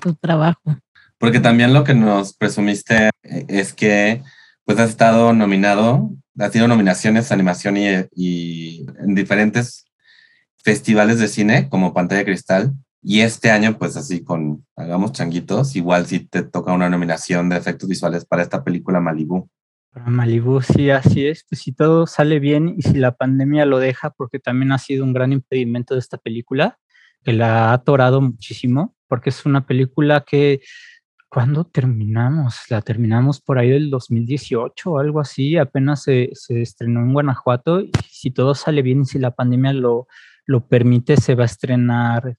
tu 0.00 0.14
trabajo. 0.14 0.76
Porque 1.18 1.38
también 1.38 1.72
lo 1.72 1.84
que 1.84 1.94
nos 1.94 2.34
presumiste 2.34 3.10
eh, 3.22 3.44
es 3.48 3.72
que 3.74 4.22
pues 4.64 4.78
has 4.78 4.90
estado 4.90 5.32
nominado 5.32 6.10
ha 6.38 6.50
tenido 6.50 6.68
nominaciones 6.68 7.30
animación 7.32 7.76
y, 7.76 7.88
y 8.14 8.86
en 8.98 9.14
diferentes 9.14 9.84
festivales 10.62 11.18
de 11.18 11.28
cine 11.28 11.68
como 11.68 11.92
Pantalla 11.92 12.24
Cristal. 12.24 12.72
Y 13.04 13.20
este 13.20 13.50
año, 13.50 13.76
pues 13.78 13.96
así 13.96 14.22
con 14.22 14.64
Hagamos 14.76 15.12
Changuitos, 15.12 15.74
igual 15.74 16.06
si 16.06 16.20
te 16.20 16.44
toca 16.44 16.72
una 16.72 16.88
nominación 16.88 17.48
de 17.48 17.56
efectos 17.56 17.88
visuales 17.88 18.24
para 18.24 18.42
esta 18.42 18.62
película 18.62 19.00
Malibu. 19.00 19.48
Para 19.90 20.06
Malibu, 20.06 20.62
sí, 20.62 20.88
así 20.90 21.26
es. 21.26 21.44
Pues 21.48 21.62
si 21.62 21.72
todo 21.72 22.06
sale 22.06 22.38
bien 22.38 22.76
y 22.78 22.82
si 22.82 22.94
la 22.94 23.16
pandemia 23.16 23.66
lo 23.66 23.80
deja, 23.80 24.10
porque 24.10 24.38
también 24.38 24.70
ha 24.70 24.78
sido 24.78 25.04
un 25.04 25.12
gran 25.12 25.32
impedimento 25.32 25.94
de 25.94 26.00
esta 26.00 26.16
película, 26.16 26.78
que 27.24 27.32
la 27.32 27.70
ha 27.70 27.72
atorado 27.72 28.20
muchísimo, 28.20 28.94
porque 29.08 29.30
es 29.30 29.44
una 29.44 29.66
película 29.66 30.24
que, 30.24 30.60
¿cuándo 31.28 31.64
terminamos? 31.64 32.60
La 32.68 32.82
terminamos 32.82 33.40
por 33.40 33.58
ahí 33.58 33.70
del 33.70 33.90
2018 33.90 34.90
o 34.92 34.98
algo 34.98 35.18
así, 35.18 35.56
apenas 35.56 36.04
se, 36.04 36.30
se 36.34 36.62
estrenó 36.62 37.00
en 37.00 37.12
Guanajuato 37.12 37.80
y 37.80 37.90
si 38.08 38.30
todo 38.30 38.54
sale 38.54 38.82
bien 38.82 39.02
y 39.02 39.06
si 39.06 39.18
la 39.18 39.32
pandemia 39.32 39.72
lo, 39.72 40.06
lo 40.46 40.66
permite, 40.66 41.16
se 41.16 41.34
va 41.34 41.44
a 41.44 41.46
estrenar, 41.46 42.36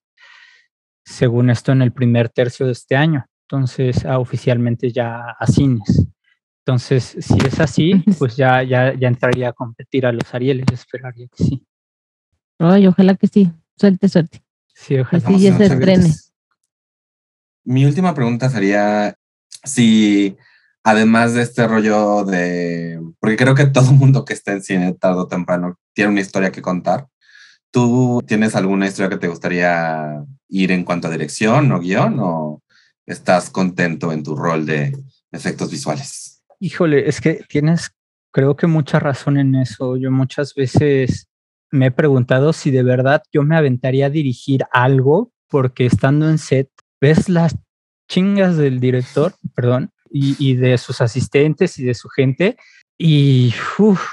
según 1.06 1.50
esto, 1.50 1.72
en 1.72 1.82
el 1.82 1.92
primer 1.92 2.30
tercio 2.30 2.66
de 2.66 2.74
este 2.74 2.96
año. 2.96 3.26
Entonces, 3.48 4.06
ah, 4.06 4.20
oficialmente 4.20 4.92
ya 4.92 5.36
a 5.38 5.48
cines. 5.48 6.08
Entonces, 6.66 7.18
si 7.20 7.38
es 7.46 7.60
así, 7.60 8.04
pues 8.20 8.36
ya, 8.36 8.64
ya, 8.64 8.94
ya 8.94 9.08
entraría 9.08 9.50
a 9.50 9.54
competir 9.54 10.06
a 10.06 10.12
los 10.12 10.34
Arieles, 10.34 10.66
esperaría 10.72 11.28
que 11.28 11.44
sí. 11.44 11.68
Ay, 12.60 12.88
ojalá 12.88 13.16
que 13.16 13.28
sí. 13.28 13.52
Suerte, 13.76 14.08
suerte. 14.08 14.44
Sí, 14.74 14.98
ojalá. 14.98 15.22
Que 15.24 15.34
sí, 15.34 15.40
ya 15.42 15.58
se 15.58 15.66
estrene. 15.66 16.14
Mi 17.66 17.86
última 17.86 18.14
pregunta 18.14 18.50
sería 18.50 19.16
si, 19.64 20.38
además 20.84 21.34
de 21.34 21.42
este 21.42 21.68
rollo 21.68 22.24
de, 22.24 23.00
porque 23.20 23.38
creo 23.38 23.56
que 23.56 23.68
todo 23.68 23.92
mundo 23.92 24.26
que 24.26 24.34
está 24.34 24.54
en 24.54 24.64
cine 24.64 24.94
tarde 24.94 25.22
o 25.22 25.28
temprano 25.28 25.78
tiene 25.94 26.12
una 26.12 26.22
historia 26.22 26.52
que 26.52 26.62
contar, 26.62 27.08
¿Tú 27.74 28.22
tienes 28.28 28.56
alguna 28.56 28.86
historia 28.86 29.10
que 29.10 29.18
te 29.18 29.28
gustaría 29.28 30.24
ir 30.48 30.72
en 30.72 30.84
cuanto 30.84 31.08
a 31.08 31.12
dirección 31.12 31.72
o 31.72 31.80
guion 31.80 32.20
o 32.20 32.62
estás 33.08 33.50
contento 33.50 34.12
en 34.12 34.22
tu 34.22 34.36
rol 34.36 34.68
de 34.68 34.96
efectos 35.32 35.72
visuales? 35.72 36.44
Híjole, 36.60 37.10
es 37.10 37.20
que 37.20 37.44
tienes, 37.50 37.90
creo 38.32 38.56
que 38.56 38.68
mucha 38.68 39.00
razón 39.00 39.40
en 39.40 39.56
eso. 39.56 39.98
Yo 39.98 40.12
muchas 40.12 40.54
veces 40.54 41.30
me 41.72 41.88
he 41.88 41.92
preguntado 41.92 42.54
si 42.54 42.70
de 42.70 42.84
verdad 42.84 43.24
yo 43.32 43.42
me 43.42 43.58
aventaría 43.58 44.06
a 44.06 44.12
dirigir 44.12 44.66
algo 44.72 45.32
porque 45.50 45.88
estando 45.88 46.30
en 46.30 46.38
set 46.38 46.70
ves 47.02 47.28
las 47.28 47.56
chingas 48.08 48.56
del 48.56 48.80
director, 48.80 49.34
perdón, 49.56 49.90
y, 50.12 50.36
y 50.38 50.56
de 50.58 50.78
sus 50.78 51.02
asistentes 51.02 51.80
y 51.80 51.86
de 51.86 51.96
su 51.96 52.08
gente 52.08 52.56
y 52.98 53.54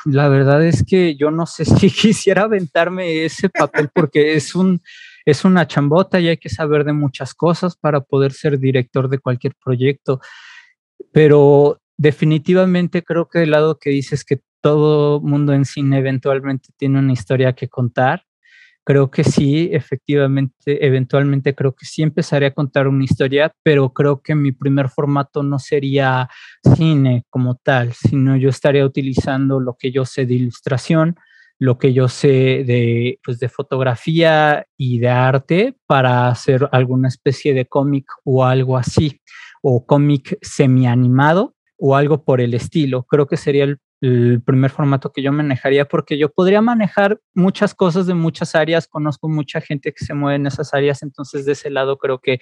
la 0.05 0.28
verdad 0.28 0.64
es 0.64 0.85
que 0.85 1.16
yo 1.16 1.31
no 1.31 1.47
sé 1.47 1.64
si 1.64 1.91
quisiera 1.91 2.43
aventarme 2.43 3.24
ese 3.24 3.49
papel 3.49 3.91
porque 3.95 4.35
es 4.35 4.55
un 4.55 4.81
es 5.26 5.45
una 5.45 5.66
chambota 5.66 6.18
y 6.18 6.28
hay 6.28 6.39
que 6.39 6.49
saber 6.49 6.85
de 6.85 6.93
muchas 6.93 7.35
cosas 7.35 7.76
para 7.76 8.01
poder 8.01 8.33
ser 8.33 8.59
director 8.59 9.09
de 9.09 9.18
cualquier 9.18 9.55
proyecto. 9.62 10.20
Pero 11.12 11.81
definitivamente 11.97 13.05
creo 13.05 13.28
que 13.28 13.41
del 13.41 13.51
lado 13.51 13.78
que 13.78 13.91
dices 13.91 14.24
que 14.24 14.41
todo 14.62 15.20
mundo 15.20 15.53
en 15.53 15.66
cine 15.66 15.99
eventualmente 15.99 16.70
tiene 16.76 16.99
una 16.99 17.12
historia 17.12 17.53
que 17.53 17.68
contar, 17.68 18.24
creo 18.85 19.11
que 19.11 19.24
sí, 19.24 19.70
efectivamente, 19.72 20.85
eventualmente 20.87 21.55
creo 21.55 21.74
que 21.74 21.87
sí 21.87 22.03
empezaré 22.03 22.47
a 22.47 22.55
contar 22.55 22.89
una 22.89 23.05
historia, 23.05 23.53
pero 23.62 23.93
creo 23.93 24.20
que 24.22 24.35
mi 24.35 24.53
primer 24.53 24.89
formato 24.89 25.43
no 25.43 25.59
sería 25.59 26.28
cine 26.76 27.24
como 27.31 27.57
tal, 27.57 27.93
sino 27.93 28.37
yo 28.37 28.49
estaría 28.49 28.85
utilizando 28.85 29.61
lo 29.61 29.76
que 29.78 29.93
yo 29.93 30.05
sé 30.05 30.26
de 30.26 30.35
ilustración, 30.35 31.16
lo 31.59 31.78
que 31.78 31.93
yo 31.93 32.09
sé 32.09 32.64
de, 32.66 33.18
pues, 33.22 33.39
de 33.39 33.49
fotografía 33.51 34.66
y 34.76 34.99
de 34.99 35.09
arte 35.09 35.76
para 35.87 36.28
hacer 36.28 36.68
alguna 36.72 37.09
especie 37.09 37.53
de 37.55 37.66
cómic 37.66 38.07
o 38.24 38.45
algo 38.45 38.78
así, 38.78 39.20
o 39.62 39.85
cómic 39.85 40.39
semi-animado 40.41 41.55
o 41.78 41.97
algo 41.97 42.24
por 42.24 42.41
el 42.41 42.55
estilo. 42.55 43.05
Creo 43.05 43.26
que 43.26 43.37
sería 43.37 43.64
el 43.64 43.78
el 44.01 44.43
primer 44.43 44.71
formato 44.71 45.13
que 45.13 45.23
yo 45.23 45.33
manejaría 45.33 45.85
porque 45.85 46.19
yo 46.19 46.33
podría 46.33 46.63
manejar 46.63 47.21
muchas 47.35 47.75
cosas 47.75 48.07
de 48.07 48.15
muchas 48.15 48.55
áreas, 48.55 48.89
conozco 48.89 49.29
mucha 49.29 49.61
gente 49.61 49.93
que 49.93 50.05
se 50.05 50.15
mueve 50.15 50.37
en 50.37 50.47
esas 50.47 50.73
áreas, 50.73 51.03
entonces 51.03 51.45
de 51.45 51.53
ese 51.53 51.71
lado 51.71 51.99
creo 51.99 52.19
que 52.19 52.41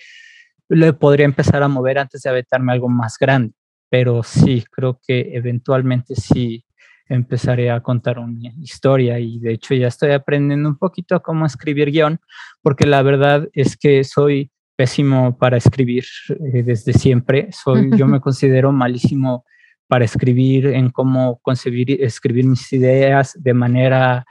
le 0.69 0.93
podría 0.93 1.25
empezar 1.25 1.63
a 1.63 1.69
mover 1.69 1.99
antes 1.99 2.23
de 2.23 2.31
aventarme 2.31 2.73
algo 2.73 2.89
más 2.89 3.17
grande, 3.19 3.55
pero 3.91 4.23
sí, 4.23 4.65
creo 4.71 5.01
que 5.05 5.31
eventualmente 5.35 6.15
sí 6.15 6.65
empezaré 7.09 7.71
a 7.71 7.81
contar 7.81 8.19
una 8.19 8.53
historia 8.61 9.19
y 9.19 9.39
de 9.39 9.55
hecho 9.55 9.75
ya 9.75 9.89
estoy 9.89 10.11
aprendiendo 10.11 10.69
un 10.69 10.77
poquito 10.77 11.15
a 11.15 11.21
cómo 11.21 11.47
escribir 11.47 11.91
guion, 11.91 12.21
porque 12.63 12.87
la 12.87 13.03
verdad 13.03 13.49
es 13.53 13.77
que 13.77 14.05
soy 14.05 14.53
pésimo 14.77 15.37
para 15.37 15.57
escribir 15.57 16.05
eh, 16.29 16.63
desde 16.63 16.93
siempre, 16.93 17.49
soy, 17.51 17.91
yo 17.97 18.07
me 18.07 18.21
considero 18.21 18.71
malísimo 18.73 19.45
para 19.89 20.05
escribir, 20.05 20.67
en 20.67 20.91
cómo 20.91 21.41
concebir, 21.43 22.03
escribir 22.03 22.45
mis 22.45 22.73
ideas 22.73 23.37
de 23.41 23.55
manera 23.55 24.27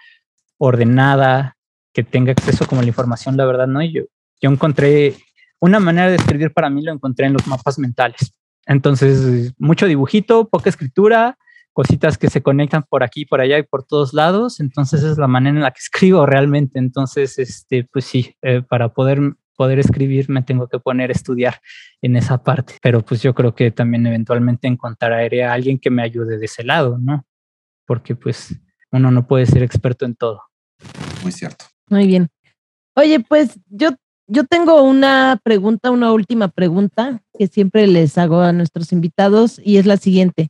ordenada, 0.58 1.58
que 1.94 2.04
tenga 2.04 2.32
acceso 2.32 2.68
como 2.68 2.82
la 2.82 2.88
información, 2.88 3.36
la 3.38 3.46
verdad, 3.46 3.68
¿no? 3.68 3.84
Yo, 3.84 4.04
yo 4.40 4.52
encontré 4.52 5.16
una 5.60 5.80
manera 5.80 6.10
de 6.10 6.18
escribir 6.18 6.54
para 6.54 6.70
mí, 6.70 6.84
lo 6.84 6.94
encontré 6.94 7.26
en 7.26 7.34
los 7.34 7.48
mapas 7.48 7.80
mentales. 7.80 8.34
Entonces, 8.68 9.54
mucho 9.58 9.88
dibujito, 9.88 10.48
poca 10.48 10.70
escritura, 10.70 11.38
cositas 11.74 12.18
que 12.18 12.30
se 12.30 12.44
conectan 12.44 12.84
por 12.88 13.04
aquí, 13.04 13.26
por 13.26 13.42
allá 13.42 13.58
y 13.58 13.64
por 13.64 13.84
todos 13.84 14.14
lados. 14.14 14.60
Entonces, 14.60 15.04
es 15.04 15.18
la 15.18 15.28
manera 15.28 15.56
en 15.56 15.64
la 15.64 15.72
que 15.72 15.80
escribo 15.80 16.26
realmente. 16.26 16.78
Entonces, 16.78 17.40
este, 17.40 17.88
pues 17.92 18.06
sí, 18.06 18.36
eh, 18.42 18.62
para 18.62 18.90
poder 18.90 19.20
poder 19.58 19.80
escribir 19.80 20.30
me 20.30 20.44
tengo 20.44 20.68
que 20.68 20.80
poner 20.80 21.10
a 21.10 21.14
estudiar 21.14 21.60
en 22.02 22.16
esa 22.16 22.44
parte. 22.44 22.76
Pero 22.82 23.02
pues 23.02 23.22
yo 23.22 23.34
creo 23.34 23.54
que 23.54 23.72
también 23.72 24.06
eventualmente 24.06 24.68
encontraré 24.68 25.44
a 25.44 25.52
alguien 25.52 25.80
que 25.80 25.90
me 25.90 26.04
ayude 26.04 26.38
de 26.38 26.46
ese 26.46 26.64
lado, 26.64 26.98
¿no? 26.98 27.26
Porque 27.86 28.16
pues 28.16 28.56
uno 28.92 29.12
no 29.12 29.28
puede 29.28 29.46
ser 29.46 29.64
experto 29.64 30.06
en 30.06 30.16
todo. 30.16 30.44
Muy 31.24 31.32
cierto. 31.32 31.66
Muy 31.90 32.08
bien. 32.08 32.30
Oye, 32.96 33.20
pues 33.20 33.60
yo, 33.70 33.90
yo 34.28 34.44
tengo 34.46 34.82
una 34.84 35.40
pregunta, 35.44 35.92
una 35.92 36.12
última 36.12 36.48
pregunta 36.48 37.22
que 37.38 37.48
siempre 37.48 37.88
les 37.88 38.18
hago 38.18 38.42
a 38.42 38.54
nuestros 38.54 38.92
invitados 38.92 39.60
y 39.64 39.78
es 39.78 39.86
la 39.86 39.98
siguiente. 39.98 40.50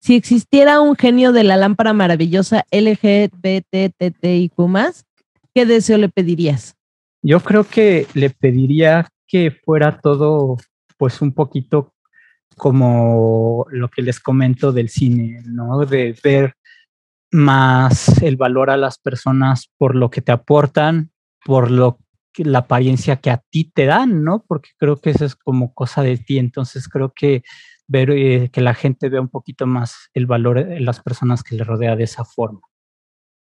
Si 0.00 0.14
existiera 0.14 0.80
un 0.80 0.94
genio 0.96 1.32
de 1.32 1.44
la 1.44 1.56
lámpara 1.56 1.92
maravillosa 1.92 2.64
LGBTTIQ+, 2.70 4.52
¿qué 5.54 5.66
deseo 5.66 5.98
le 5.98 6.08
pedirías? 6.08 6.75
Yo 7.28 7.40
creo 7.40 7.64
que 7.64 8.06
le 8.14 8.30
pediría 8.30 9.08
que 9.26 9.50
fuera 9.50 9.98
todo 9.98 10.58
pues 10.96 11.20
un 11.20 11.32
poquito 11.32 11.92
como 12.56 13.66
lo 13.68 13.88
que 13.88 14.02
les 14.02 14.20
comento 14.20 14.70
del 14.70 14.88
cine, 14.88 15.42
¿no? 15.44 15.84
De 15.86 16.16
ver 16.22 16.54
más 17.32 18.22
el 18.22 18.36
valor 18.36 18.70
a 18.70 18.76
las 18.76 18.98
personas 18.98 19.68
por 19.76 19.96
lo 19.96 20.08
que 20.08 20.20
te 20.20 20.30
aportan, 20.30 21.10
por 21.44 21.72
lo 21.72 21.98
que, 22.32 22.44
la 22.44 22.60
apariencia 22.60 23.16
que 23.16 23.30
a 23.30 23.42
ti 23.50 23.72
te 23.74 23.86
dan, 23.86 24.22
¿no? 24.22 24.44
Porque 24.46 24.70
creo 24.78 24.98
que 24.98 25.10
eso 25.10 25.24
es 25.24 25.34
como 25.34 25.74
cosa 25.74 26.02
de 26.02 26.18
ti. 26.18 26.38
Entonces 26.38 26.88
creo 26.88 27.12
que 27.12 27.42
ver 27.88 28.10
eh, 28.12 28.50
que 28.52 28.60
la 28.60 28.74
gente 28.74 29.08
vea 29.08 29.20
un 29.20 29.30
poquito 29.30 29.66
más 29.66 30.10
el 30.14 30.26
valor 30.26 30.58
en 30.58 30.84
las 30.84 31.00
personas 31.00 31.42
que 31.42 31.56
le 31.56 31.64
rodea 31.64 31.96
de 31.96 32.04
esa 32.04 32.24
forma. 32.24 32.60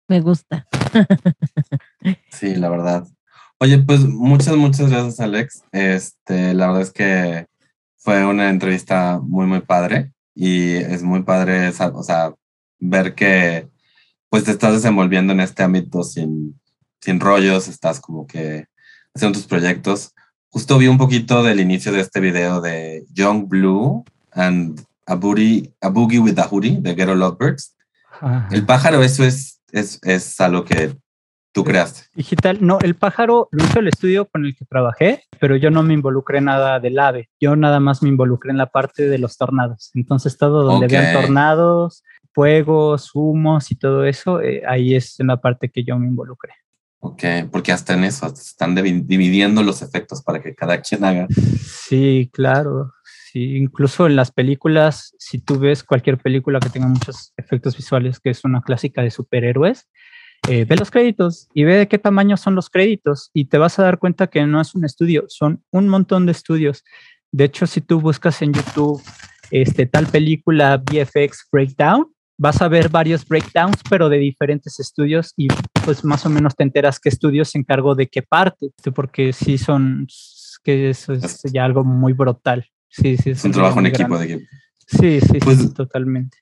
Me 0.08 0.22
gusta. 0.22 0.68
sí, 2.30 2.56
la 2.58 2.70
verdad. 2.70 3.08
Oye, 3.64 3.78
pues 3.78 3.99
muchas, 3.99 4.55
muchas 4.55 4.89
gracias, 4.89 5.20
Alex. 5.20 5.64
Este, 5.72 6.55
la 6.55 6.66
verdad 6.66 6.82
es 6.82 6.91
que 6.91 7.45
fue 7.95 8.26
una 8.26 8.49
entrevista 8.49 9.20
muy, 9.22 9.45
muy 9.45 9.62
padre 9.62 10.14
y 10.34 10.78
es 10.78 11.03
muy 11.03 11.22
padre, 11.22 11.70
o 11.70 12.01
sea, 12.01 12.34
ver 12.80 13.14
que 13.14 13.70
pues 14.30 14.45
te 14.45 14.49
estás 14.49 14.74
desenvolviendo 14.74 15.32
en 15.34 15.41
este 15.41 15.62
ámbito 15.62 16.03
sin, 16.03 16.59
sin 17.01 17.20
rollos, 17.20 17.68
estás 17.68 17.99
como 17.99 18.26
que 18.26 18.66
haciendo 19.14 19.38
tus 19.38 19.47
proyectos. 19.47 20.16
Justo 20.49 20.80
vi 20.80 20.88
un 20.88 20.97
poquito 20.97 21.43
del 21.43 21.59
inicio 21.59 21.91
de 21.91 21.99
este 21.99 22.20
video 22.20 22.62
de 22.62 23.05
Young 23.14 23.47
Blue 23.47 24.03
and 24.32 24.84
a, 25.05 25.14
booty, 25.14 25.72
a 25.82 25.89
Boogie 25.89 26.18
with 26.18 26.39
a 26.39 26.47
Hoodie 26.47 26.82
de 26.82 26.95
Ghetto 26.95 27.14
Lovebirds. 27.14 27.76
El 28.49 28.66
pájaro, 28.66 29.03
eso 29.03 29.24
es, 29.24 29.62
es, 29.72 29.99
es 30.01 30.41
algo 30.41 30.66
que 30.66 30.95
tú 31.52 31.64
creaste. 31.64 32.04
Digital, 32.16 32.58
no, 32.62 32.80
el 32.82 32.95
pájaro 32.95 33.49
lo 33.52 33.64
hizo 33.64 33.80
el 33.80 33.88
estudio 33.88 34.26
con 34.26 34.45
el 34.45 34.56
que 34.56 34.66
trabajé, 34.66 35.24
pero 35.39 35.56
yo 35.56 35.72
no 35.72 35.84
me 35.84 35.93
involucré 35.93 36.41
nada 36.41 36.80
del 36.80 36.99
ave. 36.99 37.30
Yo 37.39 37.56
nada 37.56 37.80
más 37.80 38.02
me 38.02 38.10
involucré 38.10 38.52
en 38.52 38.58
la 38.58 38.68
parte 38.68 39.08
de 39.08 39.18
los 39.18 39.38
tornados. 39.38 39.91
Entonces, 39.93 40.38
todo 40.38 40.64
donde 40.64 40.88
vean 40.88 41.14
tornados, 41.14 42.04
fuegos, 42.34 43.12
humos 43.14 43.72
y 43.72 43.76
todo 43.76 44.06
eso, 44.06 44.41
eh, 44.41 44.64
ahí 44.68 44.95
es 44.95 45.20
en 45.20 45.28
la 45.28 45.38
parte 45.38 45.70
que 45.70 45.84
yo 45.84 45.97
me 45.97 46.08
involucré. 46.08 46.54
Ok, 47.04 47.24
porque 47.52 47.72
hasta 47.72 47.95
en 47.95 48.04
eso 48.04 48.28
están 48.28 48.76
dividiendo 48.76 49.64
los 49.64 49.82
efectos 49.82 50.22
para 50.22 50.39
que 50.39 50.54
cada 50.54 50.82
quien 50.82 51.04
haga. 51.04 51.28
Sí, 51.32 52.30
claro. 52.32 52.93
Sí, 53.32 53.58
incluso 53.58 54.06
en 54.06 54.16
las 54.16 54.32
películas, 54.32 55.16
si 55.18 55.39
tú 55.39 55.58
ves 55.58 55.84
cualquier 55.84 56.20
película 56.20 56.60
que 56.60 56.70
tenga 56.70 56.88
muchos 56.88 57.34
efectos 57.38 57.76
visuales, 57.76 58.20
que 58.20 58.30
es 58.30 58.43
una 58.43 58.62
clásica 58.62 59.02
de 59.02 59.10
superhéroes, 59.10 59.88
eh, 60.48 60.66
ve 60.66 60.76
los 60.76 60.89
créditos 60.89 61.48
y 61.54 61.64
ve 61.64 61.76
de 61.76 61.88
qué 61.88 61.98
tamaño 61.98 62.36
son 62.38 62.56
los 62.56 62.70
créditos 62.70 63.30
y 63.34 63.46
te 63.46 63.58
vas 63.58 63.78
a 63.78 63.84
dar 63.84 64.00
cuenta 64.00 64.28
que 64.28 64.46
no 64.46 64.60
es 64.60 64.74
un 64.74 64.86
estudio, 64.86 65.26
son 65.28 65.64
un 65.72 65.88
montón 65.88 66.26
de 66.26 66.32
estudios. 66.32 66.84
De 67.32 67.46
hecho, 67.46 67.68
si 67.68 67.82
tú 67.82 68.02
buscas 68.02 68.42
en 68.42 68.54
YouTube 68.54 69.02
este, 69.52 69.86
tal 69.86 70.08
película 70.08 70.78
VFX 70.78 71.48
Breakdown, 71.52 72.08
vas 72.38 72.60
a 72.60 72.68
ver 72.68 72.89
varios 72.89 73.26
breakdowns, 73.28 73.78
pero 73.88 74.10
de 74.10 74.18
diferentes 74.18 74.80
estudios 74.80 75.32
y 75.38 75.48
pues 75.86 76.04
más 76.04 76.26
o 76.26 76.30
menos 76.30 76.56
te 76.56 76.64
enteras 76.64 77.00
qué 77.00 77.10
estudio 77.10 77.46
se 77.46 77.60
encargó 77.60 77.94
de 77.94 78.08
qué 78.08 78.24
parte, 78.24 78.72
porque 78.96 79.32
sí 79.32 79.60
son, 79.60 80.08
que 80.64 80.89
eso 80.89 81.14
es 81.14 81.42
ya 81.54 81.66
algo 81.66 81.84
muy 81.84 82.14
brutal. 82.14 82.66
Sí, 82.89 83.16
sí. 83.18 83.30
Es 83.30 83.44
un 83.44 83.52
trabajo 83.52 83.80
en 83.80 83.86
equipo 83.86 84.18
de 84.18 84.26
equipo. 84.26 84.50
Sí, 84.88 85.22
sí, 85.22 85.38
pues, 85.39 85.74
totalmente. 85.74 86.39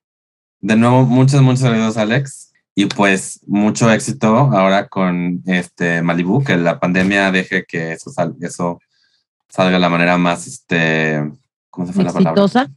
De 0.62 0.76
nuevo, 0.76 1.06
muchos, 1.06 1.42
muchos 1.42 1.60
saludos, 1.60 1.98
Alex. 1.98 2.49
Y 2.80 2.86
pues 2.86 3.42
mucho 3.46 3.92
éxito 3.92 4.38
ahora 4.38 4.88
con 4.88 5.42
este 5.46 6.02
Malibu, 6.02 6.42
que 6.42 6.56
la 6.56 6.80
pandemia 6.80 7.30
deje 7.30 7.66
que 7.66 7.92
eso, 7.92 8.10
eso 8.40 8.80
salga 9.50 9.74
de 9.74 9.80
la 9.80 9.90
manera 9.90 10.18
más, 10.18 10.48
este, 10.48 11.30
¿cómo 11.70 11.86
se 11.86 11.92
fue 11.92 12.06
la 12.06 12.14
palabra? 12.14 12.70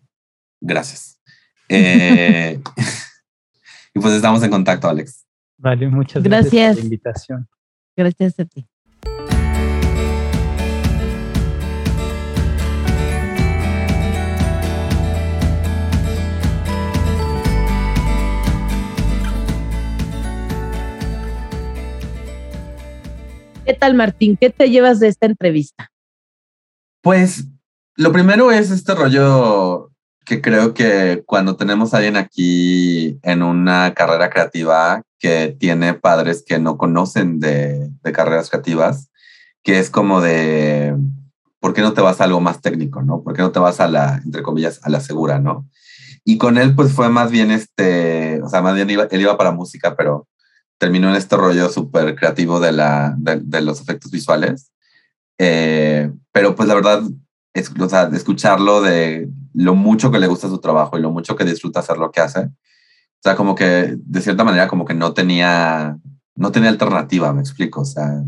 Gracias. 0.61 1.20
Eh, 1.68 2.61
y 3.94 4.00
pues 4.00 4.14
estamos 4.14 4.42
en 4.42 4.50
contacto, 4.50 4.88
Alex. 4.88 5.24
Vale, 5.57 5.86
muchas 5.86 6.20
gracias, 6.20 6.74
por 6.74 6.78
la 6.78 6.84
invitación. 6.84 7.48
Gracias 7.94 8.40
a 8.40 8.44
ti. 8.44 8.66
¿Qué 23.65 23.75
tal, 23.75 23.95
Martín? 23.95 24.37
¿Qué 24.41 24.51
te 24.51 24.71
llevas 24.71 24.99
de 24.99 25.07
esta 25.07 25.27
entrevista? 25.27 25.93
Pues 27.01 27.45
lo 27.95 28.11
primero 28.11 28.51
es 28.51 28.73
este 28.73 28.95
rollo 28.95 29.93
que 30.25 30.41
creo 30.41 30.75
que 30.75 31.23
cuando 31.27 31.57
tenemos 31.57 31.95
a 31.95 31.99
alguien 31.99 32.17
aquí 32.17 33.19
en 33.23 33.43
una 33.43 33.95
carrera 33.95 34.31
creativa 34.31 35.03
que 35.19 35.57
tiene 35.59 35.95
padres 35.95 36.43
que 36.45 36.59
no 36.59 36.77
conocen 36.77 37.39
de, 37.39 37.91
carreras 38.13 38.51
creativas, 38.51 39.11
que 39.63 39.79
es 39.79 39.91
como 39.91 40.21
de, 40.21 40.97
¿por 41.61 41.73
qué 41.73 41.83
no 41.83 41.93
te 41.93 42.01
vas 42.01 42.21
a 42.21 42.25
algo 42.25 42.41
más 42.41 42.61
técnico, 42.61 43.03
no? 43.03 43.23
¿Por 43.23 43.35
qué 43.35 43.43
no 43.43 43.53
te 43.53 43.61
vas 43.61 43.79
a 43.79 43.87
la, 43.87 44.21
entre 44.25 44.43
comillas, 44.43 44.81
a 44.83 44.91
la 44.91 45.01
segura, 45.01 45.39
no? 45.39 45.69
Y 46.25 46.37
con 46.37 46.59
él, 46.59 46.75
pues 46.75 46.93
fue 46.93 47.09
más 47.09 47.31
bien 47.31 47.53
este, 47.53 48.43
o 48.43 48.49
sea, 48.49 48.61
más 48.61 48.75
bien 48.75 48.91
él 48.91 49.21
iba 49.21 49.37
para 49.37 49.53
música, 49.53 49.95
pero 49.97 50.27
terminó 50.79 51.09
en 51.11 51.16
este 51.16 51.37
rollo 51.37 51.68
súper 51.68 52.14
creativo 52.16 52.61
de, 52.61 52.73
la, 52.73 53.14
de, 53.18 53.61
los 53.61 53.81
efectos 53.81 54.11
visuales. 54.11 54.73
Eh, 55.39 56.11
pero 56.33 56.55
pues 56.55 56.68
la 56.68 56.75
verdad, 56.75 57.03
es, 57.55 57.73
o 57.79 57.89
sea, 57.89 58.11
escucharlo 58.12 58.83
de 58.83 59.29
lo 59.55 59.75
mucho 59.75 60.11
que 60.11 60.18
le 60.18 60.27
gusta 60.27 60.49
su 60.49 60.59
trabajo 60.59 60.99
y 60.99 61.03
lo 61.03 61.11
mucho 61.11 61.37
que 61.37 61.45
disfruta 61.45 61.81
hacer 61.81 61.99
lo 61.99 62.11
que 62.11 62.20
hace. 62.20 62.41
O 62.41 63.23
sea, 63.23 63.37
como 63.37 63.55
que 63.55 63.97
de 63.97 64.20
cierta 64.20 64.45
manera 64.45 64.66
como 64.66 64.85
que 64.85 64.95
no 64.95 65.14
tenía, 65.14 65.97
no 66.35 66.51
tenía 66.51 66.70
alternativa, 66.70 67.33
me 67.33 67.41
explico. 67.41 67.83
O 67.83 67.85
sea, 67.85 68.23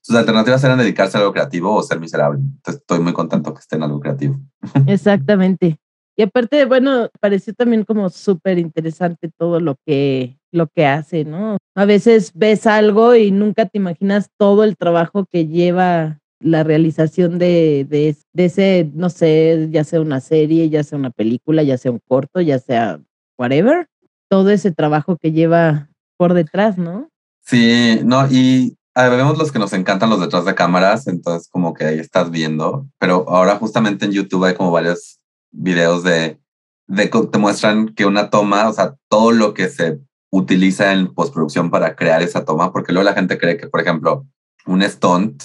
sus 0.00 0.16
alternativas 0.16 0.64
eran 0.64 0.78
dedicarse 0.78 1.18
a 1.18 1.20
algo 1.20 1.32
creativo 1.32 1.74
o 1.74 1.82
ser 1.82 2.00
miserable. 2.00 2.40
Entonces 2.40 2.80
estoy 2.80 3.00
muy 3.00 3.12
contento 3.12 3.52
que 3.52 3.60
esté 3.60 3.76
en 3.76 3.82
algo 3.82 4.00
creativo. 4.00 4.40
Exactamente. 4.86 5.78
Y 6.16 6.22
aparte, 6.22 6.64
bueno, 6.64 7.10
pareció 7.20 7.54
también 7.54 7.84
como 7.84 8.08
súper 8.08 8.58
interesante 8.58 9.30
todo 9.36 9.60
lo 9.60 9.76
que, 9.86 10.37
lo 10.52 10.68
que 10.68 10.86
hace, 10.86 11.24
¿no? 11.24 11.58
A 11.74 11.84
veces 11.84 12.32
ves 12.34 12.66
algo 12.66 13.14
y 13.14 13.30
nunca 13.30 13.66
te 13.66 13.78
imaginas 13.78 14.30
todo 14.36 14.64
el 14.64 14.76
trabajo 14.76 15.26
que 15.26 15.46
lleva 15.46 16.20
la 16.40 16.62
realización 16.62 17.38
de, 17.38 17.86
de, 17.88 18.16
ese, 18.44 18.90
no 18.94 19.10
sé, 19.10 19.68
ya 19.70 19.84
sea 19.84 20.00
una 20.00 20.20
serie, 20.20 20.70
ya 20.70 20.84
sea 20.84 20.98
una 20.98 21.10
película, 21.10 21.62
ya 21.62 21.76
sea 21.78 21.90
un 21.90 22.00
corto, 22.06 22.40
ya 22.40 22.58
sea 22.58 23.00
whatever, 23.36 23.88
todo 24.28 24.50
ese 24.50 24.70
trabajo 24.70 25.16
que 25.16 25.32
lleva 25.32 25.88
por 26.16 26.34
detrás, 26.34 26.78
¿no? 26.78 27.08
Sí, 27.44 28.00
no, 28.04 28.26
y 28.30 28.76
vemos 28.94 29.38
los 29.38 29.52
que 29.52 29.58
nos 29.58 29.72
encantan 29.72 30.10
los 30.10 30.20
detrás 30.20 30.44
de 30.44 30.54
cámaras, 30.54 31.06
entonces 31.06 31.48
como 31.48 31.74
que 31.74 31.84
ahí 31.84 31.98
estás 31.98 32.30
viendo, 32.30 32.86
pero 32.98 33.24
ahora 33.28 33.56
justamente 33.56 34.04
en 34.04 34.12
YouTube 34.12 34.44
hay 34.44 34.54
como 34.54 34.70
varios 34.70 35.20
videos 35.50 36.02
de, 36.02 36.38
de 36.86 37.06
te 37.06 37.38
muestran 37.38 37.94
que 37.94 38.06
una 38.06 38.30
toma, 38.30 38.68
o 38.68 38.72
sea, 38.72 38.96
todo 39.08 39.32
lo 39.32 39.54
que 39.54 39.68
se 39.68 40.00
utiliza 40.30 40.92
en 40.92 41.14
postproducción 41.14 41.70
para 41.70 41.96
crear 41.96 42.22
esa 42.22 42.44
toma, 42.44 42.72
porque 42.72 42.92
luego 42.92 43.04
la 43.04 43.14
gente 43.14 43.38
cree 43.38 43.56
que, 43.56 43.68
por 43.68 43.80
ejemplo, 43.80 44.26
un 44.66 44.82
stunt 44.82 45.44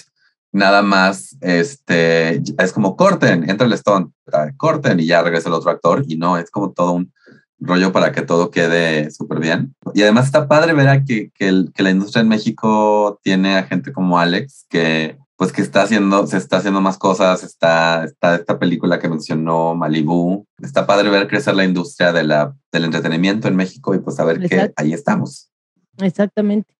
nada 0.54 0.84
más 0.84 1.36
este, 1.42 2.42
es 2.58 2.74
como 2.74 2.96
corten, 2.96 3.50
entra 3.50 3.68
el 3.68 3.74
Stone, 3.74 4.12
corten 4.56 5.00
y 5.00 5.08
ya 5.08 5.24
regresa 5.24 5.50
el 5.50 5.56
otro 5.56 5.72
actor 5.72 6.04
y 6.08 6.16
no, 6.16 6.38
es 6.38 6.50
como 6.52 6.72
todo 6.72 6.94
un 6.94 7.12
rollo 7.60 7.92
para 7.92 8.12
que 8.12 8.22
todo 8.22 8.52
quede 8.52 9.10
súper 9.10 9.40
bien. 9.40 9.76
Y 9.94 10.04
además 10.04 10.26
está 10.26 10.48
padre 10.48 10.74
ver 10.74 11.04
que, 11.06 11.32
que, 11.34 11.66
que, 11.74 11.84
la 11.84 11.90
industria 11.90 12.22
en 12.22 12.28
México 12.28 13.20
tiene 13.24 13.58
a 13.58 13.64
gente 13.64 13.92
como 13.92 14.20
Alex 14.20 14.66
que 14.70 15.18
pues 15.44 15.52
que 15.52 15.62
está 15.62 15.82
haciendo, 15.82 16.26
se 16.26 16.38
está 16.38 16.56
haciendo 16.56 16.80
más 16.80 16.98
cosas, 16.98 17.44
está, 17.44 18.06
está 18.06 18.36
esta 18.36 18.58
película 18.60 18.98
que 18.98 19.10
mencionó 19.10 19.76
Malibu, 19.76 20.46
está 20.62 20.88
padre 20.88 21.10
ver 21.10 21.28
crecer 21.28 21.54
la 21.54 21.66
industria 21.66 22.14
de 22.14 22.24
la, 22.24 22.56
del 22.72 22.86
entretenimiento 22.86 23.50
en 23.50 23.58
México 23.58 23.94
y 23.94 24.00
pues 24.00 24.16
saber 24.16 24.40
que 24.40 24.72
ahí 24.78 24.94
estamos. 24.94 25.52
Exactamente. 25.98 26.74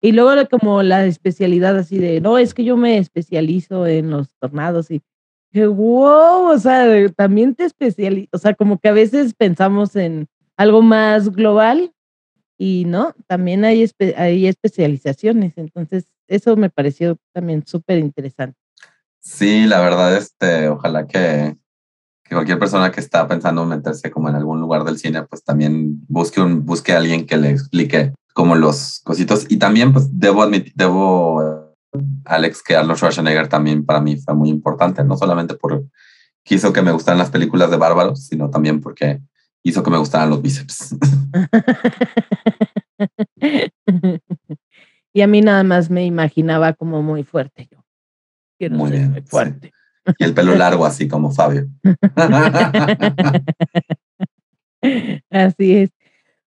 Y 0.00 0.12
luego 0.12 0.48
como 0.48 0.82
la 0.82 1.04
especialidad 1.04 1.76
así 1.76 1.98
de, 1.98 2.22
no, 2.22 2.38
es 2.38 2.54
que 2.54 2.64
yo 2.64 2.78
me 2.78 2.96
especializo 2.96 3.86
en 3.86 4.08
los 4.08 4.34
tornados 4.38 4.90
y 4.90 5.02
que 5.52 5.66
wow, 5.66 6.52
o 6.52 6.58
sea, 6.58 7.06
también 7.10 7.54
te 7.54 7.64
especializas, 7.64 8.30
o 8.32 8.38
sea, 8.38 8.54
como 8.54 8.78
que 8.78 8.88
a 8.88 8.92
veces 8.92 9.34
pensamos 9.34 9.94
en 9.94 10.26
algo 10.56 10.80
más 10.80 11.28
global 11.28 11.92
y 12.62 12.84
no, 12.84 13.14
también 13.26 13.64
hay, 13.64 13.90
hay 14.18 14.46
especializaciones, 14.46 15.54
entonces 15.56 16.04
eso 16.28 16.56
me 16.56 16.68
pareció 16.68 17.16
también 17.32 17.66
súper 17.66 17.96
interesante. 17.96 18.58
Sí, 19.18 19.64
la 19.64 19.80
verdad, 19.80 20.14
este, 20.14 20.68
ojalá 20.68 21.06
que, 21.06 21.56
que, 22.22 22.34
cualquier 22.34 22.58
persona 22.58 22.92
que 22.92 23.00
está 23.00 23.26
pensando 23.26 23.62
en 23.62 23.70
meterse 23.70 24.10
como 24.10 24.28
en 24.28 24.34
algún 24.34 24.60
lugar 24.60 24.84
del 24.84 24.98
cine, 24.98 25.22
pues 25.22 25.42
también 25.42 26.04
busque, 26.06 26.42
un, 26.42 26.66
busque 26.66 26.92
a 26.92 26.98
alguien 26.98 27.26
que 27.26 27.38
le 27.38 27.48
explique 27.48 28.12
como 28.34 28.54
los 28.54 29.00
cositos. 29.04 29.46
Y 29.48 29.56
también, 29.56 29.94
pues, 29.94 30.08
debo 30.12 30.42
admitir, 30.42 30.74
debo, 30.76 31.74
Alex, 32.26 32.62
que 32.62 32.76
Arnold 32.76 32.98
Schwarzenegger 32.98 33.48
también 33.48 33.86
para 33.86 34.02
mí 34.02 34.18
fue 34.18 34.34
muy 34.34 34.50
importante, 34.50 35.02
no 35.02 35.16
solamente 35.16 35.54
por 35.54 35.86
que 36.44 36.56
hizo 36.56 36.74
que 36.74 36.82
me 36.82 36.92
gustaran 36.92 37.18
las 37.18 37.30
películas 37.30 37.70
de 37.70 37.78
bárbaros, 37.78 38.26
sino 38.26 38.50
también 38.50 38.82
porque 38.82 39.22
hizo 39.62 39.82
que 39.82 39.90
me 39.90 39.98
gustaran 39.98 40.30
los 40.30 40.40
bíceps. 40.42 40.96
y 45.12 45.20
a 45.20 45.26
mí 45.26 45.40
nada 45.40 45.64
más 45.64 45.90
me 45.90 46.04
imaginaba 46.04 46.74
como 46.74 47.02
muy 47.02 47.24
fuerte 47.24 47.68
yo. 47.70 47.78
muy 48.70 48.92
bien. 48.92 49.24
fuerte. 49.26 49.72
Y 50.18 50.24
el 50.24 50.34
pelo 50.34 50.54
largo, 50.54 50.86
así 50.86 51.08
como 51.08 51.30
Fabio. 51.30 51.68
así 55.30 55.76
es. 55.76 55.90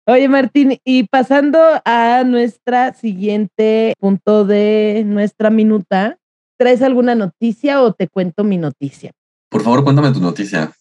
Oye, 0.05 0.27
Martín, 0.27 0.79
y 0.83 1.07
pasando 1.07 1.59
a 1.85 2.25
nuestra 2.25 2.93
siguiente 2.93 3.93
punto 3.99 4.43
de 4.43 5.03
nuestra 5.05 5.49
minuta, 5.49 6.17
¿traes 6.57 6.81
alguna 6.81 7.15
noticia 7.15 7.81
o 7.81 7.93
te 7.93 8.09
cuento 8.09 8.43
mi 8.43 8.57
noticia? 8.57 9.13
Por 9.49 9.61
favor, 9.61 9.85
cuéntame 9.85 10.11
tu 10.11 10.19
noticia. 10.19 10.73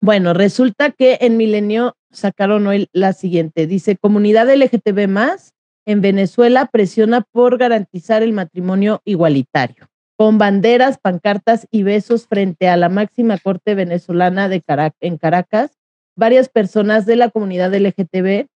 Bueno, 0.00 0.34
resulta 0.34 0.90
que 0.90 1.18
en 1.20 1.36
Milenio 1.36 1.96
sacaron 2.10 2.66
hoy 2.66 2.88
la 2.92 3.12
siguiente. 3.12 3.66
Dice, 3.66 3.96
comunidad 3.96 4.48
LGTB 4.54 5.08
más 5.08 5.54
en 5.86 6.00
Venezuela 6.00 6.66
presiona 6.66 7.22
por 7.22 7.58
garantizar 7.58 8.22
el 8.22 8.32
matrimonio 8.32 9.00
igualitario. 9.04 9.88
Con 10.18 10.38
banderas, 10.38 10.98
pancartas 10.98 11.66
y 11.70 11.82
besos 11.82 12.26
frente 12.26 12.68
a 12.68 12.76
la 12.76 12.88
máxima 12.88 13.38
corte 13.38 13.74
venezolana 13.74 14.48
de 14.48 14.62
en 15.00 15.18
Caracas, 15.18 15.78
varias 16.16 16.48
personas 16.48 17.06
de 17.06 17.16
la 17.16 17.30
comunidad 17.30 17.74
LGTB 17.74 18.46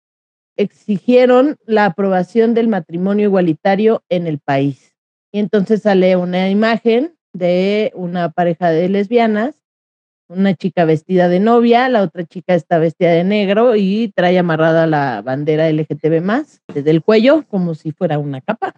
exigieron 0.57 1.57
la 1.65 1.87
aprobación 1.87 2.55
del 2.55 2.69
matrimonio 2.69 3.29
igualitario 3.29 4.03
en 4.09 4.27
el 4.27 4.39
país. 4.39 4.95
Y 5.33 5.39
entonces 5.39 5.83
sale 5.83 6.17
una 6.17 6.51
imagen 6.51 7.15
de 7.33 7.93
una 7.95 8.31
pareja 8.31 8.71
de 8.71 8.89
lesbianas, 8.89 9.60
una 10.31 10.55
chica 10.55 10.85
vestida 10.85 11.29
de 11.29 11.41
novia, 11.41 11.89
la 11.89 12.03
otra 12.03 12.25
chica 12.25 12.55
está 12.55 12.79
vestida 12.79 13.11
de 13.11 13.25
negro 13.25 13.75
y 13.75 14.13
trae 14.15 14.39
amarrada 14.39 14.87
la 14.87 15.23
bandera 15.23 15.69
LGTB 15.69 16.23
más 16.23 16.63
desde 16.73 16.91
el 16.91 17.03
cuello 17.03 17.45
como 17.49 17.75
si 17.75 17.91
fuera 17.91 18.19
una 18.19 18.41
capa. 18.41 18.73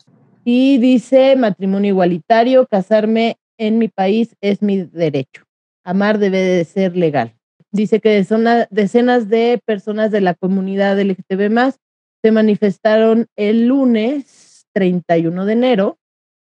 Y 0.44 0.78
dice 0.78 1.36
matrimonio 1.36 1.90
igualitario, 1.90 2.66
casarme 2.66 3.36
en 3.58 3.78
mi 3.78 3.88
país 3.88 4.34
es 4.40 4.62
mi 4.62 4.82
derecho. 4.82 5.44
amar 5.84 6.18
debe 6.18 6.38
de 6.38 6.64
ser 6.64 6.96
legal. 6.96 7.34
Dice 7.70 8.00
que 8.00 8.24
son 8.24 8.44
decenas 8.70 9.28
de 9.28 9.60
personas 9.64 10.10
de 10.10 10.20
la 10.20 10.34
comunidad 10.34 10.98
LGTB 11.00 11.50
más 11.50 11.78
se 12.22 12.32
manifestaron 12.32 13.26
el 13.36 13.66
lunes 13.66 14.66
31 14.72 15.44
de 15.44 15.52
enero 15.52 15.98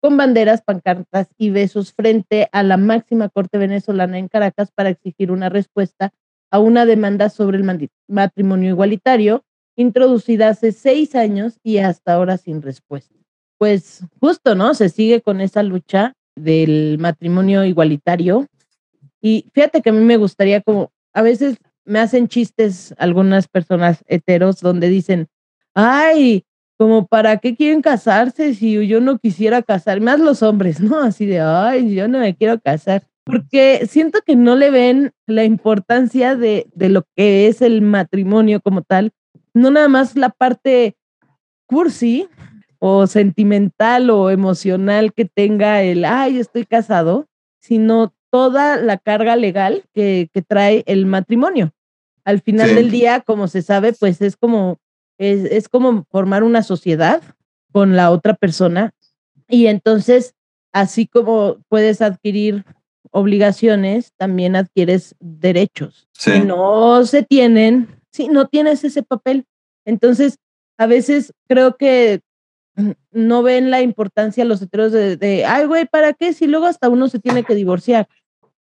con 0.03 0.16
banderas, 0.16 0.62
pancartas 0.62 1.28
y 1.38 1.50
besos 1.50 1.92
frente 1.92 2.48
a 2.50 2.64
la 2.64 2.76
máxima 2.76 3.28
corte 3.28 3.57
venezolana 3.57 4.18
en 4.18 4.26
Caracas 4.26 4.72
para 4.72 4.88
exigir 4.88 5.30
una 5.30 5.48
respuesta 5.48 6.12
a 6.50 6.59
una 6.59 6.84
demanda 6.84 7.30
sobre 7.30 7.57
el 7.57 7.88
matrimonio 8.09 8.68
igualitario 8.68 9.44
introducida 9.76 10.48
hace 10.48 10.72
seis 10.72 11.14
años 11.14 11.61
y 11.62 11.78
hasta 11.78 12.14
ahora 12.14 12.36
sin 12.36 12.62
respuesta. 12.62 13.14
Pues 13.59 14.05
justo, 14.20 14.57
¿no? 14.57 14.74
Se 14.74 14.88
sigue 14.88 15.22
con 15.22 15.40
esa 15.40 15.62
lucha 15.62 16.14
del 16.34 16.98
matrimonio 16.98 17.64
igualitario. 17.64 18.48
Y 19.20 19.46
fíjate 19.55 19.82
que 19.82 19.90
a 19.90 19.92
mí 19.92 20.05
me 20.05 20.16
gustaría 20.16 20.61
como, 20.62 20.90
a 21.14 21.22
veces 21.22 21.59
me 21.84 22.00
hacen 22.00 22.26
chistes 22.26 22.92
algunas 22.98 23.46
personas 23.46 24.03
heteros 24.09 24.61
donde 24.61 24.88
dicen, 24.88 25.28
ay, 25.74 26.44
como 26.83 27.07
para 27.07 27.37
qué 27.37 27.55
quieren 27.55 27.80
casarse 27.80 28.55
si 28.55 28.89
yo 28.89 29.01
no 29.01 29.16
quisiera 29.16 29.62
casar, 29.62 30.01
más 30.01 30.18
los 30.18 30.43
hombres, 30.43 30.80
¿no? 30.80 30.99
Así 30.99 31.26
de, 31.26 31.39
ay, 31.39 31.95
yo 31.95 32.09
no 32.09 32.18
me 32.18 32.35
quiero 32.35 32.59
casar. 32.59 33.05
Porque 33.22 33.87
siento 33.89 34.18
que 34.26 34.35
no 34.35 34.57
le 34.57 34.72
ven 34.72 35.12
la 35.28 35.45
importancia 35.45 36.35
de, 36.35 36.66
de 36.74 36.89
lo 36.89 37.05
que 37.14 37.47
es 37.47 37.62
el 37.62 37.83
matrimonio 37.83 38.61
como 38.61 38.83
tal, 38.83 39.12
no 39.55 39.70
nada 39.70 39.87
más 39.87 40.16
la 40.16 40.30
parte 40.30 40.97
cursi 41.66 42.26
o 42.80 43.07
sentimental 43.07 44.11
o 44.11 44.30
emocional 44.30 45.12
que 45.12 45.24
tenga 45.24 45.85
el, 45.85 46.05
ay, 46.05 46.41
estoy 46.41 46.66
casado, 46.66 47.28
sino 47.61 48.12
toda 48.28 48.76
la 48.76 48.99
carga 48.99 49.37
legal 49.37 49.85
que, 49.95 50.30
que 50.35 50.43
trae 50.43 50.83
el 50.87 51.07
matrimonio. 51.07 51.70
Al 52.24 52.41
final 52.41 52.74
del 52.74 52.91
día, 52.91 53.20
como 53.20 53.47
se 53.47 53.62
sabe, 53.62 53.93
pues 53.93 54.20
es 54.20 54.37
como, 54.37 54.78
es, 55.31 55.45
es 55.45 55.68
como 55.68 56.05
formar 56.11 56.43
una 56.43 56.62
sociedad 56.62 57.23
con 57.73 57.97
la 57.97 58.11
otra 58.11 58.35
persona 58.35 58.93
y 59.49 59.66
entonces, 59.66 60.35
así 60.73 61.07
como 61.07 61.59
puedes 61.68 62.01
adquirir 62.01 62.64
obligaciones, 63.11 64.12
también 64.16 64.57
adquieres 64.57 65.14
derechos. 65.20 66.09
Si 66.12 66.41
no 66.41 67.05
se 67.05 67.23
tienen, 67.23 67.89
si 68.11 68.29
no 68.29 68.49
tienes 68.49 68.83
ese 68.83 69.03
papel. 69.03 69.45
Entonces, 69.85 70.39
a 70.79 70.87
veces 70.87 71.35
creo 71.47 71.77
que 71.77 72.23
no 73.11 73.43
ven 73.43 73.70
la 73.70 73.83
importancia 73.83 74.47
los 74.47 74.62
heteros 74.62 74.93
de, 74.93 75.18
de, 75.18 75.45
ay, 75.45 75.66
güey, 75.66 75.87
¿para 75.87 76.14
qué? 76.14 76.33
Si 76.33 76.47
luego 76.47 76.66
hasta 76.66 76.89
uno 76.89 77.09
se 77.09 77.18
tiene 77.18 77.45
que 77.45 77.55
divorciar. 77.55 78.09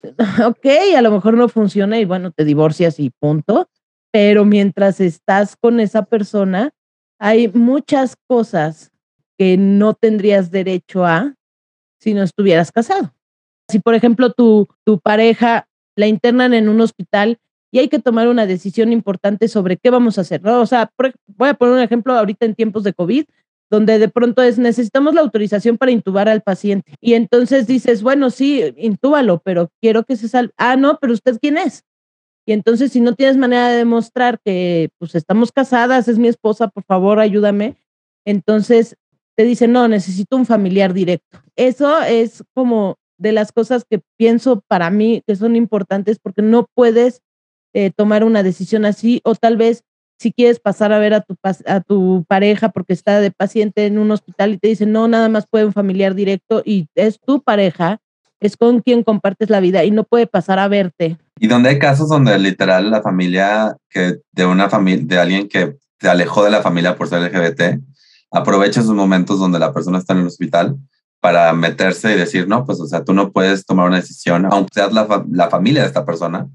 ok, 0.47 0.67
a 0.95 1.01
lo 1.01 1.11
mejor 1.11 1.35
no 1.35 1.49
funciona 1.49 1.99
y 1.99 2.05
bueno, 2.05 2.33
te 2.33 2.45
divorcias 2.45 3.01
y 3.01 3.11
punto. 3.11 3.71
Pero 4.17 4.47
mientras 4.47 4.99
estás 4.99 5.57
con 5.57 5.79
esa 5.79 6.07
persona, 6.07 6.71
hay 7.19 7.49
muchas 7.49 8.17
cosas 8.27 8.91
que 9.37 9.59
no 9.59 9.93
tendrías 9.93 10.51
derecho 10.51 11.05
a 11.05 11.35
si 12.01 12.15
no 12.15 12.23
estuvieras 12.23 12.73
casado. 12.73 13.13
Si, 13.71 13.79
por 13.79 13.95
ejemplo, 13.95 14.33
tu, 14.33 14.69
tu 14.87 15.01
pareja 15.01 15.69
la 15.97 16.07
internan 16.07 16.55
en 16.55 16.71
un 16.71 16.81
hospital 16.81 17.37
y 17.71 17.79
hay 17.79 17.89
que 17.89 17.99
tomar 17.99 18.29
una 18.29 18.47
decisión 18.47 18.91
importante 18.91 19.49
sobre 19.49 19.77
qué 19.77 19.91
vamos 19.91 20.17
a 20.17 20.23
hacer, 20.23 20.43
¿no? 20.43 20.63
O 20.63 20.67
sea, 20.67 20.91
voy 21.37 21.51
a 21.51 21.55
poner 21.55 21.75
un 21.75 21.81
ejemplo 21.83 22.15
ahorita 22.15 22.47
en 22.47 22.55
tiempos 22.55 22.85
de 22.85 22.95
COVID, 22.95 23.27
donde 23.71 23.99
de 23.99 24.09
pronto 24.09 24.41
es 24.41 24.57
necesitamos 24.57 25.15
la 25.15 25.21
autorización 25.21 25.77
para 25.77 25.93
intubar 25.93 26.31
al 26.31 26.41
paciente. 26.41 26.95
Y 27.03 27.13
entonces 27.13 27.67
dices, 27.67 28.03
bueno, 28.03 28.31
sí, 28.31 28.63
intúbalo, 28.79 29.43
pero 29.45 29.69
quiero 29.83 30.05
que 30.05 30.17
se 30.17 30.27
salve. 30.27 30.55
Ah, 30.57 30.77
no, 30.77 30.97
pero 31.03 31.13
usted 31.13 31.37
quién 31.39 31.59
es? 31.59 31.85
Y 32.47 32.53
entonces 32.53 32.93
si 32.93 33.01
no 33.01 33.15
tienes 33.15 33.37
manera 33.37 33.69
de 33.69 33.79
demostrar 33.79 34.39
que 34.43 34.91
pues 34.99 35.15
estamos 35.15 35.51
casadas, 35.51 36.07
es 36.09 36.19
mi 36.19 36.29
esposa, 36.29 36.69
por 36.69 36.85
favor, 36.85 37.19
ayúdame. 37.19 37.77
Entonces 38.25 38.97
te 39.37 39.45
dicen, 39.45 39.73
no, 39.73 39.89
necesito 39.89 40.37
un 40.37 40.47
familiar 40.47 40.95
directo. 40.95 41.39
Eso 41.57 42.01
es 42.03 42.45
como 42.55 42.97
de 43.19 43.33
las 43.33 43.53
cosas 43.53 43.85
que 43.89 44.01
pienso 44.17 44.63
para 44.69 44.91
mí 44.91 45.23
que 45.27 45.37
son 45.37 45.57
importantes 45.57 46.19
porque 46.19 46.43
no 46.43 46.67
puedes 46.75 47.21
eh, 47.75 47.91
tomar 47.91 48.25
una 48.25 48.43
decisión 48.43 48.85
así 48.85 49.21
o 49.25 49.35
tal 49.35 49.57
vez 49.57 49.83
si 50.19 50.33
quieres 50.33 50.61
pasar 50.61 50.93
a 50.93 50.99
ver 50.99 51.15
a 51.15 51.21
tu, 51.21 51.37
a 51.43 51.81
tu 51.81 52.25
pareja 52.27 52.71
porque 52.71 52.93
está 52.93 53.21
de 53.21 53.31
paciente 53.31 53.87
en 53.87 53.99
un 53.99 54.11
hospital 54.11 54.55
y 54.55 54.59
te 54.59 54.69
dicen, 54.69 54.93
no, 54.93 55.09
nada 55.09 55.29
más 55.29 55.47
puede 55.47 55.67
un 55.67 55.73
familiar 55.73 56.15
directo 56.15 56.63
y 56.65 56.89
es 56.95 57.21
tu 57.21 57.43
pareja, 57.43 57.99
es 58.41 58.57
con 58.57 58.81
quien 58.81 59.03
compartes 59.03 59.51
la 59.51 59.61
vida 59.61 59.85
y 59.85 59.91
no 59.91 60.05
puede 60.05 60.27
pasar 60.27 60.59
a 60.59 60.69
verte. 60.69 61.19
Y 61.39 61.47
donde 61.47 61.71
hay 61.71 61.79
casos 61.79 62.09
donde 62.09 62.39
literal 62.39 62.91
la 62.91 63.03
familia 63.03 63.77
que 63.91 64.19
de 64.33 64.47
una 64.47 64.69
familia, 64.69 65.05
de 65.07 65.19
alguien 65.19 65.49
que 65.49 65.77
se 66.01 66.09
alejó 66.09 66.45
de 66.45 66.51
la 66.51 66.63
familia 66.63 66.97
por 66.97 67.09
ser 67.09 67.23
LGBT, 67.23 67.81
aprovecha 68.31 68.81
esos 68.81 68.95
momentos 68.95 69.39
donde 69.39 69.59
la 69.59 69.73
persona 69.73 69.99
está 69.99 70.13
en 70.13 70.21
el 70.21 70.27
hospital 70.27 70.77
para 71.21 71.53
meterse 71.55 72.13
y 72.13 72.17
decir, 72.17 72.47
no, 72.47 72.65
pues, 72.65 72.81
o 72.81 72.87
sea, 72.87 73.03
tú 73.03 73.13
no 73.13 73.33
puedes 73.33 73.65
tomar 73.65 73.87
una 73.87 73.97
decisión, 73.97 74.47
aunque 74.51 74.75
seas 74.75 74.93
la, 74.93 75.25
la 75.31 75.49
familia 75.49 75.83
de 75.83 75.89
esta 75.89 76.05
persona, 76.05 76.49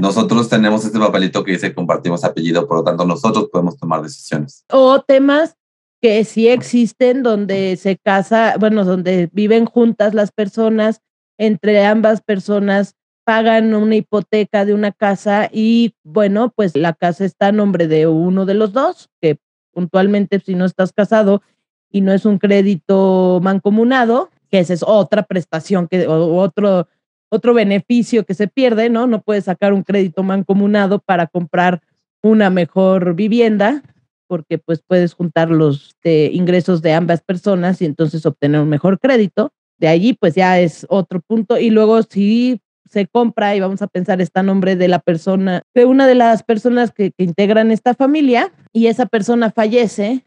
nosotros 0.00 0.48
tenemos 0.48 0.84
este 0.84 0.98
papelito 0.98 1.44
que 1.44 1.52
dice 1.52 1.74
compartimos 1.74 2.24
apellido, 2.24 2.66
por 2.66 2.78
lo 2.78 2.84
tanto 2.84 3.04
nosotros 3.04 3.48
podemos 3.50 3.76
tomar 3.76 4.02
decisiones. 4.02 4.64
O 4.70 5.00
temas 5.00 5.56
que 6.00 6.24
sí 6.24 6.48
existen 6.48 7.22
donde 7.22 7.76
se 7.76 7.96
casa, 7.96 8.54
bueno, 8.58 8.84
donde 8.84 9.28
viven 9.32 9.66
juntas 9.66 10.14
las 10.14 10.32
personas, 10.32 11.00
entre 11.38 11.84
ambas 11.86 12.20
personas 12.20 12.94
pagan 13.24 13.74
una 13.74 13.96
hipoteca 13.96 14.64
de 14.64 14.74
una 14.74 14.92
casa 14.92 15.48
y 15.52 15.94
bueno, 16.02 16.52
pues 16.54 16.76
la 16.76 16.94
casa 16.94 17.24
está 17.24 17.48
a 17.48 17.52
nombre 17.52 17.86
de 17.86 18.06
uno 18.06 18.46
de 18.46 18.54
los 18.54 18.72
dos, 18.72 19.10
que 19.20 19.38
puntualmente 19.72 20.40
si 20.40 20.54
no 20.54 20.64
estás 20.64 20.92
casado 20.92 21.42
y 21.90 22.00
no 22.00 22.12
es 22.12 22.24
un 22.24 22.38
crédito 22.38 23.40
mancomunado, 23.42 24.30
que 24.50 24.58
esa 24.58 24.74
es 24.74 24.82
otra 24.82 25.22
prestación 25.22 25.88
que 25.88 26.06
o 26.06 26.36
otro 26.36 26.86
otro 27.30 27.54
beneficio 27.54 28.24
que 28.24 28.34
se 28.34 28.48
pierde, 28.48 28.88
¿no? 28.88 29.06
No 29.06 29.20
puedes 29.20 29.44
sacar 29.44 29.72
un 29.72 29.82
crédito 29.82 30.22
mancomunado 30.22 30.98
para 30.98 31.26
comprar 31.26 31.82
una 32.22 32.50
mejor 32.50 33.14
vivienda, 33.14 33.82
porque 34.26 34.58
pues 34.58 34.82
puedes 34.86 35.14
juntar 35.14 35.50
los 35.50 35.96
eh, 36.04 36.30
ingresos 36.32 36.82
de 36.82 36.94
ambas 36.94 37.22
personas 37.22 37.80
y 37.82 37.84
entonces 37.84 38.24
obtener 38.26 38.60
un 38.60 38.68
mejor 38.68 38.98
crédito. 38.98 39.52
De 39.78 39.88
allí 39.88 40.12
pues 40.12 40.34
ya 40.34 40.60
es 40.60 40.86
otro 40.88 41.20
punto. 41.20 41.58
Y 41.58 41.70
luego 41.70 42.02
si 42.02 42.60
se 42.88 43.06
compra 43.06 43.54
y 43.54 43.60
vamos 43.60 43.82
a 43.82 43.86
pensar 43.86 44.20
está 44.20 44.42
nombre 44.42 44.76
de 44.76 44.88
la 44.88 44.98
persona, 44.98 45.62
de 45.74 45.84
una 45.84 46.06
de 46.06 46.14
las 46.14 46.42
personas 46.42 46.90
que, 46.90 47.12
integran 47.18 47.70
esta 47.70 47.94
familia 47.94 48.52
y 48.72 48.86
esa 48.86 49.06
persona 49.06 49.50
fallece, 49.50 50.24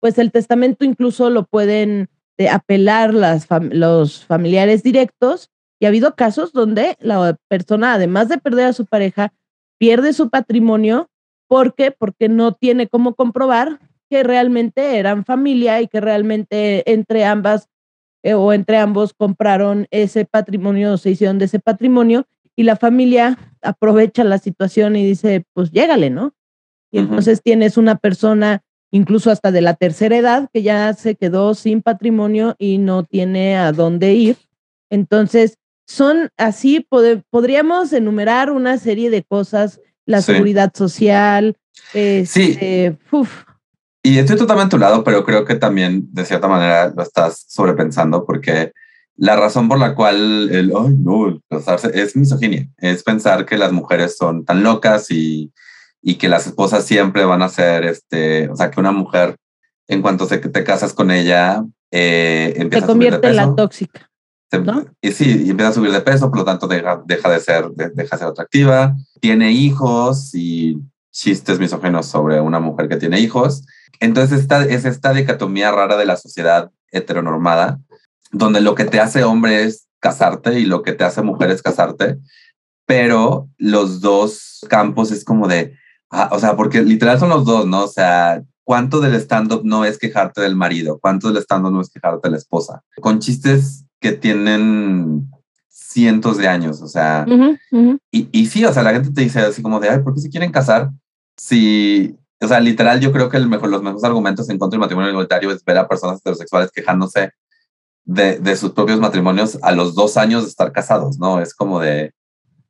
pues 0.00 0.18
el 0.18 0.32
testamento 0.32 0.84
incluso 0.84 1.30
lo 1.30 1.44
pueden 1.44 2.08
eh, 2.38 2.48
apelar 2.48 3.12
las 3.12 3.46
los 3.70 4.24
familiares 4.24 4.82
directos 4.82 5.50
y 5.80 5.84
ha 5.84 5.88
habido 5.88 6.14
casos 6.14 6.52
donde 6.52 6.96
la 7.00 7.36
persona, 7.48 7.94
además 7.94 8.28
de 8.28 8.38
perder 8.38 8.66
a 8.66 8.72
su 8.72 8.86
pareja, 8.86 9.32
pierde 9.78 10.12
su 10.12 10.28
patrimonio. 10.28 11.08
¿Por 11.46 11.74
qué? 11.74 11.92
Porque 11.92 12.28
no 12.28 12.52
tiene 12.52 12.88
cómo 12.88 13.14
comprobar 13.14 13.78
que 14.10 14.22
realmente 14.22 14.98
eran 14.98 15.24
familia 15.24 15.80
y 15.80 15.86
que 15.86 16.00
realmente 16.00 16.90
entre 16.90 17.24
ambas 17.24 17.68
eh, 18.28 18.34
o 18.34 18.52
entre 18.52 18.76
ambos 18.76 19.14
compraron 19.14 19.86
ese 19.90 20.26
patrimonio 20.26 20.92
o 20.92 20.98
se 20.98 21.10
hicieron 21.10 21.38
de 21.38 21.46
ese 21.46 21.60
patrimonio 21.60 22.26
y 22.54 22.64
la 22.64 22.76
familia 22.76 23.38
aprovecha 23.62 24.22
la 24.22 24.36
situación 24.36 24.96
y 24.96 25.06
dice, 25.06 25.46
pues 25.54 25.70
llégale, 25.70 26.10
¿no? 26.10 26.34
Y 26.90 26.98
entonces 26.98 27.40
tienes 27.42 27.78
una 27.78 27.96
persona 27.96 28.62
incluso 28.90 29.30
hasta 29.30 29.50
de 29.50 29.62
la 29.62 29.74
tercera 29.74 30.16
edad 30.16 30.50
que 30.52 30.62
ya 30.62 30.92
se 30.92 31.14
quedó 31.14 31.54
sin 31.54 31.80
patrimonio 31.80 32.54
y 32.58 32.76
no 32.76 33.04
tiene 33.04 33.56
a 33.56 33.72
dónde 33.72 34.12
ir. 34.12 34.36
Entonces, 34.90 35.56
son 35.86 36.28
así, 36.36 36.86
podríamos 37.30 37.94
enumerar 37.94 38.50
una 38.50 38.76
serie 38.76 39.08
de 39.08 39.22
cosas, 39.22 39.80
la 40.04 40.20
seguridad 40.20 40.72
social. 40.74 41.56
sí. 41.92 41.94
Este, 41.94 42.98
y 44.02 44.18
estoy 44.18 44.36
totalmente 44.36 44.76
a 44.76 44.78
tu 44.78 44.78
lado, 44.78 45.04
pero 45.04 45.24
creo 45.24 45.44
que 45.44 45.54
también 45.54 46.08
de 46.12 46.24
cierta 46.24 46.48
manera 46.48 46.92
lo 46.94 47.02
estás 47.02 47.44
sobrepensando 47.48 48.24
porque 48.24 48.72
la 49.16 49.36
razón 49.36 49.68
por 49.68 49.78
la 49.78 49.94
cual 49.94 50.48
el, 50.50 50.72
ay, 50.76 50.94
no, 50.96 51.40
es 51.92 52.16
misoginia, 52.16 52.68
es 52.78 53.02
pensar 53.02 53.44
que 53.44 53.58
las 53.58 53.72
mujeres 53.72 54.16
son 54.16 54.44
tan 54.44 54.62
locas 54.62 55.10
y, 55.10 55.52
y 56.00 56.14
que 56.14 56.28
las 56.28 56.46
esposas 56.46 56.84
siempre 56.84 57.24
van 57.24 57.42
a 57.42 57.48
ser, 57.48 57.84
este, 57.84 58.48
o 58.48 58.56
sea, 58.56 58.70
que 58.70 58.80
una 58.80 58.92
mujer, 58.92 59.36
en 59.88 60.02
cuanto 60.02 60.26
se, 60.26 60.38
te 60.38 60.64
casas 60.64 60.92
con 60.92 61.10
ella, 61.10 61.64
eh, 61.90 62.54
empieza 62.56 62.86
se 62.86 62.92
convierte 62.92 63.28
en 63.28 63.36
la 63.36 63.54
tóxica. 63.54 64.08
Y 65.02 65.10
sí, 65.10 65.44
y 65.46 65.50
empieza 65.50 65.70
a 65.70 65.74
subir 65.74 65.92
de 65.92 66.00
peso, 66.00 66.30
por 66.30 66.38
lo 66.38 66.44
tanto 66.44 66.66
deja, 66.66 67.02
deja 67.04 67.28
de 67.28 67.40
ser, 67.40 67.68
deja 67.70 68.16
de 68.16 68.18
ser 68.18 68.28
atractiva. 68.28 68.96
Tiene 69.20 69.52
hijos 69.52 70.34
y 70.34 70.78
chistes 71.10 71.58
misógenos 71.58 72.06
sobre 72.06 72.40
una 72.40 72.60
mujer 72.60 72.88
que 72.88 72.96
tiene 72.96 73.20
hijos. 73.20 73.64
Entonces 74.00 74.40
esta, 74.40 74.64
es 74.64 74.84
esta 74.84 75.12
dicotomía 75.12 75.72
rara 75.72 75.96
de 75.96 76.06
la 76.06 76.16
sociedad 76.16 76.70
heteronormada, 76.90 77.80
donde 78.32 78.60
lo 78.60 78.74
que 78.74 78.84
te 78.84 79.00
hace 79.00 79.24
hombre 79.24 79.64
es 79.64 79.86
casarte 80.00 80.60
y 80.60 80.64
lo 80.64 80.82
que 80.82 80.92
te 80.92 81.04
hace 81.04 81.22
mujer 81.22 81.50
es 81.50 81.62
casarte, 81.62 82.18
pero 82.86 83.48
los 83.58 84.00
dos 84.00 84.66
campos 84.68 85.10
es 85.10 85.24
como 85.24 85.48
de, 85.48 85.76
ah, 86.10 86.30
o 86.32 86.38
sea, 86.38 86.56
porque 86.56 86.82
literal 86.82 87.18
son 87.18 87.30
los 87.30 87.44
dos, 87.44 87.66
¿no? 87.66 87.84
O 87.84 87.88
sea, 87.88 88.42
¿cuánto 88.64 89.00
del 89.00 89.14
stand-up 89.16 89.62
no 89.64 89.84
es 89.84 89.98
quejarte 89.98 90.40
del 90.40 90.56
marido? 90.56 90.98
¿Cuánto 90.98 91.28
del 91.28 91.42
stand-up 91.42 91.72
no 91.72 91.80
es 91.80 91.90
quejarte 91.90 92.28
de 92.28 92.32
la 92.32 92.38
esposa? 92.38 92.82
Con 93.00 93.18
chistes 93.18 93.84
que 94.00 94.12
tienen 94.12 95.30
cientos 95.68 96.38
de 96.38 96.48
años, 96.48 96.80
o 96.82 96.88
sea, 96.88 97.26
Y, 98.10 98.28
y, 98.30 98.46
sí, 98.46 98.64
o 98.64 98.72
sea, 98.72 98.82
la 98.82 98.92
gente 98.92 99.10
te 99.10 99.22
dice 99.22 99.40
así 99.40 99.62
como 99.62 99.80
de, 99.80 99.88
ay, 99.88 100.00
¿por 100.00 100.14
qué 100.14 100.20
se 100.20 100.30
quieren 100.30 100.52
casar? 100.52 100.90
Si, 101.36 102.16
o 102.40 102.48
sea, 102.48 102.60
literal, 102.60 103.00
yo 103.00 103.12
creo 103.12 103.28
que 103.28 103.36
el 103.36 103.48
mejor, 103.48 103.68
los 103.68 103.82
mejores 103.82 104.04
argumentos 104.04 104.48
en 104.48 104.58
contra 104.58 104.76
del 104.76 104.80
matrimonio 104.80 105.10
igualitario 105.10 105.50
es 105.50 105.64
ver 105.64 105.78
a 105.78 105.88
personas 105.88 106.20
heterosexuales 106.20 106.70
quejándose 106.70 107.32
de, 108.04 108.38
de 108.38 108.56
sus 108.56 108.72
propios 108.72 109.00
matrimonios 109.00 109.58
a 109.62 109.72
los 109.72 109.94
dos 109.94 110.16
años 110.16 110.44
de 110.44 110.48
estar 110.48 110.72
casados, 110.72 111.18
¿no? 111.18 111.40
Es 111.40 111.54
como 111.54 111.80
de, 111.80 112.12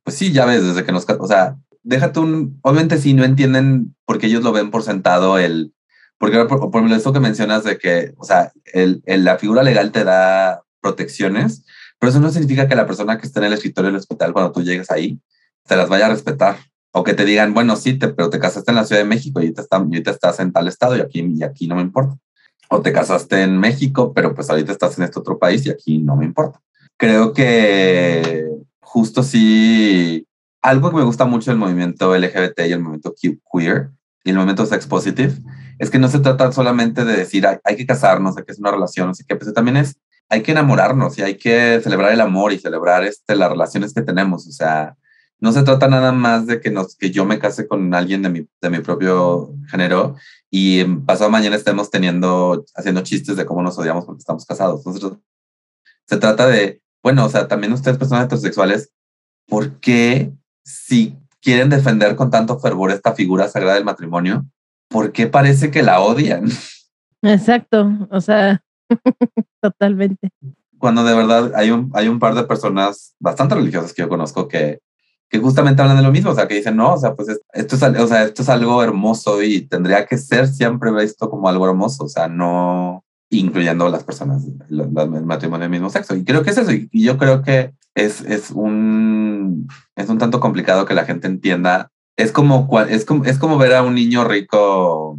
pues 0.03 0.17
sí, 0.17 0.31
ya 0.31 0.45
ves, 0.45 0.63
desde 0.63 0.83
que 0.83 0.91
nos, 0.91 1.05
o 1.07 1.27
sea, 1.27 1.55
déjate 1.83 2.19
un, 2.19 2.59
obviamente 2.61 2.97
sí, 2.97 3.13
no 3.13 3.23
entienden 3.23 3.95
porque 4.05 4.27
ellos 4.27 4.43
lo 4.43 4.51
ven 4.51 4.71
por 4.71 4.83
sentado 4.83 5.37
el, 5.37 5.73
porque 6.17 6.43
por, 6.45 6.69
por 6.69 6.91
eso 6.91 7.13
que 7.13 7.19
mencionas 7.19 7.63
de 7.63 7.77
que, 7.77 8.13
o 8.17 8.25
sea, 8.25 8.51
el, 8.73 9.01
la 9.05 9.37
figura 9.37 9.63
legal 9.63 9.91
te 9.91 10.03
da 10.03 10.63
protecciones, 10.81 11.63
pero 11.97 12.11
eso 12.11 12.19
no 12.19 12.29
significa 12.29 12.67
que 12.67 12.75
la 12.75 12.85
persona 12.85 13.17
que 13.17 13.25
está 13.25 13.39
en 13.39 13.47
el 13.47 13.53
escritorio 13.53 13.89
del 13.89 13.99
hospital 13.99 14.33
cuando 14.33 14.51
tú 14.51 14.61
llegues 14.61 14.91
ahí 14.91 15.19
te 15.65 15.75
las 15.75 15.89
vaya 15.89 16.07
a 16.07 16.09
respetar. 16.09 16.57
O 16.91 17.03
que 17.03 17.13
te 17.13 17.25
digan, 17.25 17.53
bueno, 17.53 17.75
sí, 17.75 17.93
te, 17.93 18.07
pero 18.09 18.29
te 18.29 18.39
casaste 18.39 18.71
en 18.71 18.75
la 18.75 18.85
Ciudad 18.85 19.01
de 19.01 19.07
México 19.07 19.39
y 19.39 19.43
ahorita, 19.43 19.61
está, 19.61 19.77
ahorita 19.77 20.11
estás 20.11 20.39
en 20.39 20.51
tal 20.51 20.67
estado 20.67 20.97
y 20.97 21.01
aquí, 21.01 21.33
y 21.35 21.43
aquí 21.43 21.67
no 21.67 21.75
me 21.75 21.81
importa. 21.81 22.17
O 22.69 22.81
te 22.81 22.91
casaste 22.91 23.43
en 23.43 23.57
México, 23.59 24.13
pero 24.13 24.33
pues 24.33 24.49
ahorita 24.49 24.71
estás 24.71 24.97
en 24.97 25.05
este 25.05 25.19
otro 25.19 25.37
país 25.37 25.65
y 25.65 25.69
aquí 25.69 25.99
no 25.99 26.15
me 26.15 26.25
importa. 26.25 26.61
Creo 26.97 27.33
que 27.33 28.47
justo 28.81 29.23
sí, 29.23 30.27
algo 30.61 30.89
que 30.89 30.97
me 30.97 31.03
gusta 31.03 31.25
mucho 31.25 31.51
del 31.51 31.59
movimiento 31.59 32.15
LGBT 32.15 32.61
y 32.67 32.71
el 32.71 32.79
movimiento 32.79 33.13
queer 33.13 33.91
y 34.23 34.31
el 34.31 34.35
movimiento 34.35 34.65
sex 34.65 34.85
positive 34.87 35.33
es 35.77 35.89
que 35.89 35.99
no 35.99 36.09
se 36.09 36.19
trata 36.19 36.51
solamente 36.51 37.05
de 37.05 37.15
decir 37.15 37.47
hay, 37.47 37.57
hay 37.63 37.75
que 37.77 37.85
casarnos, 37.85 38.37
hay 38.37 38.43
que 38.43 38.51
es 38.51 38.59
una 38.59 38.71
relación, 38.71 39.09
así 39.09 39.23
que 39.23 39.35
pues 39.35 39.53
también 39.53 39.77
es 39.77 39.97
hay 40.29 40.43
que 40.43 40.51
enamorarnos 40.51 41.17
y 41.17 41.23
hay 41.23 41.35
que 41.35 41.81
celebrar 41.81 42.13
el 42.13 42.21
amor 42.21 42.53
y 42.53 42.59
celebrar 42.59 43.03
este, 43.03 43.35
las 43.35 43.49
relaciones 43.49 43.93
que 43.93 44.03
tenemos. 44.03 44.47
O 44.47 44.51
sea, 44.51 44.95
no 45.39 45.51
se 45.51 45.63
trata 45.63 45.87
nada 45.87 46.11
más 46.11 46.47
de 46.47 46.59
que, 46.59 46.71
nos, 46.71 46.95
que 46.95 47.11
yo 47.11 47.25
me 47.25 47.39
case 47.39 47.67
con 47.67 47.93
alguien 47.93 48.21
de 48.21 48.29
mi, 48.29 48.47
de 48.61 48.69
mi 48.69 48.79
propio 48.79 49.53
género 49.69 50.15
y 50.49 50.83
pasado 50.83 51.29
mañana 51.29 51.55
estemos 51.55 51.89
teniendo, 51.89 52.65
haciendo 52.75 53.01
chistes 53.01 53.37
de 53.37 53.45
cómo 53.45 53.61
nos 53.61 53.77
odiamos 53.77 54.05
porque 54.05 54.19
estamos 54.19 54.45
casados. 54.45 54.81
Entonces, 54.85 55.17
se 56.05 56.17
trata 56.17 56.47
de, 56.47 56.81
bueno, 57.03 57.25
o 57.25 57.29
sea, 57.29 57.47
también 57.47 57.73
ustedes 57.73 57.97
personas 57.97 58.25
heterosexuales, 58.25 58.91
¿por 59.47 59.79
qué 59.79 60.33
si 60.63 61.17
quieren 61.41 61.69
defender 61.69 62.15
con 62.15 62.31
tanto 62.31 62.59
fervor 62.59 62.91
esta 62.91 63.13
figura 63.13 63.47
sagrada 63.47 63.75
del 63.75 63.85
matrimonio, 63.85 64.45
por 64.89 65.11
qué 65.11 65.27
parece 65.27 65.71
que 65.71 65.83
la 65.83 66.01
odian? 66.01 66.49
Exacto, 67.21 67.91
o 68.11 68.21
sea, 68.21 68.61
Totalmente. 69.61 70.29
Cuando 70.77 71.03
de 71.03 71.15
verdad 71.15 71.51
hay 71.55 71.71
un, 71.71 71.91
hay 71.93 72.07
un 72.07 72.19
par 72.19 72.35
de 72.35 72.43
personas 72.43 73.15
bastante 73.19 73.55
religiosas 73.55 73.93
que 73.93 74.01
yo 74.01 74.09
conozco 74.09 74.47
que, 74.47 74.79
que 75.29 75.39
justamente 75.39 75.81
hablan 75.81 75.97
de 75.97 76.03
lo 76.03 76.11
mismo, 76.11 76.31
o 76.31 76.35
sea, 76.35 76.47
que 76.47 76.55
dicen, 76.55 76.75
no, 76.75 76.93
o 76.93 76.97
sea, 76.97 77.15
pues 77.15 77.39
esto 77.53 77.75
es, 77.75 77.83
o 77.83 78.07
sea, 78.07 78.23
esto 78.23 78.41
es 78.41 78.49
algo 78.49 78.81
hermoso 78.83 79.43
y 79.43 79.61
tendría 79.61 80.05
que 80.05 80.17
ser 80.17 80.47
siempre 80.47 80.91
visto 80.91 81.29
como 81.29 81.47
algo 81.47 81.67
hermoso, 81.67 82.05
o 82.05 82.09
sea, 82.09 82.27
no 82.27 83.03
incluyendo 83.31 83.87
las 83.89 84.03
personas, 84.03 84.43
el 84.69 85.23
matrimonio 85.23 85.63
del 85.63 85.69
mismo 85.69 85.91
sexo. 85.91 86.15
Y 86.15 86.23
creo 86.23 86.41
que 86.41 86.49
es 86.49 86.57
eso, 86.57 86.71
y 86.71 87.03
yo 87.03 87.19
creo 87.19 87.43
que 87.43 87.73
es, 87.95 88.21
es, 88.21 88.51
un, 88.51 89.67
es 89.95 90.09
un 90.09 90.17
tanto 90.17 90.39
complicado 90.39 90.85
que 90.85 90.93
la 90.93 91.05
gente 91.05 91.27
entienda. 91.27 91.91
Es 92.17 92.31
como, 92.31 92.67
es 92.87 93.05
como, 93.05 93.25
es 93.25 93.37
como 93.37 93.57
ver 93.57 93.73
a 93.73 93.83
un 93.83 93.95
niño 93.95 94.23
rico. 94.23 95.17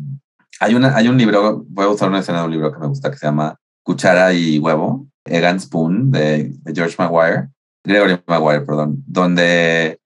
Hay, 0.61 0.75
una, 0.75 0.97
hay 0.97 1.09
un 1.09 1.17
libro, 1.17 1.65
voy 1.69 1.85
a 1.87 1.89
usar 1.89 2.09
una 2.09 2.21
escena 2.21 2.41
de 2.41 2.47
un 2.47 2.53
libro 2.53 2.73
que 2.73 2.79
me 2.79 2.87
gusta 2.87 3.11
que 3.11 3.17
se 3.17 3.27
llama 3.27 3.57
Cuchara 3.83 4.33
y 4.35 4.59
Huevo, 4.59 5.07
Egan 5.25 5.61
Spoon 5.61 6.11
de, 6.11 6.53
George 6.75 6.97
Maguire, 6.99 7.49
Gregory 7.85 8.23
Maguire, 8.27 8.63
perdón, 8.63 9.03
donde 9.07 10.01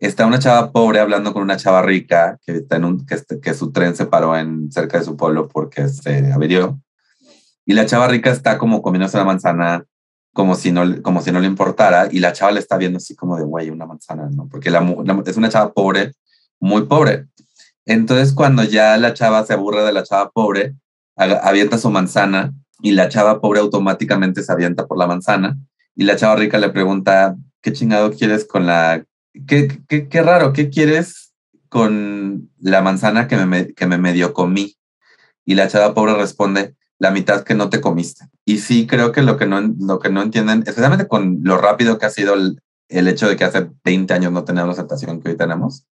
está 0.00 0.26
una 0.26 0.38
chava 0.38 0.72
pobre 0.72 1.00
hablando 1.00 1.32
con 1.32 1.42
una 1.42 1.56
chava 1.56 1.82
rica 1.82 2.38
que, 2.44 2.52
está 2.52 2.76
en 2.76 2.84
un, 2.84 3.06
que, 3.06 3.14
este, 3.14 3.54
su 3.54 3.70
tren 3.70 3.94
se 3.94 4.06
paró 4.06 4.36
en, 4.36 4.72
cerca 4.72 4.98
de 4.98 5.04
su 5.04 5.16
pueblo 5.16 5.48
porque 5.48 5.88
se 5.88 6.32
averió. 6.32 6.80
Y 7.64 7.74
la 7.74 7.86
chava 7.86 8.08
rica 8.08 8.30
está 8.30 8.58
como 8.58 8.82
comiéndose 8.82 9.16
una 9.16 9.26
manzana 9.26 9.84
como 10.32 10.54
si, 10.54 10.72
no, 10.72 11.02
como 11.02 11.22
si 11.22 11.32
no 11.32 11.40
le 11.40 11.46
importara 11.46 12.08
y 12.10 12.20
la 12.20 12.32
chava 12.32 12.52
le 12.52 12.60
está 12.60 12.76
viendo 12.76 12.96
así 12.96 13.14
como 13.14 13.36
de, 13.36 13.44
güey, 13.44 13.70
una 13.70 13.86
manzana, 13.86 14.28
¿no? 14.30 14.48
Porque 14.48 14.70
es 14.70 15.36
una 15.36 15.48
chava 15.48 15.72
pobre, 15.72 16.12
muy 16.58 16.86
pobre. 16.86 17.26
Entonces 17.84 18.32
cuando 18.32 18.64
ya 18.64 18.96
la 18.96 19.14
chava 19.14 19.44
se 19.44 19.52
aburre 19.52 19.82
de 19.82 19.92
la 19.92 20.02
chava 20.02 20.30
pobre, 20.30 20.74
avienta 21.16 21.78
su 21.78 21.90
manzana 21.90 22.52
y 22.80 22.92
la 22.92 23.08
chava 23.08 23.40
pobre 23.40 23.60
automáticamente 23.60 24.42
se 24.42 24.52
avienta 24.52 24.86
por 24.86 24.96
la 24.96 25.06
manzana 25.06 25.56
y 26.00 26.04
la 26.04 26.16
chava 26.16 26.34
rica 26.34 26.56
le 26.56 26.70
pregunta, 26.70 27.36
¿qué 27.60 27.74
chingado 27.74 28.10
quieres 28.10 28.46
con 28.46 28.64
la... 28.64 29.04
¿Qué, 29.46 29.82
qué, 29.86 30.08
qué 30.08 30.22
raro? 30.22 30.54
¿Qué 30.54 30.70
quieres 30.70 31.34
con 31.68 32.50
la 32.58 32.80
manzana 32.80 33.28
que 33.28 33.36
me, 33.36 33.74
que 33.74 33.86
me 33.86 33.98
medio 33.98 34.32
comí? 34.32 34.78
Y 35.44 35.56
la 35.56 35.68
chava 35.68 35.92
pobre 35.92 36.14
responde, 36.14 36.74
la 36.98 37.10
mitad 37.10 37.44
que 37.44 37.54
no 37.54 37.68
te 37.68 37.82
comiste. 37.82 38.24
Y 38.46 38.60
sí 38.60 38.86
creo 38.86 39.12
que 39.12 39.20
lo 39.20 39.36
que 39.36 39.44
no, 39.44 39.60
lo 39.60 39.98
que 39.98 40.08
no 40.08 40.22
entienden, 40.22 40.60
especialmente 40.60 41.06
con 41.06 41.40
lo 41.42 41.58
rápido 41.58 41.98
que 41.98 42.06
ha 42.06 42.10
sido 42.10 42.32
el, 42.32 42.62
el 42.88 43.06
hecho 43.06 43.28
de 43.28 43.36
que 43.36 43.44
hace 43.44 43.68
20 43.84 44.14
años 44.14 44.32
no 44.32 44.44
tenemos 44.44 44.68
la 44.68 44.72
aceptación 44.72 45.20
que 45.20 45.28
hoy 45.28 45.36
tenemos, 45.36 45.84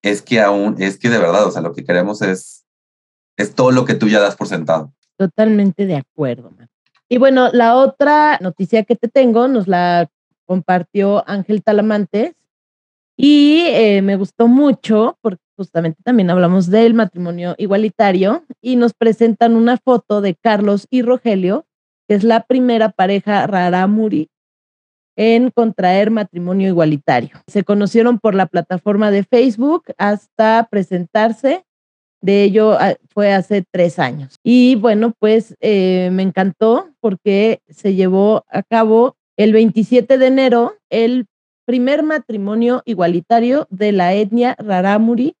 es 0.00 0.22
que 0.22 0.42
aún, 0.42 0.76
es 0.78 0.96
que 0.96 1.10
de 1.10 1.18
verdad, 1.18 1.44
o 1.44 1.50
sea, 1.50 1.60
lo 1.60 1.72
que 1.72 1.84
queremos 1.84 2.22
es, 2.22 2.64
es 3.36 3.52
todo 3.56 3.72
lo 3.72 3.84
que 3.84 3.94
tú 3.94 4.06
ya 4.06 4.20
das 4.20 4.36
por 4.36 4.46
sentado. 4.46 4.94
Totalmente 5.16 5.86
de 5.86 5.96
acuerdo. 5.96 6.52
Y 7.08 7.18
bueno, 7.18 7.50
la 7.52 7.76
otra 7.76 8.38
noticia 8.40 8.84
que 8.84 8.96
te 8.96 9.08
tengo 9.08 9.48
nos 9.48 9.68
la 9.68 10.08
compartió 10.46 11.28
Ángel 11.28 11.62
Talamantes 11.62 12.34
y 13.16 13.62
eh, 13.66 14.02
me 14.02 14.16
gustó 14.16 14.48
mucho 14.48 15.18
porque 15.20 15.42
justamente 15.56 16.02
también 16.02 16.30
hablamos 16.30 16.70
del 16.70 16.94
matrimonio 16.94 17.54
igualitario 17.58 18.44
y 18.60 18.76
nos 18.76 18.92
presentan 18.92 19.54
una 19.54 19.76
foto 19.76 20.20
de 20.20 20.34
Carlos 20.34 20.86
y 20.90 21.02
Rogelio, 21.02 21.66
que 22.08 22.16
es 22.16 22.24
la 22.24 22.42
primera 22.42 22.90
pareja 22.90 23.46
raramuri 23.46 24.30
en 25.16 25.50
contraer 25.50 26.10
matrimonio 26.10 26.68
igualitario. 26.68 27.40
Se 27.46 27.62
conocieron 27.62 28.18
por 28.18 28.34
la 28.34 28.46
plataforma 28.46 29.12
de 29.12 29.22
Facebook 29.22 29.84
hasta 29.96 30.66
presentarse 30.70 31.64
de 32.24 32.42
ello 32.42 32.72
ah, 32.72 32.96
fue 33.10 33.34
hace 33.34 33.64
tres 33.70 33.98
años. 33.98 34.38
Y 34.42 34.76
bueno, 34.76 35.12
pues 35.18 35.56
eh, 35.60 36.08
me 36.10 36.22
encantó 36.22 36.88
porque 37.00 37.60
se 37.68 37.94
llevó 37.94 38.46
a 38.48 38.62
cabo 38.62 39.16
el 39.36 39.52
27 39.52 40.16
de 40.16 40.26
enero 40.26 40.74
el 40.88 41.26
primer 41.66 42.02
matrimonio 42.02 42.82
igualitario 42.86 43.66
de 43.70 43.92
la 43.92 44.14
etnia 44.14 44.56
Raramuri 44.58 45.36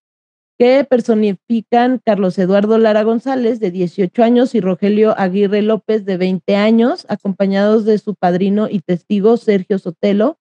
que 0.58 0.84
personifican 0.84 2.00
Carlos 2.04 2.38
Eduardo 2.38 2.76
Lara 2.78 3.02
González, 3.02 3.60
de 3.60 3.70
18 3.70 4.22
años, 4.22 4.54
y 4.54 4.60
Rogelio 4.60 5.18
Aguirre 5.18 5.62
López, 5.62 6.04
de 6.04 6.16
20 6.16 6.54
años, 6.54 7.06
acompañados 7.08 7.84
de 7.84 7.98
su 7.98 8.14
padrino 8.14 8.68
y 8.70 8.78
testigo 8.80 9.36
Sergio 9.36 9.80
Sotelo, 9.80 10.38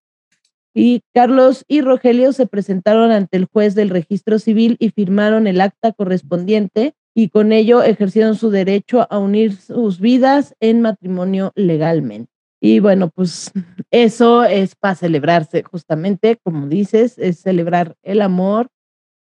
y 0.74 1.02
Carlos 1.14 1.66
y 1.68 1.82
Rogelio 1.82 2.34
se 2.34 2.48
presentaron 2.48 3.12
ante 3.12 3.38
el 3.38 3.46
juez 3.46 3.76
del 3.76 3.90
registro 3.90 4.40
civil 4.40 4.76
y 4.80 4.90
firmaron 4.90 5.48
el 5.48 5.62
acta 5.62 5.92
correspondiente 5.92 6.96
y 7.16 7.30
con 7.30 7.52
ello 7.52 7.84
ejercieron 7.84 8.36
su 8.36 8.50
derecho 8.50 9.08
a 9.10 9.20
unir 9.20 9.56
sus 9.56 10.00
vidas 10.00 10.56
en 10.60 10.82
matrimonio 10.82 11.52
legalmente. 11.56 12.32
Y 12.60 12.80
bueno, 12.80 13.10
pues 13.10 13.52
eso 13.92 14.46
es 14.46 14.76
para 14.76 14.96
celebrarse, 14.96 15.64
justamente, 15.64 16.38
como 16.44 16.68
dices, 16.68 17.18
es 17.20 17.40
celebrar 17.40 17.96
el 18.04 18.22
amor, 18.22 18.70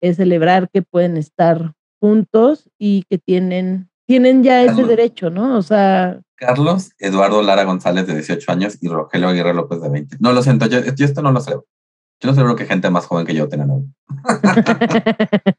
es 0.00 0.16
celebrar 0.16 0.70
que 0.70 0.82
pueden 0.82 1.16
estar 1.16 1.72
juntos 2.00 2.70
y 2.78 3.05
que 3.11 3.18
tienen, 3.18 3.90
tienen 4.07 4.42
ya 4.42 4.62
ese 4.62 4.84
derecho, 4.84 5.30
¿no? 5.30 5.57
O 5.57 5.62
sea, 5.62 6.20
Carlos 6.42 6.90
Eduardo 6.98 7.40
Lara 7.40 7.64
González, 7.64 8.07
de 8.07 8.14
18 8.14 8.50
años, 8.50 8.78
y 8.80 8.88
Rogelio 8.88 9.28
Aguirre 9.28 9.55
López, 9.55 9.80
de 9.80 9.88
20. 9.88 10.16
No 10.18 10.32
lo 10.32 10.42
siento, 10.42 10.66
yo, 10.66 10.78
esto 10.78 11.22
no 11.22 11.30
lo 11.30 11.40
sé. 11.40 11.53
Yo 11.53 12.28
no 12.28 12.34
celebro 12.34 12.57
que 12.57 12.66
gente 12.66 12.90
más 12.90 13.07
joven 13.07 13.26
que 13.26 13.34
yo 13.34 13.48
tenga 13.48 13.64
novio. 13.64 13.88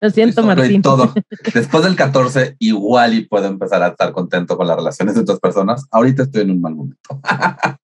lo 0.00 0.10
siento, 0.10 0.42
Martín. 0.42 0.82
Todo. 0.82 1.14
Después 1.54 1.84
del 1.84 1.94
14, 1.94 2.56
igual 2.58 3.14
y 3.14 3.26
puedo 3.26 3.46
empezar 3.46 3.82
a 3.82 3.88
estar 3.88 4.12
contento 4.12 4.56
con 4.56 4.66
las 4.66 4.76
relaciones 4.76 5.14
de 5.14 5.20
otras 5.20 5.38
personas. 5.38 5.86
Ahorita 5.92 6.24
estoy 6.24 6.42
en 6.42 6.50
un 6.50 6.60
mal 6.60 6.74
momento. 6.74 7.20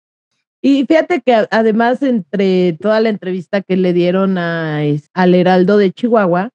Y 0.60 0.84
fíjate 0.86 1.20
que 1.20 1.46
además 1.52 2.02
entre 2.02 2.72
toda 2.72 3.00
la 3.00 3.10
entrevista 3.10 3.62
que 3.62 3.76
le 3.76 3.92
dieron 3.92 4.38
a, 4.38 4.80
al 5.14 5.34
Heraldo 5.36 5.76
de 5.76 5.92
Chihuahua, 5.92 6.50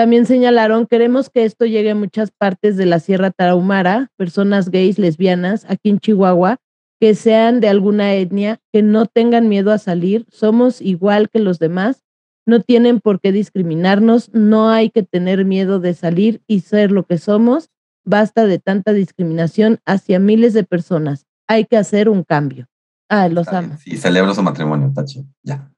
también 0.00 0.24
señalaron, 0.24 0.86
queremos 0.86 1.28
que 1.28 1.44
esto 1.44 1.66
llegue 1.66 1.90
a 1.90 1.94
muchas 1.94 2.30
partes 2.30 2.78
de 2.78 2.86
la 2.86 3.00
Sierra 3.00 3.30
Tarahumara, 3.30 4.08
personas 4.16 4.70
gays, 4.70 4.98
lesbianas, 4.98 5.66
aquí 5.68 5.90
en 5.90 5.98
Chihuahua, 5.98 6.56
que 6.98 7.14
sean 7.14 7.60
de 7.60 7.68
alguna 7.68 8.14
etnia, 8.14 8.62
que 8.72 8.80
no 8.80 9.04
tengan 9.04 9.50
miedo 9.50 9.70
a 9.72 9.76
salir, 9.76 10.24
somos 10.30 10.80
igual 10.80 11.28
que 11.28 11.38
los 11.38 11.58
demás, 11.58 12.02
no 12.46 12.62
tienen 12.62 13.00
por 13.00 13.20
qué 13.20 13.30
discriminarnos, 13.30 14.30
no 14.32 14.70
hay 14.70 14.88
que 14.88 15.02
tener 15.02 15.44
miedo 15.44 15.80
de 15.80 15.92
salir 15.92 16.40
y 16.46 16.60
ser 16.60 16.92
lo 16.92 17.04
que 17.04 17.18
somos, 17.18 17.68
basta 18.02 18.46
de 18.46 18.58
tanta 18.58 18.94
discriminación 18.94 19.80
hacia 19.84 20.18
miles 20.18 20.54
de 20.54 20.64
personas, 20.64 21.26
hay 21.46 21.66
que 21.66 21.76
hacer 21.76 22.08
un 22.08 22.24
cambio. 22.24 22.68
Ah, 23.10 23.28
los 23.28 23.48
amo. 23.48 23.76
Sí, 23.76 23.98
celebro 23.98 24.32
su 24.34 24.42
matrimonio, 24.42 24.90
Tachi, 24.94 25.26
ya. 25.42 25.70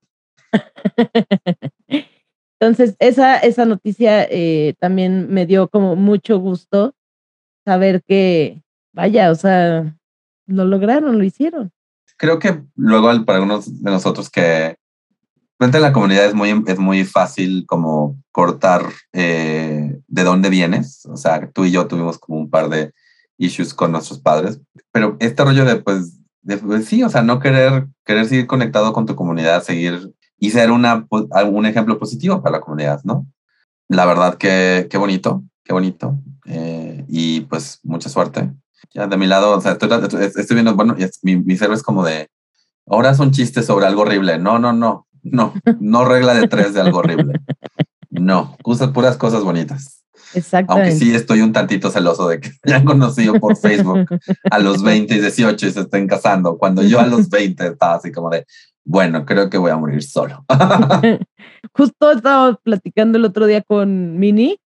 Entonces, 2.63 2.95
esa, 3.01 3.39
esa 3.39 3.65
noticia 3.65 4.23
eh, 4.31 4.75
también 4.79 5.27
me 5.29 5.47
dio 5.47 5.67
como 5.67 5.97
mucho 5.97 6.39
gusto 6.39 6.95
saber 7.65 8.05
que, 8.07 8.63
vaya, 8.93 9.33
o 9.33 9.35
sea, 9.35 9.99
lo 10.47 10.65
lograron, 10.65 11.19
lo 11.19 11.25
hicieron. 11.25 11.73
Creo 12.17 12.39
que 12.39 12.63
luego 12.77 13.09
para 13.25 13.39
algunos 13.39 13.83
de 13.83 13.91
nosotros 13.91 14.31
que 14.31 14.77
frente 15.59 15.79
a 15.79 15.81
la 15.81 15.93
comunidad 15.93 16.27
es 16.27 16.35
muy, 16.35 16.63
es 16.69 16.79
muy 16.79 17.03
fácil 17.03 17.65
como 17.67 18.17
cortar 18.31 18.85
eh, 19.13 19.99
de 20.07 20.23
dónde 20.23 20.49
vienes. 20.49 21.05
O 21.07 21.17
sea, 21.17 21.51
tú 21.51 21.65
y 21.65 21.73
yo 21.73 21.89
tuvimos 21.89 22.17
como 22.17 22.39
un 22.39 22.49
par 22.49 22.69
de 22.69 22.93
issues 23.39 23.75
con 23.75 23.91
nuestros 23.91 24.21
padres, 24.21 24.61
pero 24.93 25.17
este 25.19 25.43
rollo 25.43 25.65
de 25.65 25.83
pues, 25.83 26.17
de, 26.43 26.59
pues 26.59 26.85
sí, 26.85 27.03
o 27.03 27.09
sea, 27.09 27.23
no 27.23 27.41
querer, 27.41 27.89
querer 28.05 28.27
seguir 28.27 28.47
conectado 28.47 28.93
con 28.93 29.05
tu 29.05 29.17
comunidad, 29.17 29.65
seguir 29.65 30.13
y 30.43 30.51
ser 30.51 30.73
una, 30.73 31.07
un 31.09 31.67
ejemplo 31.67 32.01
positivo 32.01 32.43
para 32.43 32.57
la 32.57 32.61
comunidad, 32.61 33.01
¿no? 33.05 33.27
La 33.89 34.07
verdad 34.07 34.37
que 34.37 34.89
qué 34.91 34.99
bonito, 34.99 35.45
qué 35.63 35.73
bonito. 35.73 36.19
Eh, 36.47 37.05
y 37.09 37.43
pues 37.43 37.79
mucha 37.85 38.09
suerte 38.09 38.51
ya 38.93 39.07
de 39.07 39.17
mi 39.17 39.29
lado, 39.29 39.57
o 39.57 39.61
sea, 39.61 39.73
estoy, 39.73 39.89
estoy 40.25 40.55
viendo, 40.55 40.75
bueno, 40.75 40.97
mi, 41.23 41.37
mi 41.37 41.57
cerebro 41.57 41.77
es 41.77 41.85
como 41.85 42.05
de, 42.05 42.29
ahora 42.89 43.15
son 43.15 43.31
chistes 43.31 43.67
sobre 43.67 43.87
algo 43.87 44.03
horrible. 44.03 44.37
No, 44.39 44.59
no, 44.59 44.73
no, 44.73 45.07
no, 45.23 45.55
no 45.79 46.05
regla 46.05 46.35
de 46.35 46.49
tres 46.49 46.75
de 46.75 46.81
algo 46.81 46.99
horrible. 46.99 47.41
No, 48.11 48.57
usa 48.65 48.93
puras 48.93 49.17
cosas 49.17 49.45
bonitas. 49.45 50.05
Exactamente. 50.35 50.91
Aunque 50.91 51.05
sí 51.05 51.15
estoy 51.15 51.41
un 51.41 51.53
tantito 51.53 51.89
celoso 51.91 52.27
de 52.29 52.41
que 52.41 52.51
hayan 52.65 52.85
conocido 52.85 53.35
por 53.39 53.57
Facebook 53.57 54.07
a 54.51 54.59
los 54.59 54.83
20 54.83 55.15
y 55.15 55.21
18 55.21 55.67
y 55.67 55.71
se 55.71 55.81
estén 55.81 56.09
casando, 56.09 56.59
cuando 56.59 56.83
yo 56.83 57.01
a 57.01 57.07
los 57.07 57.29
20 57.29 57.69
estaba 57.69 57.95
así 57.95 58.11
como 58.11 58.31
de, 58.31 58.45
bueno, 58.85 59.25
creo 59.25 59.49
que 59.49 59.59
voy 59.59 59.71
a 59.71 59.77
morir 59.77 60.03
solo. 60.03 60.45
Justo 61.75 62.13
estaba 62.13 62.55
platicando 62.55 63.19
el 63.19 63.25
otro 63.25 63.47
día 63.47 63.63
con 63.63 64.19
Mini 64.19 64.59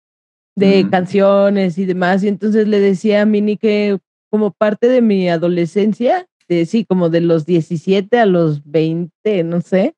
de 0.56 0.88
canciones 0.88 1.78
y 1.78 1.84
demás, 1.84 2.22
y 2.22 2.28
entonces 2.28 2.68
le 2.68 2.78
decía 2.78 3.22
a 3.22 3.26
Mini 3.26 3.56
que 3.56 3.98
como 4.30 4.52
parte 4.52 4.88
de 4.88 5.00
mi 5.00 5.28
adolescencia, 5.28 6.26
de, 6.48 6.66
sí, 6.66 6.84
como 6.84 7.08
de 7.08 7.20
los 7.20 7.46
17 7.46 8.18
a 8.18 8.26
los 8.26 8.64
20, 8.64 9.44
no 9.44 9.60
sé. 9.60 9.94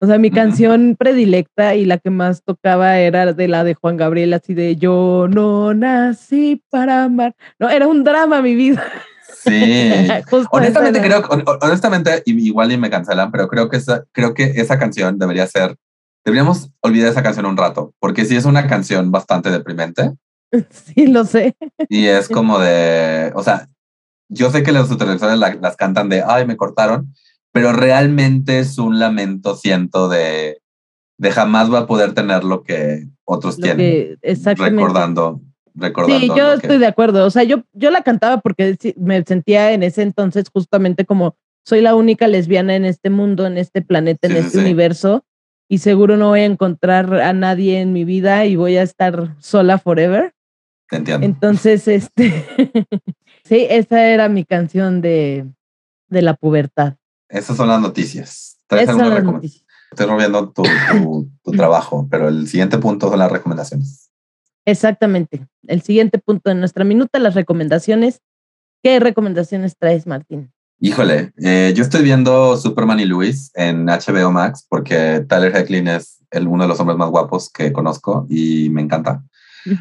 O 0.00 0.06
sea, 0.06 0.18
mi 0.18 0.30
canción 0.30 0.96
predilecta 0.98 1.74
y 1.76 1.86
la 1.86 1.98
que 1.98 2.10
más 2.10 2.42
tocaba 2.42 2.98
era 2.98 3.32
de 3.32 3.48
la 3.48 3.64
de 3.64 3.74
Juan 3.74 3.96
Gabriel, 3.96 4.34
así 4.34 4.52
de 4.52 4.76
Yo 4.76 5.28
no 5.30 5.72
nací 5.72 6.62
para 6.68 7.04
amar. 7.04 7.34
No, 7.58 7.70
era 7.70 7.86
un 7.86 8.04
drama 8.04 8.42
mi 8.42 8.54
vida. 8.54 8.84
Sí. 9.42 10.08
honestamente 10.50 11.00
creo, 11.00 11.22
honestamente, 11.62 12.22
igual 12.26 12.72
y 12.72 12.78
me 12.78 12.90
cancelan, 12.90 13.30
pero 13.30 13.48
creo 13.48 13.68
que 13.68 13.78
esa, 13.78 14.04
creo 14.12 14.34
que 14.34 14.44
esa 14.56 14.78
canción 14.78 15.18
debería 15.18 15.46
ser 15.46 15.76
Deberíamos 16.24 16.70
olvidar 16.80 17.10
esa 17.10 17.22
canción 17.22 17.44
un 17.44 17.56
rato, 17.56 17.92
porque 18.00 18.24
sí 18.24 18.34
es 18.34 18.46
una 18.46 18.66
canción 18.66 19.10
bastante 19.10 19.50
deprimente. 19.50 20.12
Sí, 20.70 21.08
lo 21.08 21.24
sé. 21.24 21.56
Y 21.88 22.06
es 22.06 22.28
como 22.28 22.60
de, 22.60 23.32
o 23.34 23.42
sea, 23.42 23.68
yo 24.28 24.52
sé 24.52 24.62
que 24.62 24.70
los 24.70 24.88
televisores 24.96 25.36
las 25.36 25.76
cantan 25.76 26.08
de, 26.08 26.22
ay, 26.24 26.46
me 26.46 26.56
cortaron, 26.56 27.12
pero 27.50 27.72
realmente 27.72 28.60
es 28.60 28.78
un 28.78 29.00
lamento, 29.00 29.56
siento, 29.56 30.08
de, 30.08 30.62
de 31.18 31.30
jamás 31.32 31.72
va 31.72 31.80
a 31.80 31.86
poder 31.88 32.14
tener 32.14 32.44
lo 32.44 32.62
que 32.62 33.08
otros 33.24 33.56
tienen. 33.56 34.16
exactamente. 34.22 34.76
Recordando, 34.80 35.40
recordando. 35.74 36.20
Sí, 36.20 36.28
yo 36.36 36.54
estoy 36.54 36.78
de 36.78 36.86
acuerdo. 36.86 37.26
O 37.26 37.30
sea, 37.30 37.42
yo, 37.42 37.64
yo 37.72 37.90
la 37.90 38.02
cantaba 38.02 38.40
porque 38.40 38.76
me 38.96 39.22
sentía 39.24 39.72
en 39.72 39.82
ese 39.82 40.02
entonces 40.02 40.46
justamente 40.52 41.04
como 41.04 41.36
soy 41.64 41.80
la 41.80 41.94
única 41.94 42.28
lesbiana 42.28 42.76
en 42.76 42.84
este 42.84 43.10
mundo, 43.10 43.46
en 43.46 43.58
este 43.58 43.82
planeta, 43.82 44.28
en 44.28 44.36
este 44.36 44.58
universo 44.58 45.24
y 45.68 45.78
seguro 45.78 46.16
no 46.16 46.28
voy 46.28 46.40
a 46.40 46.44
encontrar 46.44 47.14
a 47.14 47.32
nadie 47.32 47.80
en 47.80 47.92
mi 47.92 48.04
vida 48.04 48.44
y 48.44 48.56
voy 48.56 48.76
a 48.76 48.82
estar 48.82 49.34
sola 49.40 49.78
forever. 49.78 50.34
Te 50.88 50.96
entiendo. 50.96 51.26
Entonces, 51.26 51.88
este, 51.88 52.46
sí, 53.44 53.66
esa 53.68 54.06
era 54.06 54.28
mi 54.28 54.44
canción 54.44 55.00
de, 55.00 55.46
de 56.08 56.22
la 56.22 56.34
pubertad. 56.34 56.96
Esas 57.28 57.56
son 57.56 57.68
las 57.68 57.80
noticias. 57.80 58.58
Esas 58.70 58.96
son 58.96 59.10
las 59.10 59.24
noticias. 59.24 59.64
Estoy 59.90 60.06
rompiendo 60.06 60.50
tu, 60.50 60.64
tu, 61.42 61.52
trabajo, 61.52 62.08
pero 62.10 62.28
el 62.28 62.48
siguiente 62.48 62.78
punto 62.78 63.08
son 63.08 63.18
las 63.18 63.30
recomendaciones. 63.30 64.03
Exactamente. 64.66 65.46
El 65.66 65.82
siguiente 65.82 66.18
punto 66.18 66.50
de 66.50 66.56
nuestra 66.56 66.84
minuta, 66.84 67.18
las 67.18 67.34
recomendaciones. 67.34 68.20
¿Qué 68.82 69.00
recomendaciones 69.00 69.76
traes, 69.78 70.06
Martín? 70.06 70.52
Híjole, 70.80 71.32
eh, 71.38 71.72
yo 71.74 71.82
estoy 71.82 72.02
viendo 72.02 72.56
Superman 72.56 73.00
y 73.00 73.06
Luis 73.06 73.50
en 73.54 73.86
HBO 73.86 74.30
Max 74.30 74.66
porque 74.68 75.24
Tyler 75.28 75.56
Hecklin 75.56 75.88
es 75.88 76.22
el, 76.30 76.48
uno 76.48 76.64
de 76.64 76.68
los 76.68 76.80
hombres 76.80 76.98
más 76.98 77.10
guapos 77.10 77.50
que 77.50 77.72
conozco 77.72 78.26
y 78.28 78.68
me 78.70 78.82
encanta. 78.82 79.22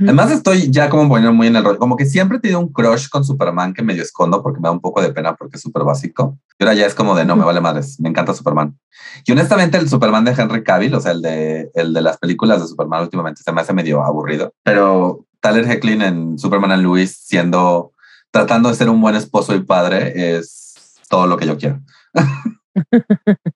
Además 0.02 0.32
estoy 0.32 0.72
ya 0.72 0.90
como 0.90 1.10
poniendo 1.10 1.34
muy 1.34 1.48
en 1.48 1.56
el 1.56 1.64
rollo, 1.64 1.78
como 1.78 1.98
que 1.98 2.06
siempre 2.06 2.38
he 2.38 2.42
tenido 2.42 2.60
un 2.60 2.72
crush 2.72 3.10
con 3.10 3.24
Superman 3.24 3.74
que 3.74 3.84
medio 3.84 4.02
escondo 4.02 4.42
porque 4.42 4.60
me 4.60 4.68
da 4.68 4.72
un 4.72 4.80
poco 4.80 5.02
de 5.02 5.12
pena 5.12 5.36
porque 5.36 5.58
es 5.58 5.62
súper 5.62 5.84
básico. 5.84 6.38
Y 6.58 6.64
ahora 6.64 6.74
ya 6.76 6.86
es 6.86 6.96
como 6.96 7.16
de 7.16 7.26
no, 7.26 7.36
me 7.36 7.44
vale 7.44 7.60
madres, 7.62 8.00
me 8.00 8.10
encanta 8.10 8.34
Superman. 8.34 8.78
Y 9.26 9.32
honestamente 9.32 9.78
el 9.78 9.90
Superman 9.90 10.24
de 10.26 10.32
Henry 10.32 10.64
Cavill, 10.64 10.96
o 10.96 11.02
sea, 11.02 11.12
el 11.12 11.22
de, 11.22 11.72
el 11.76 11.94
de 11.94 12.02
las 12.02 12.18
películas 12.18 12.62
de 12.62 12.68
Superman 12.68 13.02
últimamente 13.02 13.42
se 13.44 13.52
me 13.52 13.62
hace 13.62 13.74
medio 13.74 14.04
aburrido, 14.04 14.54
pero 14.64 15.26
Tyler 15.42 15.70
Hecklin 15.70 16.02
en 16.02 16.40
Superman 16.40 16.72
and 16.72 16.84
Luis 16.84 17.18
siendo, 17.18 17.92
tratando 18.32 18.70
de 18.70 18.76
ser 18.76 18.90
un 18.90 19.02
buen 19.02 19.16
esposo 19.16 19.54
y 19.54 19.60
padre 19.60 20.38
es 20.38 20.96
todo 21.10 21.28
lo 21.28 21.36
que 21.38 21.46
yo 21.46 21.58
quiero. 21.58 21.82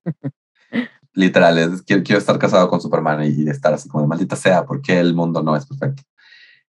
Literal, 1.14 1.82
quiero, 1.86 2.20
estar 2.20 2.38
casado 2.38 2.70
con 2.70 2.82
Superman 2.82 3.24
y, 3.24 3.50
estar 3.50 3.74
así 3.74 3.90
como 3.90 4.04
de 4.04 4.08
maldita 4.08 4.36
sea, 4.36 4.66
porque 4.66 5.00
el 5.00 5.16
mundo 5.16 5.42
no 5.42 5.56
es 5.56 5.66
perfecto. 5.66 6.04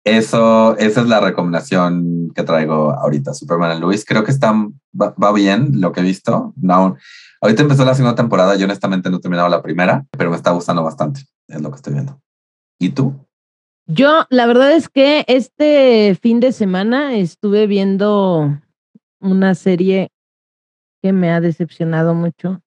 Eso, 0.04 0.76
esa 0.78 1.02
es 1.02 1.08
la 1.08 1.20
recomendación 1.20 2.32
que 2.34 2.44
traigo 2.44 2.92
ahorita, 2.92 3.34
Superman 3.34 3.78
y 3.78 3.82
Luis. 3.82 4.04
Creo 4.04 4.24
que 4.24 4.32
está, 4.32 4.54
va, 5.00 5.32
bien 5.32 5.80
lo 5.80 5.92
que 5.92 6.00
he 6.00 6.04
visto. 6.04 6.54
No, 6.56 6.96
ahorita 7.40 7.62
empezó 7.62 7.86
la 7.86 7.94
segunda 7.94 8.16
temporada, 8.16 8.56
yo 8.56 8.66
honestamente 8.66 9.10
no 9.10 9.18
he 9.18 9.22
terminado 9.22 9.50
la 9.50 9.62
primera, 9.62 10.06
pero 10.12 10.32
me 10.32 10.36
está 10.36 10.52
gustando 10.52 10.84
bastante, 10.84 11.22
es 11.48 11.62
lo 11.62 11.70
que 11.70 11.76
estoy 11.76 11.94
viendo. 11.94 12.20
¿Y 12.80 12.90
tú? 12.90 13.14
Yo, 13.86 14.26
la 14.30 14.48
verdad 14.48 14.72
es 14.72 14.90
que 14.90 15.24
este 15.28 16.18
fin 16.20 16.40
de 16.40 16.52
semana 16.52 17.16
estuve 17.16 17.68
viendo 17.68 18.60
una 19.20 19.54
serie 19.54 20.12
que 21.04 21.14
me 21.14 21.32
ha 21.32 21.42
decepcionado 21.42 22.16
mucho, 22.16 22.62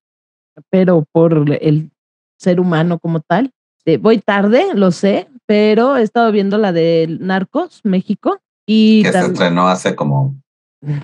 pero 0.70 1.05
por 1.11 1.51
el 1.61 1.91
ser 2.39 2.61
humano 2.61 2.99
como 2.99 3.20
tal. 3.20 3.53
Voy 4.01 4.18
tarde, 4.18 4.66
lo 4.74 4.91
sé, 4.91 5.28
pero 5.47 5.97
he 5.97 6.03
estado 6.03 6.32
viendo 6.32 6.59
la 6.59 6.72
de 6.72 7.16
Narcos, 7.20 7.80
México. 7.85 8.41
Y 8.66 9.03
que 9.03 9.12
se 9.12 9.20
estrenó 9.20 9.68
hace 9.68 9.95
como... 9.95 10.35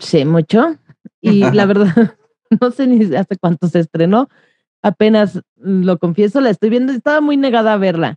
Sí, 0.00 0.24
mucho. 0.24 0.76
Y 1.20 1.40
la 1.52 1.66
verdad, 1.66 2.16
no 2.60 2.70
sé 2.70 2.86
ni 2.86 3.14
hace 3.14 3.36
cuánto 3.38 3.68
se 3.68 3.80
estrenó. 3.80 4.28
Apenas 4.82 5.40
lo 5.56 5.98
confieso, 5.98 6.40
la 6.40 6.50
estoy 6.50 6.70
viendo. 6.70 6.92
Estaba 6.92 7.20
muy 7.20 7.36
negada 7.36 7.74
a 7.74 7.78
verla, 7.78 8.16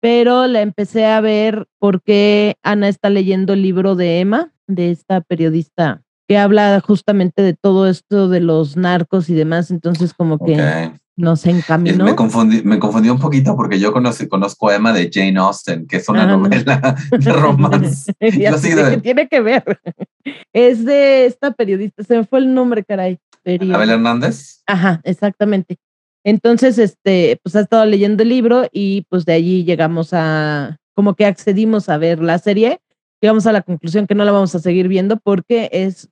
pero 0.00 0.46
la 0.46 0.62
empecé 0.62 1.06
a 1.06 1.20
ver 1.20 1.66
porque 1.78 2.56
Ana 2.62 2.88
está 2.88 3.10
leyendo 3.10 3.52
el 3.52 3.62
libro 3.62 3.96
de 3.96 4.20
Emma, 4.20 4.52
de 4.68 4.92
esta 4.92 5.20
periodista 5.20 6.02
que 6.28 6.36
habla 6.36 6.80
justamente 6.80 7.40
de 7.40 7.54
todo 7.54 7.88
esto 7.88 8.28
de 8.28 8.40
los 8.40 8.76
narcos 8.76 9.30
y 9.30 9.34
demás, 9.34 9.70
entonces 9.70 10.12
como 10.12 10.38
que 10.38 10.92
nos 11.16 11.46
encaminó. 11.46 12.04
Me 12.04 12.14
confundí, 12.14 12.62
me 12.62 12.78
confundí 12.78 13.08
un 13.08 13.18
poquito 13.18 13.56
porque 13.56 13.80
yo 13.80 13.92
conozco, 13.92 14.28
conozco 14.28 14.68
a 14.68 14.76
Emma 14.76 14.92
de 14.92 15.10
Jane 15.12 15.38
Austen, 15.38 15.86
que 15.86 15.96
es 15.96 16.08
una 16.08 16.24
ah, 16.24 16.36
novela 16.36 16.96
de 17.18 17.32
romance. 17.32 18.12
¿Qué 18.20 19.00
tiene 19.02 19.26
que 19.28 19.40
ver? 19.40 19.64
Es 20.52 20.84
de 20.84 21.24
esta 21.24 21.52
periodista, 21.52 22.04
se 22.04 22.18
me 22.18 22.24
fue 22.24 22.40
el 22.40 22.52
nombre, 22.52 22.84
caray. 22.84 23.18
Abel 23.46 23.88
Hernández. 23.88 24.62
Ajá, 24.66 25.00
exactamente. 25.04 25.78
Entonces, 26.22 26.76
este, 26.76 27.40
pues 27.42 27.56
ha 27.56 27.60
estado 27.60 27.86
leyendo 27.86 28.22
el 28.22 28.28
libro 28.28 28.68
y 28.70 29.06
pues 29.08 29.24
de 29.24 29.32
allí 29.32 29.64
llegamos 29.64 30.10
a, 30.12 30.76
como 30.94 31.14
que 31.14 31.24
accedimos 31.24 31.88
a 31.88 31.96
ver 31.96 32.22
la 32.22 32.38
serie 32.38 32.78
llegamos 33.20 33.46
a 33.46 33.52
la 33.52 33.62
conclusión 33.62 34.06
que 34.06 34.14
no 34.14 34.24
la 34.24 34.32
vamos 34.32 34.54
a 34.54 34.58
seguir 34.58 34.88
viendo 34.88 35.18
porque 35.18 35.68
es 35.72 36.08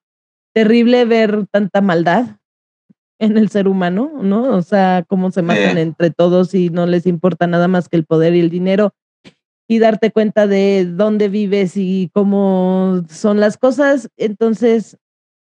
terrible 0.57 1.04
ver 1.04 1.46
tanta 1.50 1.82
maldad 1.82 2.38
en 3.18 3.36
el 3.36 3.50
ser 3.50 3.68
humano, 3.68 4.11
¿no? 4.22 4.57
O 4.57 4.62
sea, 4.62 5.04
cómo 5.07 5.30
se 5.30 5.42
matan 5.42 5.76
entre 5.76 6.11
todos 6.11 6.54
y 6.54 6.70
no 6.70 6.86
les 6.86 7.07
importa 7.07 7.46
nada 7.46 7.68
más 7.68 7.90
que 7.90 7.96
el 7.98 8.07
poder 8.07 8.34
y 8.34 8.40
el 8.40 8.48
dinero 8.48 8.94
y 9.68 9.80
darte 9.80 10.11
cuenta 10.11 10.46
de 10.46 10.86
dónde 10.90 11.28
vives 11.28 11.76
y 11.76 12.11
cómo 12.14 13.02
son 13.11 13.38
las 13.38 13.59
cosas. 13.59 14.09
Entonces, 14.16 14.96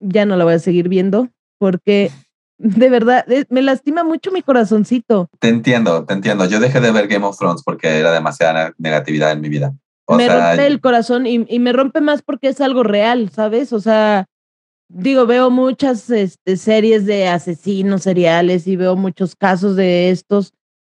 ya 0.02 0.26
no 0.26 0.36
la 0.36 0.44
voy 0.44 0.56
a 0.56 0.60
seguir 0.60 0.90
viendo. 0.90 1.30
porque 1.58 2.12
de 2.58 2.90
verdad 2.90 3.26
me 3.50 3.62
lastima 3.62 4.04
mucho 4.04 4.34
mi 4.34 4.42
corazoncito. 4.42 5.30
Te 5.40 5.48
entiendo, 5.48 6.04
te 6.04 6.16
entiendo. 6.16 6.46
Yo 6.48 6.60
dejé 6.60 6.82
de 6.82 6.92
ver 6.92 7.08
Game 7.08 7.26
of 7.26 7.38
Thrones 7.38 7.64
porque 7.64 7.98
era 7.98 8.12
demasiada 8.12 8.74
negatividad 8.78 9.32
en 9.32 9.40
mi 9.40 9.48
vida. 9.48 9.74
me 10.10 10.28
rompe 10.28 10.68
el 10.68 10.82
corazón 10.82 11.28
y, 11.28 11.46
y, 11.48 11.60
me 11.60 11.72
rompe 11.72 12.02
más 12.02 12.24
porque 12.24 12.50
es 12.50 12.60
algo 12.60 12.84
real, 12.84 13.30
¿sabes? 13.30 13.72
O 13.72 13.80
sea, 13.80 14.28
digo, 14.90 15.26
veo 15.26 15.50
muchas 15.50 16.10
este, 16.10 16.58
series 16.58 17.06
de 17.06 17.28
asesinos 17.28 18.04
seriales 18.04 18.68
y 18.68 18.76
veo 18.76 18.96
muchos 18.96 19.36
casos 19.36 19.76
de 19.76 20.10
estos 20.10 20.54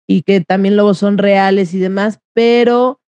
y 0.08 0.24
que 0.24 0.42
también 0.42 0.76
luego 0.76 0.94
son 0.94 1.18
reales 1.18 1.74
y 1.74 1.80
demás, 1.80 2.20
pero 2.34 3.00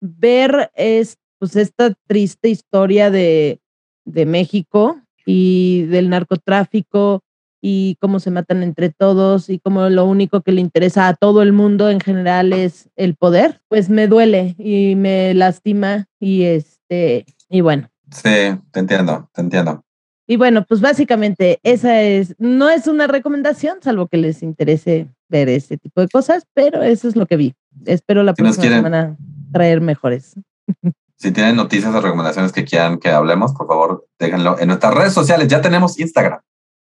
ver 0.00 0.70
es, 0.74 1.18
pues 1.38 1.56
esta 1.56 1.94
triste 2.06 2.48
historia 2.48 3.10
de, 3.10 3.60
de 4.04 4.26
México 4.26 5.00
y 5.24 5.82
del 5.84 6.08
narcotráfico 6.08 7.22
y 7.60 7.96
cómo 8.00 8.20
se 8.20 8.30
matan 8.30 8.62
entre 8.62 8.90
todos 8.90 9.50
y 9.50 9.58
cómo 9.58 9.88
lo 9.88 10.04
único 10.04 10.42
que 10.42 10.52
le 10.52 10.60
interesa 10.60 11.08
a 11.08 11.14
todo 11.14 11.42
el 11.42 11.52
mundo 11.52 11.90
en 11.90 12.00
general 12.00 12.52
es 12.52 12.88
el 12.96 13.16
poder, 13.16 13.60
pues 13.68 13.90
me 13.90 14.06
duele 14.06 14.54
y 14.58 14.94
me 14.94 15.34
lastima 15.34 16.06
y 16.20 16.44
este 16.44 17.26
y 17.48 17.60
bueno. 17.60 17.88
Sí, 18.10 18.30
te 18.70 18.80
entiendo, 18.80 19.28
te 19.32 19.40
entiendo. 19.40 19.84
Y 20.30 20.36
bueno, 20.36 20.66
pues 20.66 20.82
básicamente 20.82 21.58
esa 21.62 22.02
es, 22.02 22.34
no 22.38 22.68
es 22.68 22.86
una 22.86 23.06
recomendación, 23.06 23.78
salvo 23.80 24.08
que 24.08 24.18
les 24.18 24.42
interese 24.42 25.08
ver 25.30 25.48
ese 25.48 25.78
tipo 25.78 26.02
de 26.02 26.08
cosas, 26.08 26.44
pero 26.52 26.82
eso 26.82 27.08
es 27.08 27.16
lo 27.16 27.24
que 27.24 27.38
vi. 27.38 27.54
Espero 27.86 28.22
la 28.22 28.34
próxima 28.34 28.76
semana 28.76 29.16
traer 29.52 29.80
mejores. 29.80 30.34
Si 31.20 31.32
tienen 31.32 31.56
noticias 31.56 31.92
o 31.92 32.00
recomendaciones 32.00 32.52
que 32.52 32.64
quieran 32.64 33.00
que 33.00 33.08
hablemos, 33.08 33.52
por 33.52 33.66
favor, 33.66 34.06
déjenlo 34.20 34.56
en 34.60 34.68
nuestras 34.68 34.94
redes 34.94 35.12
sociales. 35.12 35.48
Ya 35.48 35.60
tenemos 35.60 35.98
Instagram. 35.98 36.38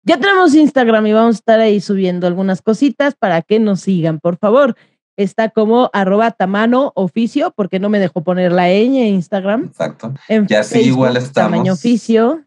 Ya 0.02 0.20
tenemos 0.20 0.54
Instagram 0.54 1.06
y 1.06 1.14
vamos 1.14 1.36
a 1.36 1.38
estar 1.38 1.60
ahí 1.60 1.80
subiendo 1.80 2.26
algunas 2.26 2.60
cositas 2.60 3.14
para 3.14 3.40
que 3.40 3.58
nos 3.58 3.80
sigan, 3.80 4.20
por 4.20 4.36
favor. 4.36 4.76
Está 5.16 5.48
como 5.48 5.88
arroba 5.94 6.30
tamano 6.32 6.92
oficio, 6.94 7.54
porque 7.56 7.78
no 7.78 7.88
me 7.88 7.98
dejó 7.98 8.22
poner 8.22 8.52
la 8.52 8.68
ñ 8.68 9.00
en 9.00 9.14
Instagram. 9.14 9.64
Exacto. 9.64 10.12
En 10.28 10.46
y 10.46 10.54
así 10.56 10.80
igual 10.80 11.16
estamos. 11.16 11.50
Tamaño 11.52 11.72
oficio 11.72 12.44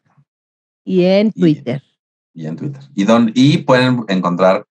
y 0.83 1.03
en 1.05 1.31
Twitter. 1.31 1.81
Y, 2.33 2.45
en 2.45 2.55
Twitter. 2.55 2.81
Y, 2.95 3.03
don, 3.03 3.31
y 3.35 3.59
pueden 3.59 4.03
encontrar 4.07 4.65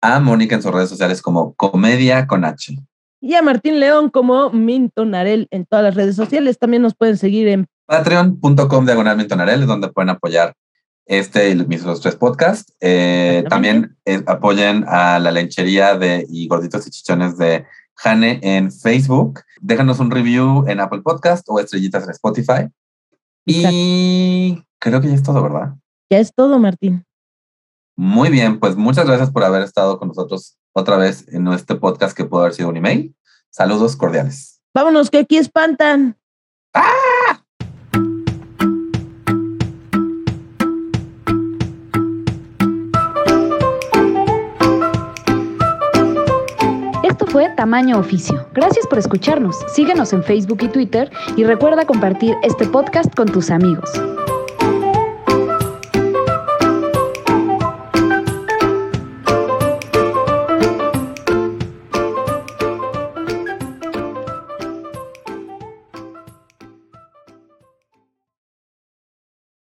a 0.00 0.20
Mónica 0.20 0.54
en 0.54 0.62
sus 0.62 0.72
redes 0.72 0.88
sociales 0.88 1.22
como 1.22 1.54
Comedia 1.54 2.26
con 2.26 2.44
H. 2.44 2.76
Y 3.20 3.34
a 3.34 3.42
Martín 3.42 3.80
León 3.80 4.10
como 4.10 4.50
Mintonarel 4.50 5.48
en 5.50 5.64
todas 5.66 5.84
las 5.84 5.94
redes 5.94 6.16
sociales. 6.16 6.58
También 6.58 6.82
nos 6.82 6.94
pueden 6.94 7.16
seguir 7.16 7.48
en 7.48 7.66
patreon.com 7.86 8.84
diagonal 8.84 9.16
Mintonarel, 9.16 9.66
donde 9.66 9.88
pueden 9.88 10.10
apoyar 10.10 10.54
este 11.06 11.50
y 11.50 11.54
mis 11.54 11.84
los 11.84 12.00
tres 12.00 12.16
podcasts. 12.16 12.74
Eh, 12.80 13.44
también 13.48 13.96
eh, 14.04 14.22
apoyen 14.26 14.84
a 14.88 15.18
la 15.18 15.30
lenchería 15.30 15.96
de 15.96 16.26
y 16.28 16.46
gorditos 16.48 16.86
y 16.86 16.90
chichones 16.90 17.38
de 17.38 17.64
Jane 17.94 18.40
en 18.42 18.70
Facebook. 18.70 19.40
Déjanos 19.60 20.00
un 20.00 20.10
review 20.10 20.64
en 20.68 20.80
Apple 20.80 21.00
Podcast 21.02 21.46
o 21.48 21.58
estrellitas 21.58 22.04
en 22.04 22.10
Spotify. 22.10 22.68
Y 23.46 24.65
creo 24.78 25.00
que 25.00 25.08
ya 25.08 25.14
es 25.14 25.22
todo, 25.22 25.42
¿verdad? 25.42 25.74
Ya 26.10 26.18
es 26.18 26.32
todo, 26.34 26.58
Martín. 26.58 27.04
Muy 27.96 28.30
bien, 28.30 28.60
pues 28.60 28.76
muchas 28.76 29.06
gracias 29.06 29.30
por 29.30 29.42
haber 29.42 29.62
estado 29.62 29.98
con 29.98 30.08
nosotros 30.08 30.58
otra 30.72 30.96
vez 30.96 31.26
en 31.28 31.48
este 31.48 31.74
podcast 31.76 32.16
que 32.16 32.24
puede 32.24 32.44
haber 32.44 32.54
sido 32.54 32.68
un 32.68 32.76
email. 32.76 33.14
Saludos 33.50 33.96
cordiales. 33.96 34.60
Vámonos, 34.74 35.10
que 35.10 35.18
aquí 35.18 35.38
espantan. 35.38 36.18
¡Ah! 36.74 37.42
Esto 47.02 47.26
fue 47.26 47.48
Tamaño 47.56 47.98
Oficio. 47.98 48.46
Gracias 48.52 48.86
por 48.86 48.98
escucharnos. 48.98 49.56
Síguenos 49.72 50.12
en 50.12 50.22
Facebook 50.22 50.58
y 50.60 50.68
Twitter 50.68 51.10
y 51.34 51.44
recuerda 51.44 51.86
compartir 51.86 52.36
este 52.42 52.66
podcast 52.66 53.14
con 53.14 53.26
tus 53.26 53.50
amigos. 53.50 53.90